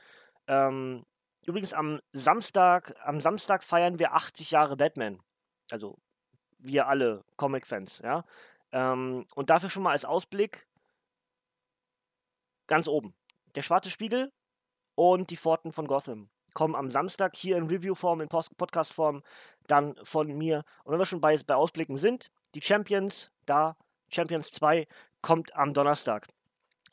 Ähm, 0.46 1.04
übrigens 1.46 1.72
am 1.72 2.00
Samstag, 2.12 2.94
am 3.04 3.20
Samstag 3.20 3.62
feiern 3.64 3.98
wir 3.98 4.14
80 4.14 4.50
Jahre 4.50 4.76
Batman. 4.76 5.20
Also 5.70 5.98
wir 6.58 6.88
alle 6.88 7.24
Comic-Fans, 7.36 8.00
ja. 8.04 8.24
Ähm, 8.72 9.26
und 9.34 9.50
dafür 9.50 9.70
schon 9.70 9.82
mal 9.82 9.92
als 9.92 10.04
Ausblick 10.04 10.66
ganz 12.66 12.88
oben. 12.88 13.14
Der 13.54 13.62
schwarze 13.62 13.90
Spiegel 13.90 14.32
und 14.94 15.30
die 15.30 15.36
Pforten 15.36 15.72
von 15.72 15.86
Gotham 15.86 16.30
kommen 16.54 16.74
am 16.74 16.90
Samstag 16.90 17.36
hier 17.36 17.56
in 17.56 17.66
Review-Form, 17.66 18.20
in 18.20 18.28
Podcast-Form, 18.28 19.22
dann 19.66 19.96
von 20.02 20.28
mir. 20.36 20.64
Und 20.84 20.92
wenn 20.92 20.98
wir 20.98 21.06
schon 21.06 21.20
bei, 21.20 21.36
bei 21.46 21.54
Ausblicken 21.54 21.96
sind, 21.96 22.30
die 22.54 22.62
Champions, 22.62 23.30
da, 23.46 23.76
Champions 24.08 24.50
2, 24.50 24.86
kommt 25.22 25.54
am 25.54 25.74
Donnerstag. 25.74 26.28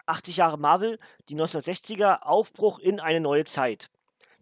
80 0.06 0.38
Jahre 0.38 0.58
Marvel, 0.58 1.00
die 1.30 1.36
1960er, 1.36 2.22
Aufbruch 2.22 2.80
in 2.80 3.00
eine 3.00 3.20
neue 3.20 3.46
Zeit. 3.46 3.90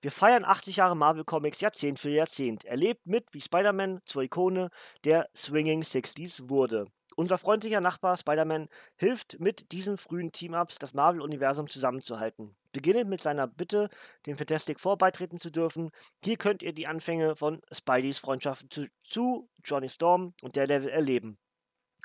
Wir 0.02 0.12
feiern 0.12 0.46
80 0.46 0.76
Jahre 0.78 0.96
Marvel 0.96 1.24
Comics 1.24 1.62
Jahrzehnt 1.62 2.00
für 2.00 2.12
Jahrzehnt. 2.12 2.66
Erlebt 2.66 3.08
mit, 3.08 3.34
wie 3.34 3.42
Spider-Man 3.42 4.02
zur 4.06 4.22
Ikone 4.22 4.70
der 5.04 5.28
Swinging 5.36 5.82
60s 5.82 6.50
wurde. 6.50 6.86
Unser 7.16 7.38
freundlicher 7.38 7.80
Nachbar 7.80 8.18
Spider-Man 8.18 8.68
hilft 8.98 9.40
mit 9.40 9.72
diesen 9.72 9.98
frühen 9.98 10.34
Team-Ups, 10.34 10.80
das 10.80 10.94
Marvel-Universum 10.94 11.70
zusammenzuhalten. 11.70 12.56
Beginnend 12.74 13.10
mit 13.10 13.22
seiner 13.22 13.48
Bitte, 13.48 13.90
dem 14.26 14.36
Fantastic 14.36 14.82
Four 14.82 14.98
beitreten 14.98 15.40
zu 15.40 15.50
dürfen. 15.50 15.92
Hier 16.24 16.36
könnt 16.36 16.62
ihr 16.62 16.74
die 16.74 16.88
Anfänge 16.88 17.38
von 17.38 17.62
Spideys 17.72 18.18
Freundschaft 18.18 18.66
zu, 18.74 18.88
zu 19.04 19.50
Johnny 19.64 19.88
Storm 19.88 20.34
und 20.42 20.58
Daredevil 20.58 20.90
erleben 20.90 21.38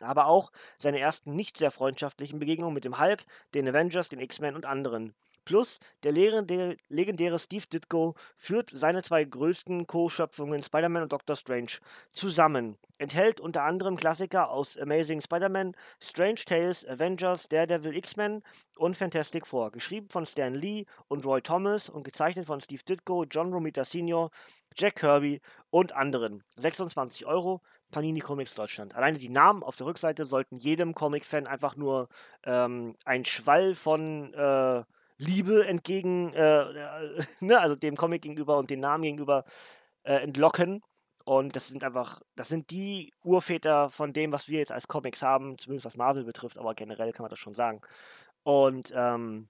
aber 0.02 0.26
auch 0.26 0.50
seine 0.78 0.98
ersten 0.98 1.34
nicht 1.34 1.56
sehr 1.56 1.70
freundschaftlichen 1.70 2.38
Begegnungen 2.38 2.74
mit 2.74 2.84
dem 2.84 2.98
Hulk, 2.98 3.24
den 3.54 3.68
Avengers, 3.68 4.08
den 4.08 4.20
X-Men 4.20 4.56
und 4.56 4.66
anderen. 4.66 5.14
Plus, 5.44 5.80
der 6.02 6.12
legendäre 6.12 7.38
Steve 7.38 7.66
Ditko 7.66 8.14
führt 8.36 8.70
seine 8.70 9.02
zwei 9.02 9.24
größten 9.24 9.86
Co-Schöpfungen 9.86 10.62
Spider-Man 10.62 11.02
und 11.04 11.12
Doctor 11.12 11.36
Strange 11.36 11.72
zusammen. 12.12 12.76
Enthält 12.98 13.40
unter 13.40 13.62
anderem 13.62 13.96
Klassiker 13.96 14.50
aus 14.50 14.76
Amazing 14.76 15.20
Spider-Man, 15.20 15.74
Strange 16.00 16.42
Tales, 16.46 16.86
Avengers, 16.86 17.48
Daredevil 17.48 17.96
X-Men 17.96 18.42
und 18.76 18.96
Fantastic 18.96 19.46
Four. 19.46 19.70
Geschrieben 19.70 20.08
von 20.08 20.26
Stan 20.26 20.54
Lee 20.54 20.84
und 21.08 21.24
Roy 21.24 21.40
Thomas 21.40 21.88
und 21.88 22.04
gezeichnet 22.04 22.46
von 22.46 22.60
Steve 22.60 22.82
Ditko, 22.82 23.24
John 23.24 23.52
Romita 23.52 23.84
Sr., 23.84 24.30
Jack 24.76 24.96
Kirby 24.96 25.40
und 25.70 25.92
anderen. 25.92 26.44
26 26.56 27.26
Euro. 27.26 27.60
Panini 27.90 28.20
Comics 28.20 28.54
Deutschland. 28.54 28.94
Alleine 28.94 29.18
die 29.18 29.28
Namen 29.28 29.62
auf 29.62 29.76
der 29.76 29.86
Rückseite 29.86 30.24
sollten 30.24 30.58
jedem 30.58 30.94
Comic-Fan 30.94 31.46
einfach 31.46 31.76
nur 31.76 32.08
ähm, 32.44 32.94
ein 33.04 33.24
Schwall 33.24 33.74
von 33.74 34.32
äh, 34.32 34.84
Liebe 35.20 35.66
entgegen, 35.66 36.32
äh, 36.32 36.62
äh, 36.62 37.24
ne, 37.40 37.60
also 37.60 37.76
dem 37.76 37.96
Comic 37.96 38.22
gegenüber 38.22 38.56
und 38.58 38.70
den 38.70 38.80
Namen 38.80 39.02
gegenüber 39.02 39.44
äh, 40.02 40.14
entlocken. 40.14 40.82
Und 41.24 41.54
das 41.54 41.68
sind 41.68 41.84
einfach, 41.84 42.22
das 42.36 42.48
sind 42.48 42.70
die 42.70 43.12
Urväter 43.22 43.90
von 43.90 44.12
dem, 44.12 44.32
was 44.32 44.48
wir 44.48 44.58
jetzt 44.58 44.72
als 44.72 44.88
Comics 44.88 45.22
haben, 45.22 45.58
zumindest 45.58 45.84
was 45.84 45.96
Marvel 45.96 46.24
betrifft, 46.24 46.58
aber 46.58 46.74
generell 46.74 47.12
kann 47.12 47.24
man 47.24 47.30
das 47.30 47.38
schon 47.38 47.54
sagen. 47.54 47.82
Und 48.42 48.92
ähm, 48.96 49.48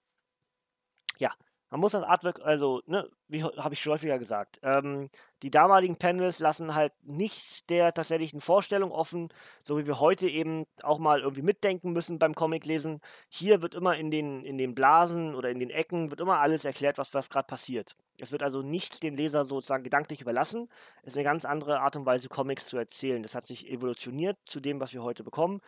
ja, 1.18 1.32
man 1.70 1.80
muss 1.80 1.92
das 1.92 2.02
Artwork, 2.02 2.40
also, 2.40 2.82
ne, 2.86 3.08
wie 3.28 3.44
habe 3.44 3.74
ich 3.74 3.80
schon 3.80 3.92
häufiger 3.92 4.18
gesagt, 4.18 4.58
ähm, 4.62 5.08
die 5.42 5.50
damaligen 5.50 5.96
Panels 5.96 6.40
lassen 6.40 6.74
halt 6.74 6.92
nichts 7.02 7.64
der 7.66 7.94
tatsächlichen 7.94 8.40
Vorstellung 8.40 8.90
offen, 8.90 9.28
so 9.62 9.78
wie 9.78 9.86
wir 9.86 10.00
heute 10.00 10.28
eben 10.28 10.66
auch 10.82 10.98
mal 10.98 11.20
irgendwie 11.20 11.42
mitdenken 11.42 11.92
müssen 11.92 12.18
beim 12.18 12.34
Comiclesen. 12.34 13.00
Hier 13.28 13.62
wird 13.62 13.74
immer 13.74 13.96
in 13.96 14.10
den, 14.10 14.44
in 14.44 14.58
den 14.58 14.74
Blasen 14.74 15.34
oder 15.34 15.50
in 15.50 15.60
den 15.60 15.70
Ecken 15.70 16.10
wird 16.10 16.20
immer 16.20 16.40
alles 16.40 16.64
erklärt, 16.64 16.98
was, 16.98 17.14
was 17.14 17.30
gerade 17.30 17.46
passiert. 17.46 17.96
Es 18.20 18.32
wird 18.32 18.42
also 18.42 18.62
nichts 18.62 19.00
dem 19.00 19.14
Leser 19.14 19.44
sozusagen 19.44 19.84
gedanklich 19.84 20.20
überlassen. 20.20 20.68
Es 21.02 21.12
ist 21.12 21.16
eine 21.16 21.24
ganz 21.24 21.44
andere 21.44 21.80
Art 21.80 21.96
und 21.96 22.04
Weise, 22.04 22.28
Comics 22.28 22.66
zu 22.66 22.76
erzählen. 22.76 23.22
Das 23.22 23.34
hat 23.34 23.46
sich 23.46 23.70
evolutioniert 23.70 24.36
zu 24.44 24.60
dem, 24.60 24.80
was 24.80 24.92
wir 24.92 25.02
heute 25.02 25.24
bekommen. 25.24 25.60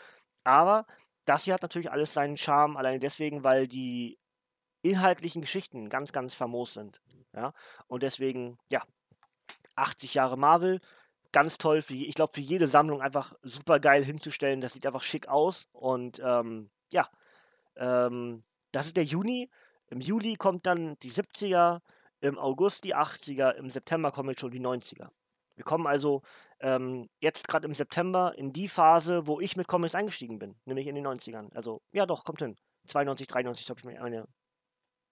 Aber 0.44 0.84
das 1.24 1.44
hier 1.44 1.54
hat 1.54 1.62
natürlich 1.62 1.90
alles 1.90 2.12
seinen 2.12 2.36
Charme, 2.36 2.76
allein 2.76 3.00
deswegen, 3.00 3.44
weil 3.44 3.68
die 3.68 4.18
inhaltlichen 4.82 5.42
Geschichten 5.42 5.88
ganz, 5.88 6.12
ganz 6.12 6.34
famos 6.34 6.74
sind. 6.74 7.00
Ja? 7.34 7.54
Und 7.86 8.02
deswegen, 8.02 8.58
ja, 8.68 8.82
80 9.76 10.14
Jahre 10.14 10.36
Marvel, 10.36 10.80
ganz 11.32 11.58
toll. 11.58 11.82
Für, 11.82 11.94
ich 11.94 12.14
glaube, 12.14 12.34
für 12.34 12.40
jede 12.40 12.68
Sammlung 12.68 13.00
einfach 13.00 13.34
super 13.42 13.80
geil 13.80 14.04
hinzustellen. 14.04 14.60
Das 14.60 14.74
sieht 14.74 14.86
einfach 14.86 15.02
schick 15.02 15.28
aus. 15.28 15.66
Und 15.72 16.20
ähm, 16.24 16.70
ja, 16.92 17.08
ähm, 17.76 18.44
das 18.72 18.86
ist 18.86 18.96
der 18.96 19.04
Juni. 19.04 19.50
Im 19.88 20.00
Juli 20.00 20.36
kommt 20.36 20.66
dann 20.66 20.98
die 21.00 21.10
70er, 21.10 21.80
im 22.20 22.38
August 22.38 22.84
die 22.84 22.94
80er, 22.94 23.52
im 23.52 23.68
September 23.68 24.12
kommen 24.12 24.30
jetzt 24.30 24.40
schon 24.40 24.50
die 24.50 24.60
90er. 24.60 25.08
Wir 25.54 25.64
kommen 25.64 25.86
also 25.86 26.22
ähm, 26.60 27.10
jetzt 27.20 27.46
gerade 27.48 27.66
im 27.66 27.74
September 27.74 28.32
in 28.36 28.52
die 28.52 28.68
Phase, 28.68 29.26
wo 29.26 29.40
ich 29.40 29.56
mit 29.56 29.68
Comics 29.68 29.94
eingestiegen 29.94 30.38
bin, 30.38 30.56
nämlich 30.64 30.86
in 30.86 30.94
den 30.94 31.06
90ern. 31.06 31.54
Also, 31.54 31.82
ja 31.92 32.06
doch, 32.06 32.24
kommt 32.24 32.40
hin. 32.40 32.56
92, 32.86 33.26
93 33.26 33.68
habe 33.68 33.80
ich 33.80 33.84
mir 33.84 34.02
eine 34.02 34.26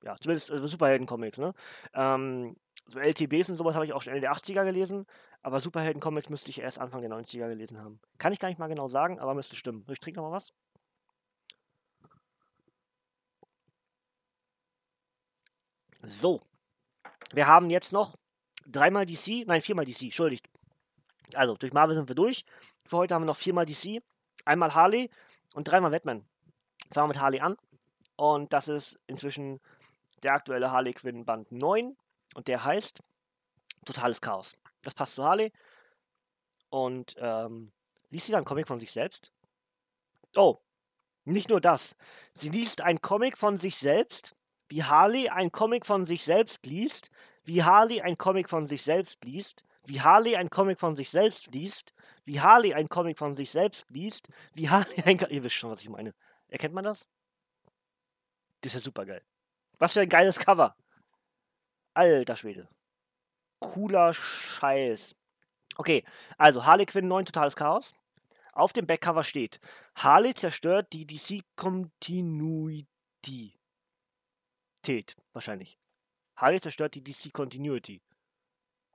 ja, 0.02 0.16
zumindest 0.20 0.50
also 0.50 0.66
Superhelden-Comics, 0.66 1.38
ne? 1.38 1.54
Ähm, 1.94 2.56
so 2.86 2.98
LTBs 2.98 3.50
und 3.50 3.56
sowas 3.56 3.74
habe 3.74 3.84
ich 3.86 3.92
auch 3.92 4.02
schon 4.02 4.12
Ende 4.12 4.22
der 4.22 4.32
80er 4.32 4.64
gelesen, 4.64 5.06
aber 5.42 5.60
Superhelden-Comics 5.60 6.28
müsste 6.28 6.50
ich 6.50 6.60
erst 6.60 6.78
Anfang 6.78 7.02
der 7.02 7.10
90er 7.10 7.48
gelesen 7.48 7.78
haben. 7.78 8.00
Kann 8.18 8.32
ich 8.32 8.38
gar 8.38 8.48
nicht 8.48 8.58
mal 8.58 8.68
genau 8.68 8.88
sagen, 8.88 9.20
aber 9.20 9.34
müsste 9.34 9.56
stimmen. 9.56 9.84
Ich 9.88 10.00
trinke 10.00 10.20
noch 10.20 10.30
mal 10.30 10.36
was. 10.36 10.52
So. 16.02 16.40
Wir 17.32 17.46
haben 17.46 17.70
jetzt 17.70 17.92
noch 17.92 18.16
dreimal 18.66 19.06
DC, 19.06 19.46
nein, 19.46 19.60
viermal 19.60 19.84
DC, 19.84 20.02
entschuldigt. 20.02 20.48
Also, 21.34 21.56
durch 21.56 21.72
Marvel 21.72 21.94
sind 21.94 22.08
wir 22.08 22.14
durch. 22.16 22.44
Für 22.86 22.96
heute 22.96 23.14
haben 23.14 23.22
wir 23.22 23.26
noch 23.26 23.36
viermal 23.36 23.66
DC, 23.66 24.02
einmal 24.44 24.74
Harley 24.74 25.10
und 25.54 25.64
dreimal 25.64 25.90
Batman. 25.90 26.24
Fangen 26.90 27.04
wir 27.04 27.14
mit 27.14 27.20
Harley 27.20 27.40
an. 27.40 27.56
Und 28.16 28.52
das 28.52 28.68
ist 28.68 28.98
inzwischen 29.06 29.60
der 30.22 30.34
aktuelle 30.34 30.70
Harley 30.70 30.92
Quinn 30.92 31.24
Band 31.24 31.52
9. 31.52 31.96
Und 32.34 32.48
der 32.48 32.64
heißt 32.64 33.02
Totales 33.84 34.20
Chaos. 34.20 34.56
Das 34.82 34.94
passt 34.94 35.14
zu 35.14 35.24
Harley. 35.24 35.52
Und 36.68 37.16
ähm, 37.18 37.72
liest 38.10 38.26
sie 38.26 38.32
dann 38.32 38.44
Comic 38.44 38.68
von 38.68 38.80
sich 38.80 38.92
selbst? 38.92 39.32
Oh, 40.36 40.58
nicht 41.24 41.48
nur 41.48 41.60
das. 41.60 41.96
Sie 42.34 42.48
liest 42.48 42.80
einen 42.80 43.00
Comic 43.00 43.36
von 43.36 43.56
sich 43.56 43.76
selbst, 43.76 44.36
wie 44.68 44.84
Harley 44.84 45.28
einen 45.28 45.52
Comic 45.52 45.84
von 45.84 46.04
sich 46.04 46.24
selbst 46.24 46.64
liest, 46.66 47.10
wie 47.44 47.62
Harley 47.62 48.00
einen 48.00 48.18
Comic 48.18 48.48
von 48.48 48.66
sich 48.66 48.82
selbst 48.82 49.24
liest, 49.24 49.64
wie 49.84 50.00
Harley 50.00 50.36
einen 50.36 50.50
Comic 50.50 50.78
von 50.78 50.94
sich 50.94 51.10
selbst 51.10 51.52
liest, 51.52 51.92
wie 52.24 52.40
Harley 52.40 52.74
einen 52.74 52.88
Comic 52.88 53.18
von 53.18 53.34
sich 53.34 53.50
selbst 53.50 53.90
liest, 53.90 54.28
wie 54.54 54.68
Harley 54.68 55.02
ein... 55.04 55.18
Ihr 55.30 55.42
wisst 55.42 55.56
schon, 55.56 55.70
was 55.70 55.80
ich 55.80 55.88
meine. 55.88 56.14
Erkennt 56.48 56.74
man 56.74 56.84
das? 56.84 57.08
Das 58.60 58.74
ist 58.74 58.80
ja 58.80 58.84
super 58.84 59.06
geil. 59.06 59.22
Was 59.80 59.94
für 59.94 60.02
ein 60.02 60.08
geiles 60.08 60.38
Cover. 60.38 60.76
Alter 61.94 62.36
Schwede. 62.36 62.68
Cooler 63.60 64.14
Scheiß. 64.14 65.16
Okay, 65.76 66.04
also 66.38 66.64
Harley 66.64 66.86
Quinn 66.86 67.08
9 67.08 67.24
totales 67.26 67.56
Chaos. 67.56 67.94
Auf 68.52 68.72
dem 68.72 68.86
Backcover 68.86 69.24
steht: 69.24 69.58
Harley 69.96 70.34
zerstört 70.34 70.92
die 70.92 71.06
DC 71.06 71.42
Continuity. 71.56 72.86
Tät, 74.82 75.16
wahrscheinlich. 75.32 75.78
Harley 76.36 76.60
zerstört 76.60 76.94
die 76.94 77.02
DC 77.02 77.32
Continuity. 77.32 78.02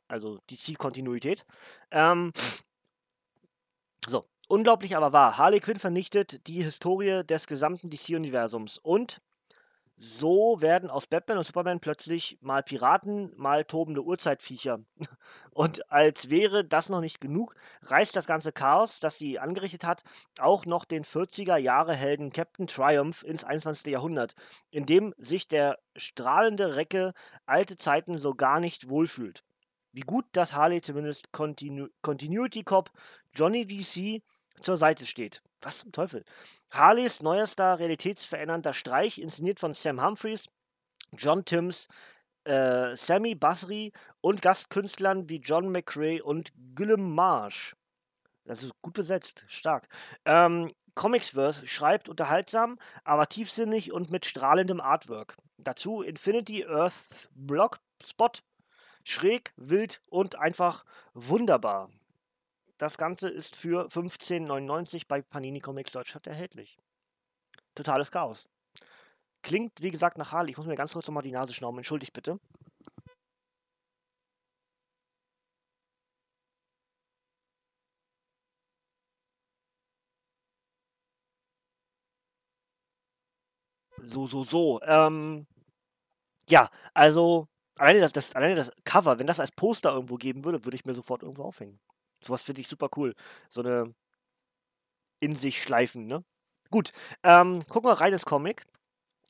Also 0.07 0.39
DC 0.49 0.77
Kontinuität. 0.77 1.45
Ähm, 1.89 2.31
so, 4.07 4.29
unglaublich 4.47 4.95
aber 4.95 5.13
wahr. 5.13 5.37
Harley 5.37 5.59
Quinn 5.59 5.79
vernichtet 5.79 6.45
die 6.47 6.61
Historie 6.61 7.23
des 7.23 7.47
gesamten 7.47 7.89
DC-Universums 7.89 8.77
und 8.77 9.19
so 9.97 10.59
werden 10.59 10.89
aus 10.89 11.07
Batman 11.07 11.37
und 11.37 11.45
Superman 11.45 11.79
plötzlich 11.79 12.37
mal 12.41 12.63
Piraten, 12.63 13.31
mal 13.37 13.63
tobende 13.63 14.03
Urzeitviecher. 14.03 14.79
Und 15.51 15.89
als 15.89 16.29
wäre 16.29 16.65
das 16.65 16.89
noch 16.89 16.99
nicht 16.99 17.21
genug, 17.21 17.55
reißt 17.83 18.13
das 18.13 18.25
ganze 18.25 18.51
Chaos, 18.51 18.99
das 18.99 19.17
sie 19.17 19.39
angerichtet 19.39 19.85
hat, 19.85 20.03
auch 20.37 20.65
noch 20.65 20.83
den 20.83 21.05
40er-Jahre-Helden 21.05 22.33
Captain 22.33 22.67
Triumph 22.67 23.23
ins 23.23 23.45
21. 23.45 23.87
Jahrhundert, 23.87 24.35
in 24.69 24.85
dem 24.85 25.13
sich 25.17 25.47
der 25.47 25.79
strahlende 25.95 26.75
Recke 26.75 27.13
alte 27.45 27.77
Zeiten 27.77 28.17
so 28.17 28.35
gar 28.35 28.59
nicht 28.59 28.89
wohlfühlt. 28.89 29.45
Wie 29.93 30.01
gut, 30.01 30.25
dass 30.33 30.53
Harley 30.53 30.81
zumindest 30.81 31.31
Continu 31.31 31.87
Continuity 32.01 32.63
Cop 32.65 32.91
Johnny 33.33 33.65
DC 33.65 34.21
zur 34.61 34.75
Seite 34.75 35.05
steht. 35.05 35.41
Was 35.61 35.79
zum 35.79 35.93
Teufel? 35.93 36.25
Harleys 36.75 37.21
neuester 37.21 37.79
realitätsverändernder 37.79 38.73
Streich, 38.73 39.19
inszeniert 39.19 39.59
von 39.59 39.73
Sam 39.73 40.03
Humphries, 40.03 40.49
John 41.13 41.45
Timms, 41.45 41.87
äh, 42.43 42.95
Sammy 42.95 43.35
Basri 43.35 43.93
und 44.21 44.41
Gastkünstlern 44.41 45.29
wie 45.29 45.37
John 45.37 45.71
McRae 45.71 46.21
und 46.21 46.51
Guillem 46.75 47.13
Marsh. 47.13 47.75
Das 48.45 48.61
ist 48.61 48.73
gut 48.81 48.93
besetzt, 48.93 49.45
stark. 49.47 49.87
Ähm, 50.25 50.73
Comicsverse 50.95 51.65
schreibt 51.67 52.09
unterhaltsam, 52.09 52.77
aber 53.03 53.27
tiefsinnig 53.27 53.91
und 53.91 54.11
mit 54.11 54.25
strahlendem 54.25 54.79
Artwork. 54.79 55.35
Dazu 55.57 56.01
Infinity 56.01 56.65
Earth 56.65 57.29
Block 57.33 57.79
Spot. 58.03 58.31
Schräg, 59.03 59.53
wild 59.55 60.01
und 60.07 60.35
einfach 60.35 60.83
wunderbar. 61.13 61.89
Das 62.77 62.97
Ganze 62.97 63.29
ist 63.29 63.55
für 63.55 63.87
15,99 63.87 65.07
bei 65.07 65.21
Panini 65.21 65.61
Comics 65.61 65.91
Deutschland 65.91 66.27
erhältlich. 66.27 66.77
Totales 67.75 68.11
Chaos. 68.11 68.47
Klingt, 69.43 69.81
wie 69.81 69.91
gesagt, 69.91 70.17
nach 70.17 70.31
Harley. 70.31 70.51
Ich 70.51 70.57
muss 70.57 70.67
mir 70.67 70.75
ganz 70.75 70.93
kurz 70.93 71.07
nochmal 71.07 71.23
die 71.23 71.31
Nase 71.31 71.53
schnauben. 71.53 71.77
Entschuldigt 71.77 72.13
bitte. 72.13 72.39
So, 84.03 84.27
so, 84.27 84.43
so. 84.43 84.81
Ähm, 84.83 85.47
ja, 86.49 86.69
also 86.93 87.47
alleine 87.77 88.01
das, 88.01 88.13
das, 88.13 88.35
alleine 88.35 88.55
das 88.55 88.71
Cover, 88.83 89.19
wenn 89.19 89.27
das 89.27 89.39
als 89.39 89.51
Poster 89.51 89.91
irgendwo 89.93 90.15
geben 90.15 90.43
würde, 90.45 90.65
würde 90.65 90.75
ich 90.75 90.85
mir 90.85 90.93
sofort 90.93 91.23
irgendwo 91.23 91.43
aufhängen. 91.43 91.79
Sowas 92.21 92.41
finde 92.41 92.61
ich 92.61 92.67
super 92.67 92.89
cool. 92.95 93.15
So 93.49 93.61
eine 93.61 93.93
in 95.19 95.35
sich 95.35 95.61
schleifen, 95.61 96.07
ne? 96.07 96.23
Gut, 96.71 96.91
ähm, 97.23 97.61
gucken 97.67 97.89
wir 97.89 97.93
rein 98.01 98.13
ins 98.13 98.25
Comic. 98.25 98.65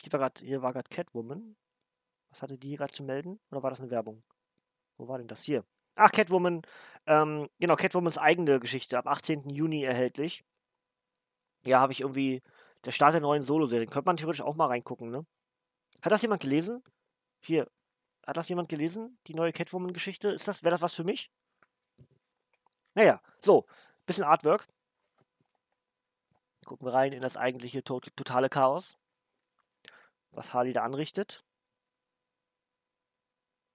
Hier 0.02 0.62
war 0.62 0.74
gerade 0.74 0.90
Catwoman. 0.90 1.56
Was 2.30 2.42
hatte 2.42 2.58
die 2.58 2.76
gerade 2.76 2.94
zu 2.94 3.04
melden? 3.04 3.40
Oder 3.52 3.64
war 3.64 3.70
das 3.70 3.80
eine 3.80 3.90
Werbung? 3.92 4.24
Wo 4.98 5.08
war 5.08 5.18
denn 5.18 5.28
das 5.28 5.42
hier? 5.42 5.64
Ach, 5.96 6.12
Catwoman. 6.12 6.62
Ähm, 7.06 7.50
genau, 7.60 7.76
Catwomans 7.76 8.18
eigene 8.18 8.60
Geschichte. 8.60 8.98
Ab 8.98 9.08
18. 9.08 9.50
Juni 9.50 9.84
erhältlich. 9.84 10.44
Ja, 11.64 11.80
habe 11.80 11.94
ich 11.94 12.02
irgendwie. 12.02 12.42
Der 12.86 12.92
Start 12.92 13.14
der 13.14 13.22
neuen 13.22 13.42
Solo-Serie. 13.42 13.88
Könnte 13.88 14.08
man 14.08 14.18
theoretisch 14.18 14.42
auch 14.42 14.56
mal 14.56 14.68
reingucken, 14.68 15.10
ne? 15.10 15.26
Hat 16.02 16.12
das 16.12 16.22
jemand 16.22 16.42
gelesen? 16.42 16.84
Hier. 17.42 17.68
Hat 18.28 18.38
das 18.38 18.50
jemand 18.50 18.70
gelesen? 18.70 19.18
Die 19.28 19.34
neue 19.34 19.54
Catwoman-Geschichte? 19.54 20.30
Ist 20.30 20.48
das, 20.48 20.64
wäre 20.64 20.72
das 20.72 20.82
was 20.82 20.94
für 20.94 21.04
mich? 21.04 21.32
Naja, 22.96 23.22
so, 23.40 23.66
bisschen 24.06 24.24
Artwork. 24.24 24.68
Gucken 26.66 26.88
wir 26.88 26.94
rein 26.94 27.12
in 27.12 27.22
das 27.22 27.38
eigentliche 27.38 27.84
to 27.84 28.00
totale 28.00 28.50
Chaos. 28.50 28.98
Was 30.32 30.54
Harley 30.54 30.74
da 30.74 30.84
anrichtet. 30.84 31.44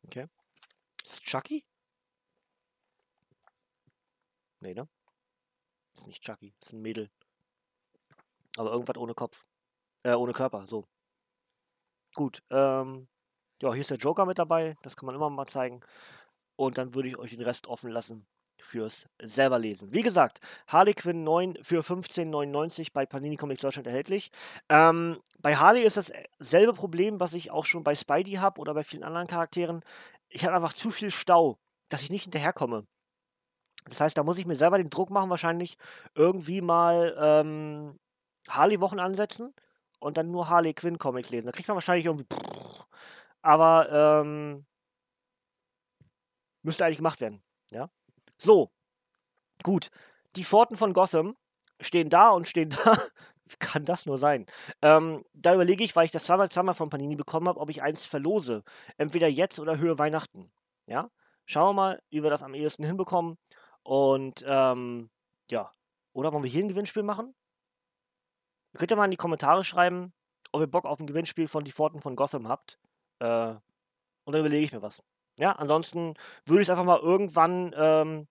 Okay. 0.07 0.27
Ist 1.05 1.23
Chucky? 1.23 1.65
Nee, 4.61 4.75
ne? 4.75 4.89
Ist 5.95 6.07
nicht 6.07 6.23
Chucky, 6.23 6.55
ist 6.61 6.73
ein 6.73 6.83
Mädel. 6.83 7.11
Aber 8.57 8.73
irgendwas 8.73 8.97
ohne 8.97 9.15
Kopf. 9.15 9.47
Äh, 10.03 10.15
ohne 10.15 10.33
Körper, 10.33 10.67
so. 10.67 10.89
Gut, 12.15 12.43
ähm. 12.51 13.09
Ja, 13.63 13.73
hier 13.73 13.83
ist 13.83 13.91
der 13.91 13.99
Joker 13.99 14.25
mit 14.25 14.39
dabei. 14.39 14.77
Das 14.83 14.97
kann 14.97 15.07
man 15.07 15.15
immer 15.15 15.29
mal 15.29 15.47
zeigen. 15.47 15.83
Und 16.57 16.79
dann 16.79 16.95
würde 16.95 17.09
ich 17.09 17.19
euch 17.19 17.31
den 17.33 17.43
Rest 17.43 17.67
offen 17.67 17.91
lassen 17.91 18.27
fürs 18.63 19.07
selber 19.23 19.59
lesen. 19.59 19.93
Wie 19.93 20.03
gesagt, 20.03 20.41
Harley 20.67 20.95
Quinn 20.95 21.25
9 21.25 21.59
für 21.63 21.81
15,99 21.81 22.93
bei 22.93 23.07
Panini 23.07 23.37
Comics 23.37 23.63
Deutschland 23.63 23.87
erhältlich. 23.87 24.31
Ähm, 24.69 25.19
bei 25.39 25.57
Harley 25.57 25.83
ist 25.83 25.97
dasselbe 25.97 26.73
Problem, 26.73 27.21
was 27.21 27.35
ich 27.35 27.51
auch 27.51 27.67
schon 27.67 27.85
bei 27.85 27.95
Spidey 27.95 28.35
habe 28.35 28.61
oder 28.61 28.75
bei 28.75 28.85
vielen 28.85 29.05
anderen 29.05 29.27
Charakteren. 29.27 29.83
Ich 30.29 30.45
habe 30.45 30.55
einfach 30.55 30.73
zu 30.75 30.91
viel 30.91 31.11
Stau, 31.11 31.59
dass 31.89 32.03
ich 32.03 32.11
nicht 32.11 32.25
hinterherkomme. 32.25 32.87
Das 33.87 34.01
heißt, 34.01 34.17
da 34.17 34.23
muss 34.23 34.39
ich 34.39 34.47
mir 34.47 34.57
selber 34.57 34.79
den 34.79 34.91
Druck 34.91 35.11
machen, 35.11 35.31
wahrscheinlich 35.31 35.79
irgendwie 36.15 36.61
mal 36.61 37.17
ähm, 37.19 37.99
Harley-Wochen 38.49 39.01
ansetzen 39.01 39.55
und 39.99 40.17
dann 40.17 40.31
nur 40.31 40.49
Harley 40.49 40.75
Quinn 40.75 40.99
Comics 40.99 41.31
lesen. 41.31 41.47
Da 41.47 41.53
kriegt 41.53 41.69
man 41.69 41.77
wahrscheinlich 41.77 42.07
irgendwie. 42.07 42.27
Aber 43.43 44.23
ähm, 44.23 44.67
müsste 46.63 46.85
eigentlich 46.85 46.99
gemacht 46.99 47.21
werden. 47.21 47.43
Ja. 47.71 47.91
So, 48.41 48.71
gut. 49.63 49.91
Die 50.37 50.45
Pforten 50.45 50.77
von 50.77 50.95
Gotham 50.95 51.37
stehen 51.81 52.09
da 52.09 52.31
und 52.31 52.49
stehen 52.49 52.71
da. 52.85 52.97
Wie 53.45 53.57
kann 53.59 53.85
das 53.85 54.07
nur 54.07 54.17
sein? 54.17 54.47
Ähm, 54.81 55.25
da 55.35 55.55
überlege 55.55 55.85
ich, 55.85 55.95
weil 55.95 56.07
ich 56.07 56.13
das 56.13 56.25
zweimal, 56.25 56.51
zweimal 56.51 56.75
von 56.75 56.89
Panini 56.89 57.17
bekommen 57.17 57.49
habe, 57.49 57.61
ob 57.61 57.69
ich 57.69 57.83
eins 57.83 58.07
verlose. 58.07 58.63
Entweder 58.97 59.29
jetzt 59.29 59.61
oder 59.61 59.79
Höhe 59.79 59.99
Weihnachten. 59.99 60.51
Ja? 60.87 61.11
Schauen 61.47 61.71
wir 61.71 61.83
mal, 61.83 62.03
wie 62.11 62.23
wir 62.23 62.31
das 62.31 62.43
am 62.43 62.55
ehesten 62.55 62.85
hinbekommen. 62.85 63.37
Und 63.83 64.45
ähm, 64.47 65.11
ja. 65.51 65.73
Oder 66.13 66.33
wollen 66.33 66.45
wir 66.45 66.51
hier 66.51 66.65
ein 66.65 66.69
Gewinnspiel 66.69 67.03
machen? 67.03 67.35
Ihr 68.73 68.79
könnt 68.79 68.91
ja 68.91 68.97
mal 68.97 69.05
in 69.05 69.11
die 69.11 69.17
Kommentare 69.17 69.65
schreiben, 69.65 70.15
ob 70.53 70.61
ihr 70.63 70.67
Bock 70.67 70.87
auf 70.87 71.01
ein 71.01 71.07
Gewinnspiel 71.07 71.49
von 71.49 71.65
Die 71.65 71.73
Pforten 71.73 72.01
von 72.01 72.17
Gotham 72.17 72.49
habt. 72.49 72.79
Äh, 73.19 73.55
und 74.25 74.35
dann 74.35 74.41
überlege 74.41 74.65
ich 74.65 74.73
mir 74.73 74.83
was. 74.83 75.03
Ja, 75.41 75.53
ansonsten 75.53 76.15
würde 76.45 76.63
ich 76.63 76.67
es 76.67 76.71
einfach 76.71 76.85
mal 76.85 77.01
irgendwann 77.01 77.75
ähm, 77.77 78.29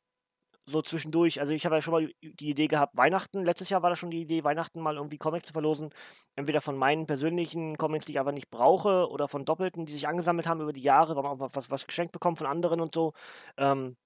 so 0.70 0.82
zwischendurch, 0.82 1.40
also 1.40 1.54
ich 1.54 1.66
habe 1.66 1.76
ja 1.76 1.82
schon 1.82 1.94
mal 1.94 2.12
die 2.22 2.50
Idee 2.50 2.68
gehabt, 2.68 2.96
Weihnachten, 2.96 3.44
letztes 3.44 3.70
Jahr 3.70 3.82
war 3.82 3.90
das 3.90 4.00
schon 4.00 4.12
die 4.12 4.22
Idee, 4.22 4.44
Weihnachten 4.44 4.80
mal 4.80 4.96
irgendwie 4.96 5.18
Comics 5.18 5.48
zu 5.48 5.54
verlosen. 5.54 5.90
Entweder 6.36 6.62
von 6.62 6.78
meinen 6.78 7.08
persönlichen 7.08 7.78
Comics, 7.78 8.06
die 8.06 8.14
ich 8.14 8.20
einfach 8.20 8.32
nicht 8.32 8.50
brauche, 8.50 9.10
oder 9.10 9.28
von 9.28 9.46
Doppelten, 9.46 9.86
die 9.86 9.94
sich 9.94 10.08
angesammelt 10.08 10.48
haben 10.48 10.62
über 10.62 10.74
die 10.74 10.82
Jahre, 10.82 11.16
weil 11.16 11.24
man 11.24 11.32
auch 11.34 11.50
was, 11.54 11.70
was 11.72 11.88
geschenkt 11.88 12.12
bekommen 12.14 12.38
von 12.38 12.48
anderen 12.48 12.82
und 12.82 12.94
so. 12.94 13.14
Ähm, 13.58 13.98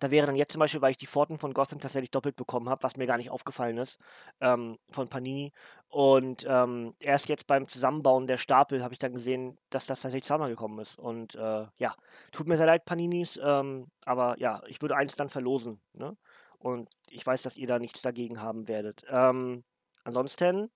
da 0.00 0.10
wäre 0.10 0.26
dann 0.26 0.36
jetzt 0.36 0.52
zum 0.52 0.58
Beispiel, 0.58 0.80
weil 0.80 0.90
ich 0.90 0.96
die 0.96 1.06
Pforten 1.06 1.38
von 1.38 1.54
Gotham 1.54 1.78
tatsächlich 1.80 2.10
doppelt 2.10 2.36
bekommen 2.36 2.68
habe, 2.68 2.82
was 2.82 2.96
mir 2.96 3.06
gar 3.06 3.16
nicht 3.16 3.30
aufgefallen 3.30 3.78
ist, 3.78 3.98
ähm, 4.40 4.78
von 4.90 5.08
Panini. 5.08 5.52
Und 5.88 6.44
ähm, 6.48 6.94
erst 6.98 7.28
jetzt 7.28 7.46
beim 7.46 7.68
Zusammenbauen 7.68 8.26
der 8.26 8.36
Stapel 8.36 8.82
habe 8.82 8.94
ich 8.94 8.98
dann 8.98 9.12
gesehen, 9.12 9.58
dass 9.70 9.86
das 9.86 10.02
tatsächlich 10.02 10.24
zusammengekommen 10.24 10.80
ist. 10.80 10.98
Und 10.98 11.36
äh, 11.36 11.66
ja, 11.76 11.94
tut 12.32 12.48
mir 12.48 12.56
sehr 12.56 12.66
leid, 12.66 12.84
Paninis, 12.84 13.38
ähm, 13.42 13.86
aber 14.04 14.38
ja, 14.38 14.62
ich 14.66 14.82
würde 14.82 14.96
eins 14.96 15.14
dann 15.14 15.28
verlosen. 15.28 15.80
Ne? 15.92 16.16
Und 16.58 16.88
ich 17.08 17.24
weiß, 17.24 17.42
dass 17.42 17.56
ihr 17.56 17.68
da 17.68 17.78
nichts 17.78 18.02
dagegen 18.02 18.40
haben 18.40 18.66
werdet. 18.66 19.04
Ähm, 19.08 19.64
ansonsten, 20.02 20.70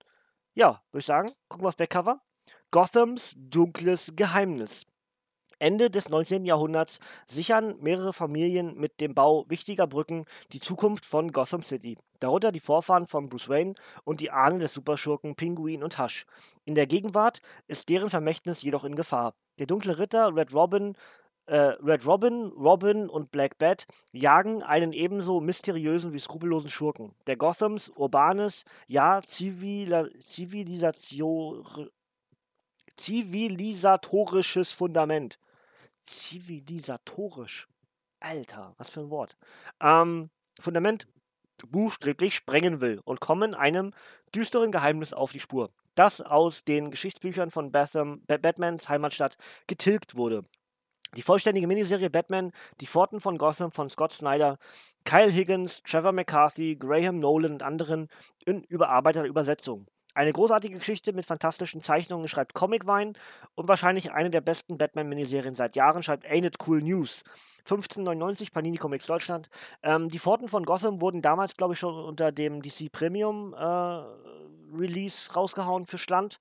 ja, 0.53 0.81
würde 0.91 0.99
ich 0.99 1.05
sagen, 1.05 1.29
gucken 1.49 1.65
wir 1.65 1.69
aufs 1.69 1.77
Backcover. 1.77 2.21
Gothams 2.71 3.33
dunkles 3.35 4.13
Geheimnis. 4.15 4.85
Ende 5.59 5.89
des 5.89 6.09
19. 6.09 6.45
Jahrhunderts 6.45 6.99
sichern 7.25 7.75
mehrere 7.81 8.13
Familien 8.13 8.75
mit 8.77 9.01
dem 9.01 9.13
Bau 9.13 9.45
wichtiger 9.49 9.87
Brücken 9.87 10.25
die 10.53 10.61
Zukunft 10.61 11.05
von 11.05 11.31
Gotham 11.31 11.63
City, 11.63 11.97
darunter 12.19 12.51
die 12.51 12.61
Vorfahren 12.61 13.07
von 13.07 13.29
Bruce 13.29 13.49
Wayne 13.49 13.75
und 14.05 14.21
die 14.21 14.31
Ahnen 14.31 14.59
des 14.59 14.73
Superschurken 14.73 15.35
Pinguin 15.35 15.83
und 15.83 15.99
Hush. 15.99 16.25
In 16.65 16.75
der 16.75 16.87
Gegenwart 16.87 17.41
ist 17.67 17.89
deren 17.89 18.09
Vermächtnis 18.09 18.61
jedoch 18.61 18.85
in 18.85 18.95
Gefahr. 18.95 19.33
Der 19.59 19.67
dunkle 19.67 19.99
Ritter 19.99 20.35
Red 20.35 20.53
Robin 20.53 20.95
äh, 21.45 21.75
Red 21.83 22.05
Robin, 22.05 22.51
Robin 22.57 23.09
und 23.09 23.31
Black 23.31 23.57
Bat 23.57 23.87
jagen 24.11 24.61
einen 24.61 24.93
ebenso 24.93 25.41
mysteriösen 25.41 26.13
wie 26.13 26.19
skrupellosen 26.19 26.69
Schurken, 26.69 27.15
der 27.25 27.37
Gothams 27.37 27.89
urbanes, 27.89 28.65
ja 28.87 29.19
zivilisatorisches 32.95 34.71
Fundament 34.71 35.39
zivilisatorisch. 36.09 37.67
Alter, 38.19 38.73
was 38.77 38.89
für 38.89 39.01
ein 39.01 39.09
Wort. 39.09 39.37
Ähm, 39.81 40.29
Fundament 40.59 41.07
buchstäblich 41.67 42.35
sprengen 42.35 42.81
will 42.81 42.99
und 43.05 43.19
kommen 43.21 43.53
einem 43.53 43.93
düsteren 44.33 44.71
Geheimnis 44.71 45.13
auf 45.13 45.31
die 45.31 45.39
Spur, 45.39 45.71
das 45.95 46.21
aus 46.21 46.63
den 46.63 46.91
Geschichtsbüchern 46.91 47.51
von 47.51 47.71
Batham, 47.71 48.21
Batmans 48.27 48.89
Heimatstadt 48.89 49.37
getilgt 49.67 50.15
wurde. 50.15 50.43
Die 51.15 51.21
vollständige 51.21 51.65
Miniserie 51.67 52.09
Batman, 52.09 52.51
Die 52.81 52.87
Pforten 52.87 53.19
von 53.19 53.37
Gotham 53.37 53.71
von 53.71 53.89
Scott 53.89 54.13
Snyder, 54.13 54.59
Kyle 55.05 55.31
Higgins, 55.31 55.81
Trevor 55.81 56.11
McCarthy, 56.11 56.75
Graham 56.75 57.19
Nolan 57.19 57.53
und 57.53 57.63
anderen 57.63 58.09
in 58.45 58.63
überarbeiteter 58.63 59.25
Übersetzung. 59.25 59.87
Eine 60.15 60.33
großartige 60.33 60.77
Geschichte 60.77 61.13
mit 61.13 61.25
fantastischen 61.25 61.83
Zeichnungen 61.83 62.27
schreibt 62.27 62.53
Comicvine 62.53 63.13
und 63.55 63.67
wahrscheinlich 63.67 64.11
eine 64.11 64.31
der 64.31 64.41
besten 64.41 64.77
Batman-Miniserien 64.77 65.53
seit 65.53 65.75
Jahren 65.75 66.01
schreibt 66.01 66.25
Ain't 66.25 66.45
It 66.45 66.57
Cool 66.65 66.81
News. 66.81 67.23
1599 67.59 68.51
Panini 68.51 68.77
Comics 68.77 69.05
Deutschland. 69.05 69.49
Ähm, 69.83 70.09
die 70.09 70.17
Pforten 70.17 70.47
von 70.47 70.65
Gotham 70.65 71.01
wurden 71.01 71.21
damals, 71.21 71.55
glaube 71.55 71.73
ich, 71.73 71.79
schon 71.79 71.93
unter 71.93 72.31
dem 72.31 72.61
DC 72.61 72.91
Premium 72.91 73.53
äh, 73.53 73.57
Release 74.75 75.31
rausgehauen 75.33 75.85
für 75.85 75.99
Stand. 75.99 76.39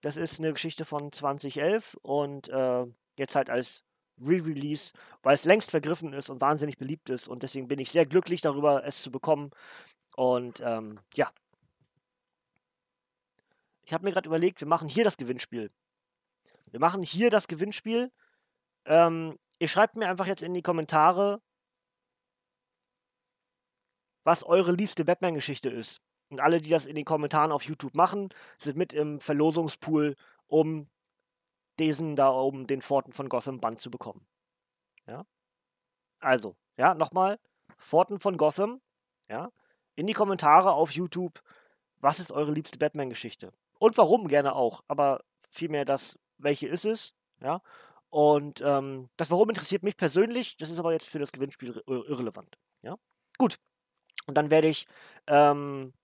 Das 0.00 0.16
ist 0.16 0.38
eine 0.38 0.52
Geschichte 0.52 0.86
von 0.86 1.12
2011 1.12 1.98
und 2.02 2.48
äh, 2.48 2.86
jetzt 3.18 3.36
halt 3.36 3.50
als 3.50 3.84
Re-Release, 4.20 4.92
weil 5.22 5.34
es 5.34 5.44
längst 5.44 5.70
vergriffen 5.70 6.12
ist 6.12 6.30
und 6.30 6.40
wahnsinnig 6.40 6.78
beliebt 6.78 7.10
ist. 7.10 7.28
Und 7.28 7.42
deswegen 7.42 7.68
bin 7.68 7.78
ich 7.78 7.90
sehr 7.90 8.06
glücklich 8.06 8.40
darüber, 8.40 8.84
es 8.84 9.02
zu 9.02 9.10
bekommen. 9.10 9.50
Und 10.16 10.60
ähm, 10.64 10.98
ja, 11.14 11.30
ich 13.90 13.94
habe 13.94 14.04
mir 14.04 14.12
gerade 14.12 14.28
überlegt, 14.28 14.60
wir 14.60 14.68
machen 14.68 14.86
hier 14.86 15.02
das 15.02 15.16
Gewinnspiel. 15.16 15.68
Wir 16.66 16.78
machen 16.78 17.02
hier 17.02 17.28
das 17.28 17.48
Gewinnspiel. 17.48 18.12
Ähm, 18.84 19.36
ihr 19.58 19.66
schreibt 19.66 19.96
mir 19.96 20.08
einfach 20.08 20.28
jetzt 20.28 20.44
in 20.44 20.54
die 20.54 20.62
Kommentare, 20.62 21.42
was 24.22 24.44
eure 24.44 24.70
liebste 24.70 25.04
Batman-Geschichte 25.04 25.70
ist. 25.70 26.00
Und 26.28 26.40
alle, 26.40 26.58
die 26.58 26.70
das 26.70 26.86
in 26.86 26.94
den 26.94 27.04
Kommentaren 27.04 27.50
auf 27.50 27.64
YouTube 27.64 27.96
machen, 27.96 28.28
sind 28.58 28.76
mit 28.76 28.92
im 28.92 29.20
Verlosungspool, 29.20 30.14
um 30.46 30.88
diesen 31.80 32.14
da 32.14 32.30
oben, 32.30 32.68
den 32.68 32.82
Pforten 32.82 33.12
von 33.12 33.28
Gotham 33.28 33.58
Band 33.58 33.80
zu 33.80 33.90
bekommen. 33.90 34.24
Ja? 35.08 35.26
Also, 36.20 36.54
ja, 36.76 36.94
nochmal, 36.94 37.40
Pforten 37.76 38.20
von 38.20 38.36
Gotham, 38.36 38.80
ja, 39.28 39.50
in 39.96 40.06
die 40.06 40.14
Kommentare 40.14 40.74
auf 40.74 40.92
YouTube, 40.92 41.42
was 41.96 42.20
ist 42.20 42.30
eure 42.30 42.52
liebste 42.52 42.78
Batman-Geschichte? 42.78 43.52
Und 43.80 43.96
warum 43.96 44.28
gerne 44.28 44.54
auch, 44.54 44.84
aber 44.88 45.24
vielmehr 45.50 45.86
das, 45.86 46.18
welche 46.36 46.68
ist 46.68 46.84
es, 46.84 47.14
ja. 47.42 47.62
Und 48.10 48.60
ähm, 48.60 49.08
das 49.16 49.30
Warum 49.30 49.48
interessiert 49.48 49.82
mich 49.82 49.96
persönlich, 49.96 50.56
das 50.58 50.68
ist 50.68 50.78
aber 50.78 50.92
jetzt 50.92 51.08
für 51.08 51.18
das 51.18 51.32
Gewinnspiel 51.32 51.82
irrelevant, 51.86 52.58
ja. 52.82 52.96
Gut, 53.38 53.58
und 54.26 54.36
dann 54.36 54.50
werde 54.50 54.68
ich 54.68 54.86
ähm, 55.26 55.94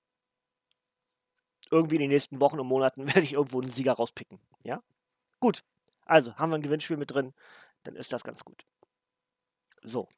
irgendwie 1.71 1.97
in 1.97 2.01
den 2.01 2.11
nächsten 2.11 2.41
Wochen 2.41 2.59
und 2.59 2.67
Monaten 2.67 3.07
werde 3.15 3.21
ich 3.21 3.35
irgendwo 3.35 3.61
einen 3.61 3.71
Sieger 3.71 3.93
rauspicken, 3.93 4.41
ja. 4.63 4.83
Gut, 5.39 5.63
also 6.07 6.35
haben 6.37 6.51
wir 6.51 6.57
ein 6.57 6.63
Gewinnspiel 6.63 6.97
mit 6.97 7.11
drin, 7.11 7.35
dann 7.83 7.95
ist 7.95 8.13
das 8.13 8.25
ganz 8.25 8.43
gut. 8.43 8.65
So. 9.83 10.09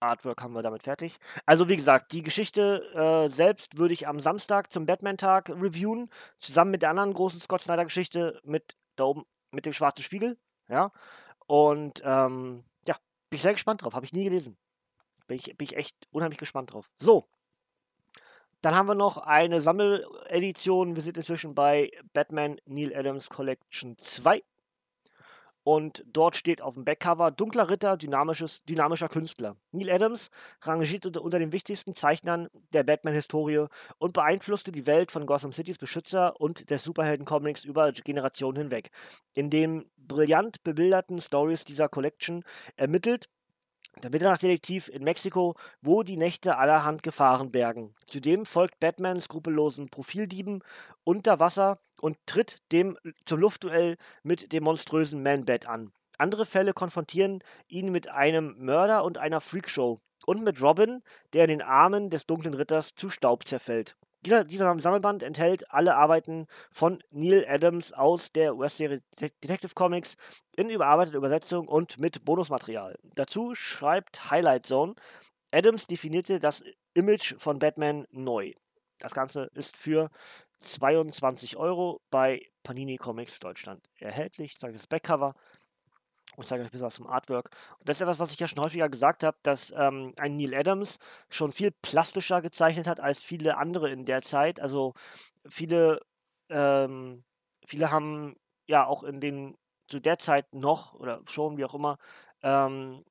Artwork 0.00 0.42
haben 0.42 0.54
wir 0.54 0.62
damit 0.62 0.82
fertig. 0.82 1.18
Also 1.46 1.68
wie 1.68 1.76
gesagt, 1.76 2.12
die 2.12 2.22
Geschichte 2.22 2.82
äh, 2.94 3.28
selbst 3.28 3.78
würde 3.78 3.94
ich 3.94 4.06
am 4.06 4.20
Samstag 4.20 4.72
zum 4.72 4.86
Batman-Tag 4.86 5.50
reviewen, 5.50 6.10
zusammen 6.38 6.70
mit 6.70 6.82
der 6.82 6.90
anderen 6.90 7.14
großen 7.14 7.40
Scott 7.40 7.62
Snyder-Geschichte 7.62 8.40
mit 8.44 8.76
da 8.96 9.04
oben 9.04 9.24
mit 9.50 9.66
dem 9.66 9.72
schwarzen 9.72 10.02
Spiegel. 10.02 10.38
Ja. 10.68 10.92
Und 11.46 12.02
ähm, 12.04 12.64
ja, 12.86 12.94
bin 13.30 13.36
ich 13.36 13.42
sehr 13.42 13.52
gespannt 13.52 13.82
drauf. 13.82 13.94
Habe 13.94 14.06
ich 14.06 14.12
nie 14.12 14.24
gelesen. 14.24 14.56
Bin 15.26 15.38
ich, 15.38 15.56
bin 15.56 15.66
ich 15.66 15.76
echt 15.76 15.96
unheimlich 16.10 16.38
gespannt 16.38 16.72
drauf. 16.72 16.90
So. 16.98 17.26
Dann 18.62 18.74
haben 18.74 18.88
wir 18.88 18.94
noch 18.94 19.18
eine 19.18 19.60
Sammeledition. 19.60 20.96
Wir 20.96 21.02
sind 21.02 21.16
inzwischen 21.16 21.54
bei 21.54 21.90
Batman 22.12 22.58
Neil 22.64 22.94
Adams 22.96 23.28
Collection 23.28 23.96
2 23.98 24.42
und 25.66 26.04
dort 26.06 26.36
steht 26.36 26.62
auf 26.62 26.74
dem 26.74 26.84
Backcover 26.84 27.32
Dunkler 27.32 27.68
Ritter, 27.68 27.96
dynamischer 27.96 29.08
Künstler. 29.08 29.56
Neil 29.72 29.90
Adams 29.90 30.30
rangiert 30.62 31.06
unter, 31.06 31.22
unter 31.22 31.40
den 31.40 31.50
wichtigsten 31.50 31.92
Zeichnern 31.92 32.48
der 32.72 32.84
Batman-Historie 32.84 33.66
und 33.98 34.12
beeinflusste 34.12 34.70
die 34.70 34.86
Welt 34.86 35.10
von 35.10 35.26
Gotham 35.26 35.52
Citys 35.52 35.78
Beschützer 35.78 36.40
und 36.40 36.70
des 36.70 36.84
Superhelden-Comics 36.84 37.64
über 37.64 37.90
Generationen 37.90 38.58
hinweg. 38.58 38.92
In 39.34 39.50
den 39.50 39.90
brillant 39.96 40.62
bebilderten 40.62 41.20
Stories 41.20 41.64
dieser 41.64 41.88
Collection 41.88 42.44
ermittelt 42.76 43.28
der 44.02 44.10
Mitternachtsdetektiv 44.10 44.88
in 44.88 45.04
Mexiko, 45.04 45.54
wo 45.80 46.02
die 46.02 46.16
Nächte 46.16 46.58
allerhand 46.58 47.02
Gefahren 47.02 47.50
bergen. 47.50 47.94
Zudem 48.06 48.44
folgt 48.44 48.78
Batman 48.78 49.20
skrupellosen 49.20 49.88
Profildieben 49.88 50.62
unter 51.04 51.40
Wasser 51.40 51.78
und 52.00 52.18
tritt 52.26 52.58
dem 52.72 52.98
zum 53.24 53.40
Luftduell 53.40 53.96
mit 54.22 54.52
dem 54.52 54.64
monströsen 54.64 55.22
Man-Bat 55.22 55.66
an. 55.66 55.92
Andere 56.18 56.46
Fälle 56.46 56.72
konfrontieren 56.72 57.42
ihn 57.68 57.90
mit 57.90 58.08
einem 58.08 58.54
Mörder 58.58 59.04
und 59.04 59.18
einer 59.18 59.40
Freakshow 59.40 60.00
und 60.26 60.42
mit 60.42 60.60
Robin, 60.62 61.02
der 61.32 61.44
in 61.44 61.50
den 61.50 61.62
Armen 61.62 62.10
des 62.10 62.26
dunklen 62.26 62.54
Ritters 62.54 62.94
zu 62.94 63.10
Staub 63.10 63.46
zerfällt. 63.46 63.96
Dieser, 64.26 64.42
dieser 64.42 64.76
Sammelband 64.80 65.22
enthält 65.22 65.70
alle 65.70 65.94
Arbeiten 65.94 66.48
von 66.72 67.00
Neil 67.10 67.46
Adams 67.48 67.92
aus 67.92 68.32
der 68.32 68.56
US-Serie 68.56 69.00
Detective 69.20 69.72
Comics 69.72 70.16
in 70.56 70.68
überarbeiteter 70.68 71.18
Übersetzung 71.18 71.68
und 71.68 72.00
mit 72.00 72.24
Bonusmaterial. 72.24 72.98
Dazu 73.04 73.54
schreibt 73.54 74.28
Highlight 74.28 74.66
Zone, 74.66 74.96
Adams 75.52 75.86
definierte 75.86 76.40
das 76.40 76.64
Image 76.94 77.36
von 77.38 77.60
Batman 77.60 78.04
neu. 78.10 78.52
Das 78.98 79.14
Ganze 79.14 79.48
ist 79.54 79.76
für 79.76 80.10
22 80.58 81.56
Euro 81.56 82.00
bei 82.10 82.42
Panini 82.64 82.96
Comics 82.96 83.38
Deutschland 83.38 83.88
erhältlich. 84.00 84.54
Ich 84.54 84.58
zeige 84.58 84.76
das 84.76 84.88
Backcover 84.88 85.36
und 86.36 86.46
zeige 86.46 86.62
euch 86.62 86.68
ein 86.68 86.70
bisschen 86.70 86.86
was 86.86 86.94
zum 86.94 87.06
Artwork. 87.06 87.50
Und 87.78 87.88
das 87.88 87.96
ist 87.96 88.02
etwas, 88.02 88.18
was 88.18 88.32
ich 88.32 88.38
ja 88.38 88.48
schon 88.48 88.62
häufiger 88.62 88.88
gesagt 88.88 89.24
habe, 89.24 89.36
dass 89.42 89.72
ähm, 89.76 90.12
ein 90.18 90.36
Neil 90.36 90.54
Adams 90.54 90.98
schon 91.30 91.52
viel 91.52 91.72
plastischer 91.82 92.42
gezeichnet 92.42 92.86
hat 92.86 93.00
als 93.00 93.20
viele 93.20 93.56
andere 93.58 93.90
in 93.90 94.04
der 94.04 94.22
Zeit. 94.22 94.60
Also 94.60 94.94
viele, 95.48 96.00
ähm, 96.50 97.24
viele 97.66 97.90
haben 97.90 98.36
ja 98.68 98.86
auch 98.86 99.02
in 99.02 99.20
den 99.20 99.56
zu 99.88 100.00
der 100.00 100.18
Zeit 100.18 100.52
noch 100.54 100.94
oder 100.94 101.22
schon, 101.28 101.56
wie 101.58 101.64
auch 101.64 101.74
immer, 101.74 101.98
ähm, 102.42 103.04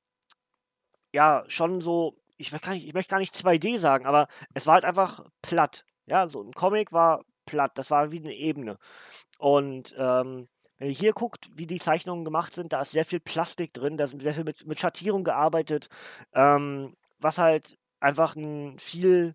ja, 1.12 1.44
schon 1.48 1.80
so, 1.80 2.16
ich, 2.36 2.52
nicht, 2.52 2.86
ich 2.86 2.94
möchte 2.94 3.10
gar 3.10 3.18
nicht 3.18 3.34
2D 3.34 3.78
sagen, 3.78 4.06
aber 4.06 4.28
es 4.54 4.66
war 4.66 4.74
halt 4.74 4.84
einfach 4.84 5.24
platt. 5.42 5.84
Ja, 6.06 6.28
so 6.28 6.42
ein 6.42 6.52
Comic 6.52 6.92
war 6.92 7.24
platt, 7.46 7.72
das 7.76 7.90
war 7.90 8.12
wie 8.12 8.18
eine 8.18 8.34
Ebene. 8.34 8.78
Und 9.38 9.94
ähm, 9.98 10.48
Wenn 10.78 10.88
ihr 10.88 10.94
hier 10.94 11.12
guckt, 11.12 11.48
wie 11.54 11.66
die 11.66 11.78
Zeichnungen 11.78 12.24
gemacht 12.24 12.52
sind, 12.52 12.72
da 12.72 12.82
ist 12.82 12.90
sehr 12.90 13.04
viel 13.04 13.20
Plastik 13.20 13.72
drin, 13.72 13.96
da 13.96 14.04
ist 14.04 14.20
sehr 14.20 14.34
viel 14.34 14.44
mit, 14.44 14.66
mit 14.66 14.78
Schattierung 14.78 15.24
gearbeitet, 15.24 15.88
ähm, 16.34 16.96
was 17.18 17.38
halt 17.38 17.78
einfach 18.00 18.36
ein 18.36 18.78
viel 18.78 19.34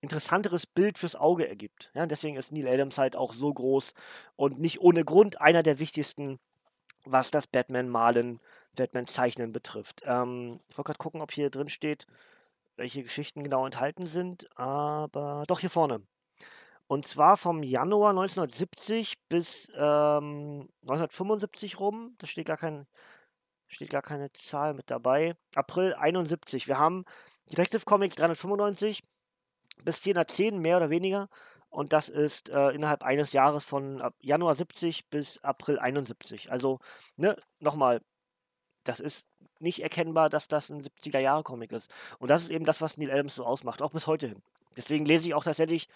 interessanteres 0.00 0.66
Bild 0.66 0.98
fürs 0.98 1.16
Auge 1.16 1.48
ergibt. 1.48 1.90
Ja, 1.94 2.06
deswegen 2.06 2.36
ist 2.36 2.52
Neil 2.52 2.68
Adams 2.68 2.98
halt 2.98 3.16
auch 3.16 3.32
so 3.32 3.52
groß 3.52 3.94
und 4.36 4.60
nicht 4.60 4.80
ohne 4.80 5.04
Grund 5.04 5.40
einer 5.40 5.64
der 5.64 5.80
wichtigsten, 5.80 6.38
was 7.04 7.30
das 7.30 7.46
Batman-Malen, 7.46 8.40
Batman-Zeichnen 8.76 9.52
betrifft. 9.52 10.02
Ähm, 10.04 10.60
ich 10.68 10.78
wollte 10.78 10.88
gerade 10.88 10.98
gucken, 10.98 11.20
ob 11.20 11.32
hier 11.32 11.50
drin 11.50 11.68
steht, 11.68 12.06
welche 12.76 13.02
Geschichten 13.02 13.42
genau 13.42 13.66
enthalten 13.66 14.06
sind, 14.06 14.48
aber 14.56 15.42
doch 15.48 15.58
hier 15.58 15.70
vorne. 15.70 16.00
Und 16.88 17.06
zwar 17.06 17.36
vom 17.36 17.62
Januar 17.62 18.10
1970 18.10 19.18
bis 19.28 19.68
ähm, 19.74 20.68
1975 20.82 21.78
rum. 21.78 22.14
Da 22.16 22.26
steht 22.26 22.46
gar, 22.46 22.56
kein, 22.56 22.86
steht 23.66 23.90
gar 23.90 24.00
keine 24.00 24.32
Zahl 24.32 24.72
mit 24.72 24.90
dabei. 24.90 25.36
April 25.54 25.94
71. 25.94 26.66
Wir 26.66 26.78
haben 26.78 27.04
Detective 27.52 27.84
Comics 27.84 28.16
395 28.16 29.02
bis 29.84 29.98
410 29.98 30.58
mehr 30.58 30.78
oder 30.78 30.88
weniger. 30.88 31.28
Und 31.68 31.92
das 31.92 32.08
ist 32.08 32.48
äh, 32.48 32.70
innerhalb 32.70 33.02
eines 33.02 33.32
Jahres 33.32 33.66
von 33.66 34.02
Januar 34.22 34.54
70 34.54 35.10
bis 35.10 35.44
April 35.44 35.78
71. 35.78 36.50
Also, 36.50 36.78
ne, 37.16 37.36
nochmal, 37.60 38.00
das 38.84 39.00
ist 39.00 39.26
nicht 39.60 39.82
erkennbar, 39.82 40.30
dass 40.30 40.48
das 40.48 40.70
ein 40.70 40.82
70er-Jahre-Comic 40.82 41.72
ist. 41.72 41.90
Und 42.18 42.30
das 42.30 42.44
ist 42.44 42.50
eben 42.50 42.64
das, 42.64 42.80
was 42.80 42.96
Neil 42.96 43.10
Adams 43.10 43.34
so 43.34 43.44
ausmacht, 43.44 43.82
auch 43.82 43.92
bis 43.92 44.06
heute 44.06 44.28
hin. 44.28 44.42
Deswegen 44.78 45.04
lese 45.04 45.28
ich 45.28 45.34
auch 45.34 45.44
tatsächlich 45.44 45.88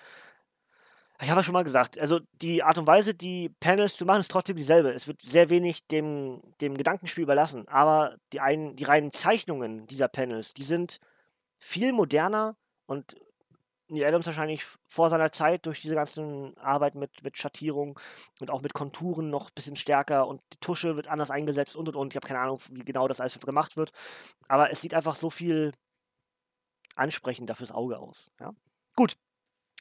ich 1.21 1.31
habe 1.31 1.39
ja 1.39 1.45
schon 1.45 1.53
mal 1.53 1.65
gesagt, 1.65 1.99
also 1.99 2.21
die 2.41 2.63
Art 2.63 2.79
und 2.79 2.87
Weise, 2.87 3.15
die 3.15 3.49
Panels 3.61 3.97
zu 3.97 4.05
machen, 4.05 4.21
ist 4.21 4.31
trotzdem 4.31 4.57
dieselbe. 4.57 4.91
Es 4.93 5.07
wird 5.07 5.23
sehr 5.23 5.51
wenig 5.51 5.87
dem, 5.87 6.43
dem 6.61 6.77
Gedankenspiel 6.77 7.23
überlassen. 7.23 7.69
Aber 7.69 8.17
die, 8.33 8.41
einen, 8.41 8.75
die 8.77 8.85
reinen 8.85 9.13
Zeichnungen 9.13 9.87
dieser 9.87 10.09
Panels, 10.09 10.53
die 10.53 10.65
sind 10.65 10.99
viel 11.59 11.93
moderner 11.93 12.57
und 12.87 13.15
Neil 13.89 14.05
Adams 14.05 14.27
wahrscheinlich 14.27 14.65
vor 14.89 15.11
seiner 15.11 15.33
Zeit 15.33 15.67
durch 15.67 15.81
diese 15.81 15.95
ganzen 15.95 16.57
Arbeit 16.57 16.95
mit, 16.95 17.23
mit 17.23 17.37
Schattierung 17.37 18.01
und 18.41 18.51
auch 18.51 18.63
mit 18.63 18.73
Konturen 18.73 19.29
noch 19.29 19.49
ein 19.49 19.55
bisschen 19.55 19.77
stärker 19.77 20.27
und 20.27 20.41
die 20.53 20.59
Tusche 20.59 20.97
wird 20.97 21.09
anders 21.09 21.31
eingesetzt 21.31 21.77
und 21.77 21.89
und 21.89 21.97
und. 21.97 22.13
Ich 22.13 22.17
habe 22.17 22.27
keine 22.27 22.41
Ahnung, 22.41 22.59
wie 22.71 22.85
genau 22.85 23.07
das 23.07 23.21
alles 23.21 23.39
gemacht 23.39 23.77
wird. 23.77 23.93
Aber 24.49 24.71
es 24.71 24.81
sieht 24.81 24.95
einfach 24.95 25.15
so 25.15 25.29
viel 25.29 25.73
ansprechender 26.97 27.55
fürs 27.55 27.73
Auge 27.73 27.99
aus. 27.99 28.31
Ja? 28.41 28.53
Gut, 28.97 29.15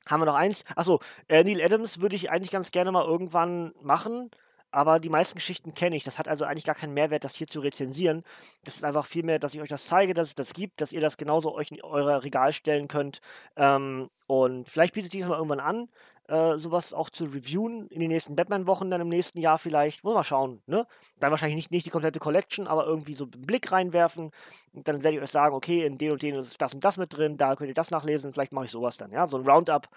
haben 0.07 0.21
wir 0.21 0.25
noch 0.25 0.35
eins? 0.35 0.63
Achso, 0.75 0.99
äh, 1.27 1.43
Neil 1.43 1.61
Adams 1.61 2.01
würde 2.01 2.15
ich 2.15 2.31
eigentlich 2.31 2.51
ganz 2.51 2.71
gerne 2.71 2.91
mal 2.91 3.05
irgendwann 3.05 3.73
machen, 3.81 4.31
aber 4.71 4.99
die 4.99 5.09
meisten 5.09 5.35
Geschichten 5.35 5.73
kenne 5.73 5.95
ich. 5.95 6.03
Das 6.03 6.17
hat 6.17 6.27
also 6.27 6.45
eigentlich 6.45 6.63
gar 6.63 6.75
keinen 6.75 6.93
Mehrwert, 6.93 7.23
das 7.23 7.35
hier 7.35 7.47
zu 7.47 7.59
rezensieren. 7.59 8.23
Das 8.63 8.75
ist 8.75 8.85
einfach 8.85 9.05
vielmehr, 9.05 9.37
dass 9.37 9.53
ich 9.53 9.61
euch 9.61 9.69
das 9.69 9.85
zeige, 9.85 10.13
dass 10.13 10.29
es 10.29 10.35
das 10.35 10.53
gibt, 10.53 10.79
dass 10.81 10.93
ihr 10.93 11.01
das 11.01 11.17
genauso 11.17 11.53
euch 11.53 11.71
in 11.71 11.81
euer 11.83 12.23
Regal 12.23 12.53
stellen 12.53 12.87
könnt. 12.87 13.21
Ähm, 13.57 14.09
und 14.27 14.69
vielleicht 14.69 14.93
bietet 14.93 15.11
sich 15.11 15.21
das 15.21 15.29
mal 15.29 15.35
irgendwann 15.35 15.59
an 15.59 15.89
äh, 16.31 16.57
sowas 16.57 16.93
auch 16.93 17.09
zu 17.09 17.25
reviewen 17.25 17.87
in 17.87 17.99
den 17.99 18.09
nächsten 18.09 18.37
Batman-Wochen, 18.37 18.89
dann 18.89 19.01
im 19.01 19.09
nächsten 19.09 19.41
Jahr 19.41 19.57
vielleicht. 19.57 20.05
Wollen 20.05 20.13
wir 20.13 20.19
mal 20.19 20.23
schauen, 20.23 20.61
ne? 20.65 20.87
Dann 21.19 21.29
wahrscheinlich 21.29 21.57
nicht, 21.57 21.71
nicht 21.71 21.85
die 21.85 21.89
komplette 21.89 22.19
Collection, 22.19 22.67
aber 22.67 22.85
irgendwie 22.85 23.15
so 23.15 23.25
einen 23.25 23.45
Blick 23.45 23.69
reinwerfen. 23.73 24.31
Und 24.71 24.87
dann 24.87 25.03
werde 25.03 25.17
ich 25.17 25.23
euch 25.23 25.29
sagen, 25.29 25.53
okay, 25.53 25.85
in 25.85 25.97
den 25.97 26.13
und 26.13 26.23
den 26.23 26.35
ist 26.35 26.61
das 26.61 26.73
und 26.73 26.85
das 26.85 26.95
mit 26.95 27.15
drin, 27.15 27.35
da 27.35 27.57
könnt 27.57 27.67
ihr 27.67 27.73
das 27.73 27.91
nachlesen, 27.91 28.31
vielleicht 28.31 28.53
mache 28.53 28.63
ich 28.65 28.71
sowas 28.71 28.95
dann, 28.95 29.11
ja? 29.11 29.27
So 29.27 29.37
ein 29.37 29.45
Roundup, 29.45 29.89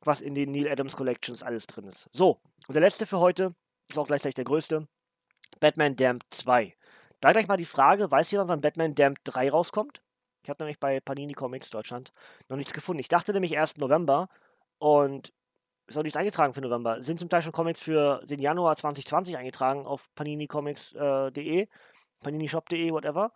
was 0.00 0.22
in 0.22 0.34
den 0.34 0.50
Neil 0.50 0.66
Adams 0.66 0.96
Collections 0.96 1.42
alles 1.42 1.66
drin 1.66 1.86
ist. 1.88 2.08
So, 2.10 2.40
und 2.68 2.74
der 2.74 2.80
letzte 2.80 3.04
für 3.04 3.20
heute 3.20 3.54
ist 3.90 3.98
auch 3.98 4.06
gleichzeitig 4.06 4.36
der 4.36 4.44
größte. 4.44 4.88
Batman 5.60 5.94
Damned 5.94 6.24
2. 6.30 6.74
Da 7.20 7.32
gleich 7.32 7.48
mal 7.48 7.58
die 7.58 7.66
Frage, 7.66 8.10
weiß 8.10 8.30
jemand, 8.30 8.48
wann 8.48 8.60
Batman 8.62 8.94
Damned 8.94 9.20
3 9.24 9.50
rauskommt? 9.50 10.00
Ich 10.42 10.48
habe 10.48 10.64
nämlich 10.64 10.80
bei 10.80 11.00
Panini 11.00 11.34
Comics 11.34 11.68
Deutschland 11.68 12.14
noch 12.48 12.56
nichts 12.56 12.72
gefunden. 12.72 13.00
Ich 13.00 13.08
dachte 13.08 13.34
nämlich 13.34 13.52
erst 13.52 13.76
November 13.76 14.28
und 14.78 15.34
ist 15.94 15.98
auch 15.98 16.02
nichts 16.02 16.16
eingetragen 16.16 16.54
für 16.54 16.60
November. 16.60 17.02
Sind 17.02 17.20
zum 17.20 17.28
Teil 17.28 17.42
schon 17.42 17.52
Comics 17.52 17.80
für 17.80 18.22
den 18.24 18.40
Januar 18.40 18.76
2020 18.76 19.36
eingetragen 19.36 19.86
auf 19.86 20.12
paninicomics.de, 20.14 21.60
äh, 21.60 21.68
paninishop.de, 22.20 22.92
whatever. 22.92 23.32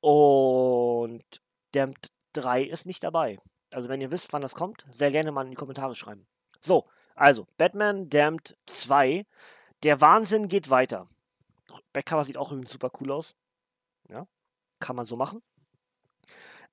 Und 0.00 1.24
Damned 1.72 2.10
3 2.32 2.62
ist 2.62 2.86
nicht 2.86 3.04
dabei. 3.04 3.38
Also 3.72 3.88
wenn 3.88 4.00
ihr 4.00 4.10
wisst, 4.10 4.32
wann 4.32 4.42
das 4.42 4.54
kommt, 4.54 4.86
sehr 4.90 5.10
gerne 5.10 5.30
mal 5.30 5.44
in 5.44 5.50
die 5.50 5.56
Kommentare 5.56 5.94
schreiben. 5.94 6.26
So, 6.60 6.88
also 7.14 7.46
Batman 7.58 8.08
Damned 8.08 8.56
2. 8.66 9.26
Der 9.82 10.00
Wahnsinn 10.00 10.48
geht 10.48 10.70
weiter. 10.70 11.08
Backcover 11.92 12.24
sieht 12.24 12.36
auch 12.36 12.50
übrigens 12.50 12.72
super 12.72 12.90
cool 13.00 13.12
aus. 13.12 13.34
Ja, 14.08 14.26
kann 14.80 14.96
man 14.96 15.06
so 15.06 15.16
machen. 15.16 15.42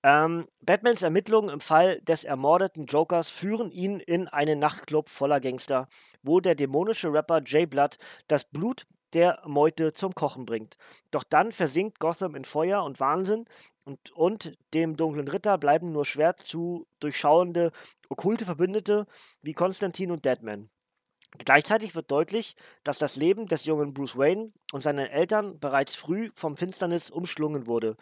Ähm, 0.07 0.47
Batmans 0.61 1.01
Ermittlungen 1.01 1.49
im 1.49 1.59
Fall 1.59 1.99
des 1.99 2.23
ermordeten 2.23 2.85
Jokers 2.85 3.29
führen 3.29 3.71
ihn 3.71 3.99
in 3.99 4.29
einen 4.29 4.57
Nachtclub 4.57 5.09
voller 5.09 5.41
Gangster, 5.41 5.89
wo 6.23 6.39
der 6.39 6.55
dämonische 6.55 7.11
Rapper 7.11 7.41
Jay 7.45 7.65
Blood 7.65 7.97
das 8.29 8.45
Blut 8.45 8.87
der 9.11 9.41
Meute 9.45 9.91
zum 9.91 10.15
Kochen 10.15 10.45
bringt. 10.45 10.77
Doch 11.11 11.25
dann 11.25 11.51
versinkt 11.51 11.99
Gotham 11.99 12.35
in 12.35 12.45
Feuer 12.45 12.85
und 12.85 13.01
Wahnsinn 13.01 13.43
und, 13.83 14.11
und 14.11 14.57
dem 14.73 14.95
dunklen 14.95 15.27
Ritter 15.27 15.57
bleiben 15.57 15.91
nur 15.91 16.05
schwer 16.05 16.37
zu 16.37 16.87
durchschauende 17.01 17.73
okkulte 18.07 18.45
Verbündete 18.45 19.07
wie 19.41 19.53
Konstantin 19.53 20.11
und 20.11 20.23
Deadman. 20.23 20.69
Gleichzeitig 21.37 21.93
wird 21.93 22.09
deutlich, 22.09 22.55
dass 22.83 22.99
das 22.99 23.15
Leben 23.17 23.47
des 23.47 23.65
jungen 23.65 23.93
Bruce 23.93 24.17
Wayne 24.17 24.51
und 24.71 24.81
seiner 24.81 25.11
Eltern 25.11 25.59
bereits 25.59 25.95
früh 25.95 26.29
vom 26.33 26.55
Finsternis 26.55 27.09
umschlungen 27.09 27.67
wurde. 27.67 27.97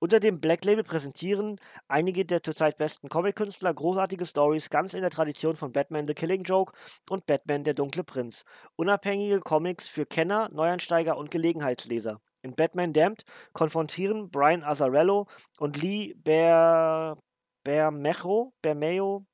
Unter 0.00 0.18
dem 0.18 0.40
Black 0.40 0.64
Label 0.64 0.82
präsentieren 0.82 1.60
einige 1.88 2.24
der 2.24 2.42
zurzeit 2.42 2.78
besten 2.78 3.10
Comic-Künstler 3.10 3.74
großartige 3.74 4.24
Stories 4.24 4.70
ganz 4.70 4.94
in 4.94 5.02
der 5.02 5.10
Tradition 5.10 5.56
von 5.56 5.72
Batman 5.72 6.06
The 6.06 6.14
Killing 6.14 6.42
Joke 6.42 6.72
und 7.08 7.26
Batman 7.26 7.64
Der 7.64 7.74
Dunkle 7.74 8.02
Prinz. 8.02 8.44
Unabhängige 8.76 9.40
Comics 9.40 9.86
für 9.86 10.06
Kenner, 10.06 10.48
Neueinsteiger 10.50 11.18
und 11.18 11.30
Gelegenheitsleser. 11.30 12.20
In 12.42 12.54
Batman 12.54 12.94
Damned 12.94 13.24
konfrontieren 13.52 14.30
Brian 14.30 14.64
Azzarello 14.64 15.28
und 15.58 15.76
Lee 15.80 16.14
Ber 16.14 17.18
Bermejo, 17.62 18.54
Bermejo 18.62 19.26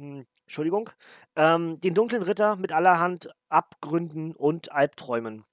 hm, 0.00 0.26
Entschuldigung, 0.44 0.90
ähm, 1.36 1.78
den 1.80 1.94
dunklen 1.94 2.22
Ritter 2.22 2.56
mit 2.56 2.72
allerhand 2.72 3.30
Abgründen 3.50 4.34
und 4.34 4.72
Albträumen. 4.72 5.44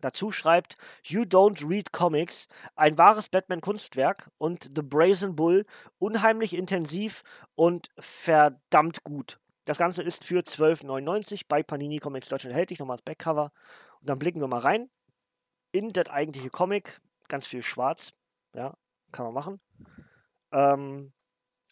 Dazu 0.00 0.32
schreibt 0.32 0.76
You 1.04 1.22
Don't 1.22 1.66
Read 1.66 1.92
Comics, 1.92 2.48
ein 2.74 2.98
wahres 2.98 3.28
Batman-Kunstwerk 3.28 4.30
und 4.36 4.70
The 4.74 4.82
Brazen 4.82 5.36
Bull, 5.36 5.64
unheimlich 5.98 6.54
intensiv 6.54 7.22
und 7.54 7.88
verdammt 7.98 9.04
gut. 9.04 9.38
Das 9.64 9.78
Ganze 9.78 10.02
ist 10.02 10.24
für 10.24 10.40
12,99 10.40 11.44
bei 11.48 11.62
Panini 11.62 12.00
Comics 12.00 12.28
Deutschland 12.28 12.52
erhältlich. 12.52 12.80
Nochmal 12.80 12.96
das 12.96 13.04
Backcover. 13.04 13.52
Und 14.00 14.10
dann 14.10 14.18
blicken 14.18 14.40
wir 14.40 14.48
mal 14.48 14.58
rein 14.58 14.90
in 15.72 15.90
das 15.90 16.10
eigentliche 16.10 16.50
Comic. 16.50 17.00
Ganz 17.28 17.46
viel 17.46 17.62
schwarz. 17.62 18.12
Ja, 18.54 18.76
kann 19.10 19.24
man 19.24 19.34
machen. 19.34 19.60
Ähm, 20.52 21.14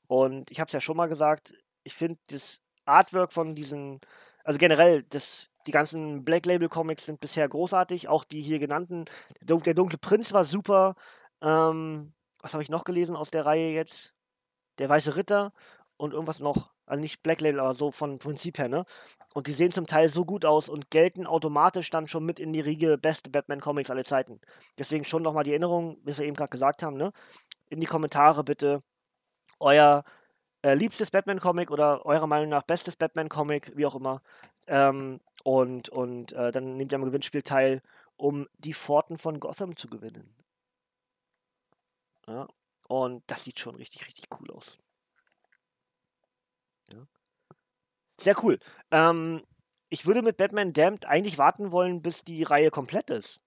und 0.07 0.51
ich 0.51 0.61
habe 0.61 0.67
es 0.69 0.73
ja 0.73 0.81
schon 0.81 0.97
mal 0.97 1.09
gesagt, 1.09 1.55
ich 1.85 1.95
finde 1.95 2.19
das 2.29 2.61
Artwork 2.85 3.33
von 3.33 3.55
diesen, 3.55 4.01
also 4.45 4.59
generell, 4.59 5.05
das, 5.05 5.51
die 5.67 5.73
ganzen 5.73 6.25
Black 6.25 6.47
Label 6.47 6.69
Comics 6.69 7.07
sind 7.07 7.21
bisher 7.21 7.49
großartig, 7.49 8.09
auch 8.09 8.25
die 8.25 8.41
hier 8.41 8.59
genannten. 8.59 9.05
Der 9.41 9.75
Dunkle 9.75 9.99
Prinz 9.99 10.33
war 10.33 10.45
super. 10.45 10.95
Ähm, 11.41 12.13
was 12.41 12.55
habe 12.55 12.63
ich 12.63 12.71
noch 12.71 12.85
gelesen 12.85 13.17
aus 13.17 13.31
der 13.31 13.47
Reihe 13.47 13.73
jetzt? 13.73 14.15
Der 14.79 14.89
Weiße 14.89 15.17
Ritter 15.17 15.53
und 15.97 16.13
irgendwas 16.13 16.41
noch. 16.41 16.73
Also 16.87 17.01
nicht 17.01 17.23
Black 17.23 17.41
Label, 17.41 17.61
aber 17.61 17.75
so 17.75 17.91
von 17.91 18.19
Prinzip 18.19 18.59
her, 18.59 18.69
ne? 18.69 18.85
Und 19.35 19.47
die 19.47 19.53
sehen 19.53 19.71
zum 19.71 19.87
Teil 19.87 20.09
so 20.09 20.25
gut 20.25 20.45
aus 20.45 20.69
und 20.69 20.91
gelten 20.91 21.27
automatisch 21.27 21.91
dann 21.91 22.09
schon 22.09 22.25
mit 22.25 22.41
in 22.41 22.53
die 22.53 22.61
Riege 22.61 22.99
beste 22.99 23.31
Batman-Comics 23.31 23.91
aller 23.91 24.05
Zeiten. 24.05 24.41
Deswegen 24.79 25.05
schon 25.05 25.23
nochmal 25.23 25.45
die 25.45 25.53
Erinnerung, 25.53 25.99
wie 26.05 26.17
wir 26.17 26.25
eben 26.25 26.37
gerade 26.37 26.51
gesagt 26.51 26.83
haben, 26.83 26.97
ne? 26.97 27.13
In 27.71 27.81
die 27.81 27.87
Kommentare 27.87 28.45
bitte 28.45 28.83
euer 29.61 30.05
äh, 30.63 30.75
liebstes 30.75 31.11
Batman-Comic 31.11 31.71
oder 31.71 32.05
eurer 32.07 32.27
Meinung 32.27 32.49
nach 32.49 32.63
bestes 32.63 32.97
Batman-Comic, 32.97 33.77
wie 33.77 33.87
auch 33.87 33.95
immer. 33.97 34.23
Ähm, 34.67 35.21
und 35.45 35.89
und 35.89 36.33
äh, 36.33 36.53
dann 36.53 36.77
nehmt 36.77 36.93
ihr 36.93 36.97
am 36.97 37.05
Gewinnspiel 37.05 37.43
teil, 37.43 37.83
um 38.17 38.49
die 38.59 38.75
Pforten 38.75 39.19
von 39.19 39.41
Gotham 39.41 39.77
zu 39.77 39.89
gewinnen. 39.89 40.35
Ja, 42.27 42.47
und 42.89 43.25
das 43.27 43.45
sieht 43.45 43.59
schon 43.59 43.75
richtig, 43.75 44.07
richtig 44.07 44.29
cool 44.39 44.51
aus. 44.53 44.79
Ja. 46.93 47.07
Sehr 48.21 48.43
cool. 48.45 48.59
Ähm, 48.91 49.43
ich 49.89 50.07
würde 50.07 50.23
mit 50.23 50.37
Batman 50.37 50.73
Damned 50.73 51.07
eigentlich 51.07 51.39
warten 51.39 51.73
wollen, 51.73 52.03
bis 52.03 52.25
die 52.25 52.45
Reihe 52.45 52.71
komplett 52.71 53.11
ist. 53.11 53.41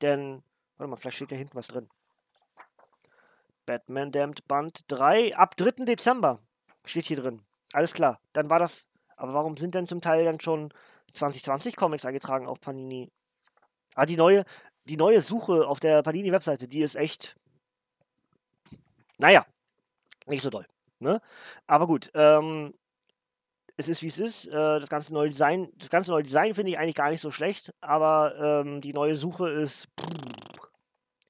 Denn, 0.00 0.42
warte 0.76 0.90
mal, 0.90 0.96
vielleicht 0.96 1.16
steht 1.16 1.32
da 1.32 1.36
hinten 1.36 1.54
was 1.54 1.68
drin. 1.68 1.88
Batman 3.66 4.12
Damned 4.12 4.46
Band 4.48 4.84
3 4.88 5.36
ab 5.36 5.56
3. 5.56 5.84
Dezember. 5.84 6.40
Steht 6.84 7.06
hier 7.06 7.16
drin. 7.16 7.42
Alles 7.72 7.92
klar. 7.92 8.20
Dann 8.32 8.50
war 8.50 8.58
das. 8.58 8.86
Aber 9.16 9.32
warum 9.34 9.56
sind 9.56 9.74
denn 9.74 9.86
zum 9.86 10.00
Teil 10.00 10.24
dann 10.24 10.40
schon 10.40 10.72
2020 11.14 11.76
Comics 11.76 12.04
eingetragen 12.04 12.46
auf 12.46 12.60
Panini. 12.60 13.10
Ah, 13.94 14.06
die 14.06 14.16
neue, 14.16 14.44
die 14.84 14.96
neue 14.96 15.20
Suche 15.20 15.66
auf 15.66 15.80
der 15.80 16.02
Panini-Webseite, 16.02 16.68
die 16.68 16.80
ist 16.80 16.96
echt, 16.96 17.36
naja, 19.18 19.46
nicht 20.26 20.42
so 20.42 20.50
doll. 20.50 20.66
Ne? 20.98 21.20
Aber 21.66 21.86
gut, 21.86 22.10
ähm, 22.14 22.74
es 23.76 23.88
ist 23.88 24.02
wie 24.02 24.08
es 24.08 24.18
ist. 24.18 24.46
Äh, 24.46 24.80
das 24.80 24.88
ganze 24.88 25.12
neue 25.14 25.28
Design, 25.28 25.70
das 25.76 25.90
ganze 25.90 26.10
neue 26.10 26.22
Design 26.22 26.54
finde 26.54 26.72
ich 26.72 26.78
eigentlich 26.78 26.94
gar 26.94 27.10
nicht 27.10 27.20
so 27.20 27.30
schlecht, 27.30 27.72
aber 27.80 28.34
ähm, 28.64 28.80
die 28.80 28.92
neue 28.92 29.16
Suche 29.16 29.48
ist 29.50 29.88
pff, 30.00 30.08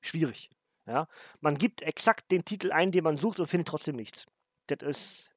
schwierig. 0.01 0.51
Ja? 0.87 1.07
Man 1.41 1.57
gibt 1.57 1.83
exakt 1.83 2.31
den 2.31 2.45
Titel 2.45 2.73
ein, 2.73 2.93
den 2.93 3.05
man 3.05 3.17
sucht 3.17 3.41
und 3.41 3.47
findet 3.47 3.69
trotzdem 3.69 3.97
nichts. 3.97 4.27
Das 4.67 4.83
ist. 4.83 5.34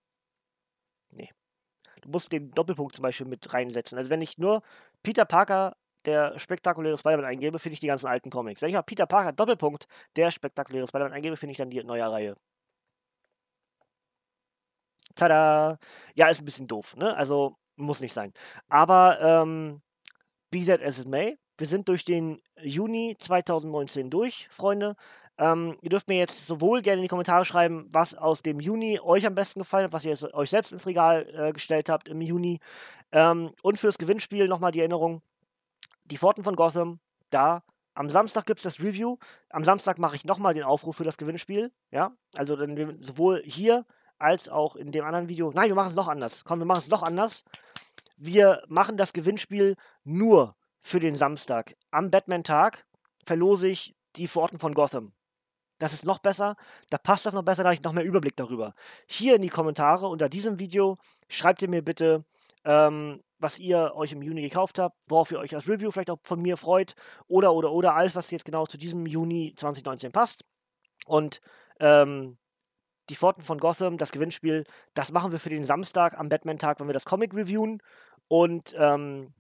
Musst 2.08 2.32
den 2.32 2.52
Doppelpunkt 2.52 2.96
zum 2.96 3.04
Beispiel 3.04 3.28
mit 3.28 3.54
reinsetzen. 3.54 3.98
Also 3.98 4.10
wenn 4.10 4.22
ich 4.22 4.38
nur 4.38 4.62
Peter 5.04 5.26
Parker, 5.26 5.76
der 6.06 6.40
spektakuläre 6.40 6.98
Spider-Man 6.98 7.26
eingebe, 7.26 7.60
finde 7.60 7.74
ich 7.76 7.80
die 7.82 7.88
ganzen 7.88 8.08
alten 8.08 8.30
Comics. 8.30 8.62
Wenn 8.62 8.70
ich 8.70 8.76
mal 8.76 8.82
Peter 8.82 9.06
Parker, 9.06 9.34
Doppelpunkt, 9.34 9.88
der 10.16 10.32
spektakuläre 10.32 10.88
Spider-Man 10.88 11.14
eingebe, 11.14 11.38
finde 11.38 11.52
ich 11.52 11.58
dann 11.58 11.70
die 11.70 11.84
neue 11.84 12.10
Reihe. 12.10 12.36
Tada! 15.16 15.78
Ja, 16.16 16.30
ist 16.30 16.42
ein 16.42 16.46
bisschen 16.46 16.68
doof, 16.68 16.96
ne? 16.96 17.16
Also 17.16 17.58
muss 17.76 18.02
nicht 18.02 18.14
sein. 18.14 18.34
Aber 18.70 19.20
ähm, 19.22 19.82
be 20.52 20.66
that 20.66 20.82
may, 21.08 21.38
wir 21.58 21.68
sind 21.68 21.90
durch 21.90 22.06
den 22.06 22.42
Juni 22.62 23.16
2019 23.20 24.10
durch, 24.10 24.48
Freunde. 24.52 24.96
Ähm, 25.38 25.78
ihr 25.82 25.90
dürft 25.90 26.08
mir 26.08 26.18
jetzt 26.18 26.48
sowohl 26.48 26.82
gerne 26.82 26.98
in 26.98 27.04
die 27.04 27.10
Kommentare 27.10 27.46
schreiben, 27.46 27.88
was 27.92 28.16
aus 28.16 28.42
dem 28.42 28.60
Juni 28.60 29.00
euch 29.00 29.26
am 29.26 29.36
besten 29.36 29.60
gefallen 29.60 29.86
hat, 29.86 29.94
was 29.94 30.06
ihr 30.06 30.18
euch 30.34 30.50
selbst 30.50 30.72
ins 30.72 30.88
Regal 30.88 31.28
äh, 31.34 31.54
gestellt 31.54 31.90
habt 31.90 32.08
im 32.08 32.22
Juni. 32.22 32.60
Ähm, 33.12 33.52
und 33.62 33.78
fürs 33.78 33.98
Gewinnspiel 33.98 34.48
nochmal 34.48 34.72
die 34.72 34.80
Erinnerung: 34.80 35.22
Die 36.06 36.18
Pforten 36.18 36.44
von 36.44 36.56
Gotham, 36.56 37.00
da. 37.30 37.64
Am 37.94 38.10
Samstag 38.10 38.46
gibt 38.46 38.60
es 38.60 38.64
das 38.64 38.80
Review. 38.80 39.18
Am 39.50 39.64
Samstag 39.64 39.98
mache 39.98 40.16
ich 40.16 40.24
nochmal 40.24 40.54
den 40.54 40.64
Aufruf 40.64 40.98
für 40.98 41.04
das 41.04 41.18
Gewinnspiel. 41.18 41.72
Ja, 41.90 42.12
also 42.36 42.56
dann 42.56 43.02
sowohl 43.02 43.42
hier 43.44 43.86
als 44.20 44.50
auch 44.50 44.76
in 44.76 44.92
dem 44.92 45.04
anderen 45.04 45.30
Video. 45.30 45.52
Nein, 45.52 45.70
wir 45.70 45.76
machen 45.76 45.90
es 45.90 45.96
noch 45.96 46.08
anders. 46.08 46.44
Komm, 46.44 46.60
wir 46.60 46.66
machen 46.66 46.80
es 46.80 46.90
noch 46.90 47.02
anders. 47.02 47.44
Wir 48.16 48.64
machen 48.68 48.98
das 48.98 49.14
Gewinnspiel 49.14 49.76
nur 50.04 50.56
für 50.82 51.00
den 51.00 51.16
Samstag. 51.16 51.76
Am 51.92 52.12
Batman-Tag 52.12 52.86
verlose 53.26 53.68
ich 53.68 53.96
die 54.16 54.28
Pforten 54.28 54.60
von 54.60 54.74
Gotham. 54.74 55.12
Das 55.80 55.94
ist 55.94 56.06
noch 56.06 56.20
besser. 56.20 56.56
Da 56.90 56.98
passt 56.98 57.26
das 57.26 57.34
noch 57.34 57.44
besser, 57.44 57.64
da 57.64 57.70
habe 57.70 57.76
ich 57.76 57.84
noch 57.84 57.94
mehr 57.94 58.04
Überblick 58.04 58.36
darüber. 58.36 58.74
Hier 59.08 59.36
in 59.36 59.42
die 59.42 59.50
Kommentare 59.50 60.08
unter 60.08 60.30
diesem 60.30 60.60
Video 60.60 60.98
schreibt 61.30 61.62
ihr 61.62 61.70
mir 61.70 61.84
bitte, 61.84 62.26
ähm, 62.66 63.22
was 63.40 63.60
ihr 63.60 63.94
euch 63.96 64.12
im 64.12 64.22
Juni 64.22 64.42
gekauft 64.42 64.80
habt, 64.80 64.98
worauf 65.08 65.32
ihr 65.32 65.40
euch 65.40 65.54
als 65.54 65.70
Review 65.70 65.92
vielleicht 65.92 66.10
auch 66.10 66.20
von 66.24 66.42
mir 66.42 66.58
freut 66.58 66.96
oder, 67.28 67.54
oder, 67.54 67.72
oder 67.72 67.96
alles, 67.96 68.16
was 68.16 68.32
jetzt 68.32 68.46
genau 68.46 68.66
zu 68.66 68.78
diesem 68.78 69.06
Juni 69.06 69.54
2019 69.56 70.12
passt. 70.12 70.44
Und 71.06 71.40
ähm, 71.80 72.38
die 73.10 73.16
Pforten 73.16 73.44
von 73.44 73.60
Gotham, 73.60 73.98
das 73.98 74.12
Gewinnspiel, 74.12 74.66
das 74.94 75.12
machen 75.12 75.32
wir 75.32 75.40
für 75.40 75.50
den 75.50 75.64
Samstag 75.64 76.18
am 76.18 76.30
Batman-Tag, 76.30 76.80
wenn 76.80 76.88
wir 76.88 76.94
das 76.94 77.06
Comic 77.06 77.34
reviewen. 77.34 77.82
Und 78.28 78.76
ähm, 78.78 79.34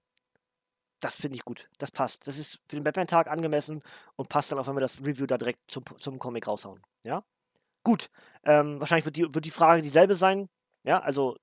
das 0.99 1.15
finde 1.15 1.35
ich 1.35 1.45
gut. 1.45 1.69
Das 1.77 1.91
passt. 1.91 2.27
Das 2.27 2.37
ist 2.37 2.59
für 2.67 2.75
den 2.75 2.83
Batman-Tag 2.83 3.27
angemessen 3.27 3.83
und 4.15 4.29
passt 4.29 4.51
dann 4.51 4.59
auch, 4.59 4.67
wenn 4.67 4.75
wir 4.75 4.81
das 4.81 4.99
Review 4.99 5.25
da 5.27 5.37
direkt 5.37 5.59
zum, 5.69 5.83
zum 5.99 6.19
Comic 6.19 6.47
raushauen. 6.47 6.81
Ja? 7.03 7.23
Gut. 7.83 8.09
Ähm, 8.43 8.79
wahrscheinlich 8.79 9.05
wird 9.05 9.17
die, 9.17 9.33
wird 9.33 9.45
die 9.45 9.51
Frage 9.51 9.81
dieselbe 9.81 10.15
sein. 10.15 10.49
Ja, 10.83 10.99
also 10.99 11.37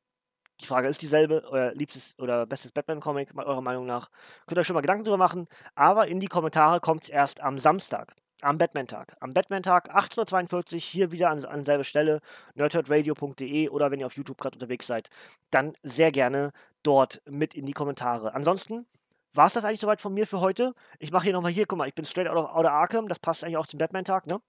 die 0.61 0.66
Frage 0.66 0.88
ist 0.88 1.02
dieselbe, 1.02 1.44
euer 1.48 1.72
liebstes 1.74 2.14
oder 2.18 2.46
bestes 2.46 2.72
Batman-Comic, 2.72 3.36
eurer 3.36 3.61
Meinung 3.61 3.86
nach. 3.86 4.11
Könnt 4.46 4.59
ihr 4.59 4.61
euch 4.61 4.66
schon 4.66 4.74
mal 4.74 4.80
Gedanken 4.80 5.05
drüber 5.05 5.16
machen, 5.16 5.48
aber 5.74 6.09
in 6.09 6.20
die 6.20 6.28
Kommentare 6.28 6.80
kommt 6.80 7.05
es 7.05 7.09
erst 7.09 7.40
am 7.40 7.59
Samstag 7.59 8.14
am 8.44 8.59
Batman-Tag. 8.59 9.16
Am 9.20 9.32
Batman-Tag 9.32 9.94
18.42 9.94 10.74
Uhr 10.74 10.80
hier 10.80 11.12
wieder 11.12 11.30
an, 11.30 11.44
an 11.44 11.64
selbe 11.64 11.84
Stelle, 11.84 12.20
nerdherdradio.de 12.55 13.68
oder 13.68 13.90
wenn 13.90 14.00
ihr 14.00 14.07
auf 14.07 14.16
YouTube 14.16 14.38
gerade 14.38 14.57
unterwegs 14.57 14.86
seid, 14.86 15.09
dann 15.50 15.74
sehr 15.82 16.12
gerne 16.12 16.52
dort 16.82 17.22
mit 17.26 17.55
in 17.55 17.66
die 17.66 17.72
Kommentare. 17.72 18.34
Ansonsten 18.34 18.86
war 19.35 19.47
es 19.47 19.55
das 19.55 19.64
eigentlich 19.64 19.80
soweit 19.80 20.01
von 20.01 20.14
mir 20.14 20.26
für 20.26 20.41
heute. 20.41 20.74
Ich 20.99 21.12
mache 21.12 21.24
hier 21.24 21.32
nochmal 21.32 21.53
hier, 21.53 21.66
guck 21.66 21.78
mal, 21.78 21.89
ich 21.89 21.95
bin 21.95 22.05
straight 22.05 22.28
out 22.28 22.37
of, 22.37 22.51
out 22.51 22.64
of 22.64 22.70
Arkham, 22.70 23.09
das 23.09 23.18
passt 23.18 23.45
eigentlich 23.45 23.57
auch 23.57 23.66
zum 23.66 23.78
Batman-Tag, 23.78 24.26
ne? 24.26 24.41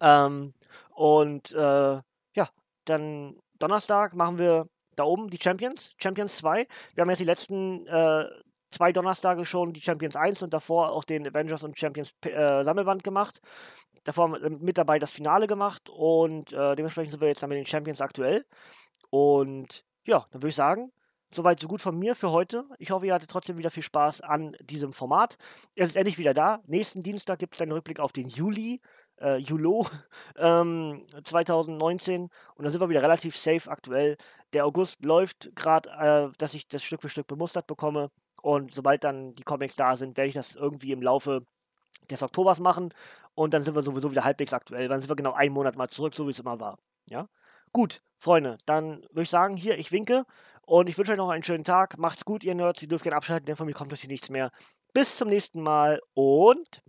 Ähm, 0.00 0.54
und 0.90 1.52
äh, 1.52 2.00
ja, 2.34 2.48
dann 2.84 3.36
Donnerstag 3.58 4.14
machen 4.14 4.38
wir 4.38 4.68
da 4.96 5.04
oben 5.04 5.28
die 5.28 5.40
Champions, 5.40 5.94
Champions 5.98 6.36
2. 6.36 6.66
Wir 6.94 7.02
haben 7.02 7.10
jetzt 7.10 7.18
die 7.18 7.24
letzten 7.24 7.86
äh, 7.86 8.26
zwei 8.70 8.92
Donnerstage 8.92 9.44
schon 9.44 9.72
die 9.72 9.80
Champions 9.80 10.16
1 10.16 10.42
und 10.42 10.52
davor 10.52 10.90
auch 10.90 11.04
den 11.04 11.26
Avengers 11.26 11.62
und 11.62 11.78
Champions 11.78 12.14
äh, 12.22 12.64
Sammelband 12.64 13.02
gemacht. 13.02 13.40
Davor 14.04 14.28
mit 14.28 14.76
dabei 14.76 14.98
das 14.98 15.12
Finale 15.12 15.46
gemacht 15.46 15.88
und 15.88 16.52
äh, 16.52 16.76
dementsprechend 16.76 17.12
sind 17.12 17.20
wir 17.20 17.28
jetzt 17.28 17.42
dann 17.42 17.48
mit 17.48 17.58
den 17.58 17.66
Champions 17.66 18.02
aktuell. 18.02 18.44
Und 19.08 19.84
ja, 20.04 20.26
dann 20.30 20.42
würde 20.42 20.50
ich 20.50 20.56
sagen, 20.56 20.92
soweit 21.34 21.60
so 21.60 21.68
gut 21.68 21.80
von 21.80 21.98
mir 21.98 22.14
für 22.14 22.30
heute. 22.30 22.64
Ich 22.78 22.90
hoffe, 22.90 23.06
ihr 23.06 23.14
hattet 23.14 23.30
trotzdem 23.30 23.58
wieder 23.58 23.70
viel 23.70 23.82
Spaß 23.82 24.20
an 24.20 24.56
diesem 24.60 24.92
Format. 24.92 25.36
Es 25.74 25.88
ist 25.88 25.96
endlich 25.96 26.18
wieder 26.18 26.34
da. 26.34 26.60
Nächsten 26.66 27.02
Dienstag 27.02 27.38
gibt 27.38 27.54
es 27.54 27.60
einen 27.60 27.72
Rückblick 27.72 28.00
auf 28.00 28.12
den 28.12 28.28
Juli. 28.28 28.80
Äh, 29.20 29.36
Julo 29.36 29.86
ähm, 30.36 31.06
2019 31.22 32.30
und 32.56 32.64
da 32.64 32.70
sind 32.70 32.80
wir 32.80 32.88
wieder 32.88 33.02
relativ 33.02 33.36
safe 33.36 33.70
aktuell. 33.70 34.16
Der 34.52 34.66
August 34.66 35.04
läuft 35.04 35.54
gerade, 35.54 35.90
äh, 35.90 36.36
dass 36.38 36.54
ich 36.54 36.68
das 36.68 36.82
Stück 36.82 37.02
für 37.02 37.08
Stück 37.08 37.26
bemustert 37.26 37.66
bekomme. 37.66 38.10
Und 38.42 38.74
sobald 38.74 39.04
dann 39.04 39.34
die 39.34 39.42
Comics 39.42 39.76
da 39.76 39.96
sind, 39.96 40.16
werde 40.16 40.28
ich 40.28 40.34
das 40.34 40.54
irgendwie 40.54 40.92
im 40.92 41.00
Laufe 41.00 41.46
des 42.10 42.22
Oktobers 42.22 42.60
machen. 42.60 42.92
Und 43.34 43.54
dann 43.54 43.62
sind 43.62 43.74
wir 43.74 43.82
sowieso 43.82 44.10
wieder 44.10 44.24
halbwegs 44.24 44.52
aktuell. 44.52 44.88
Dann 44.88 45.00
sind 45.00 45.10
wir 45.10 45.16
genau 45.16 45.32
einen 45.32 45.54
Monat 45.54 45.76
mal 45.76 45.88
zurück, 45.88 46.14
so 46.14 46.26
wie 46.26 46.30
es 46.30 46.38
immer 46.38 46.60
war. 46.60 46.78
Ja? 47.08 47.28
Gut, 47.72 48.02
Freunde, 48.18 48.58
dann 48.66 49.02
würde 49.10 49.22
ich 49.22 49.30
sagen, 49.30 49.56
hier, 49.56 49.78
ich 49.78 49.90
winke. 49.90 50.24
Und 50.66 50.88
ich 50.88 50.96
wünsche 50.98 51.12
euch 51.12 51.18
noch 51.18 51.28
einen 51.30 51.42
schönen 51.42 51.64
Tag. 51.64 51.98
Macht's 51.98 52.24
gut, 52.24 52.44
ihr 52.44 52.54
Nerds. 52.54 52.82
Ihr 52.82 52.88
dürft 52.88 53.04
gerne 53.04 53.16
abschalten, 53.16 53.46
denn 53.46 53.56
von 53.56 53.66
mir 53.66 53.74
kommt 53.74 53.90
natürlich 53.90 54.10
nichts 54.10 54.30
mehr. 54.30 54.50
Bis 54.92 55.16
zum 55.16 55.28
nächsten 55.28 55.62
Mal 55.62 56.00
und 56.14 56.82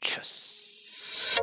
tschüss. 0.00 1.40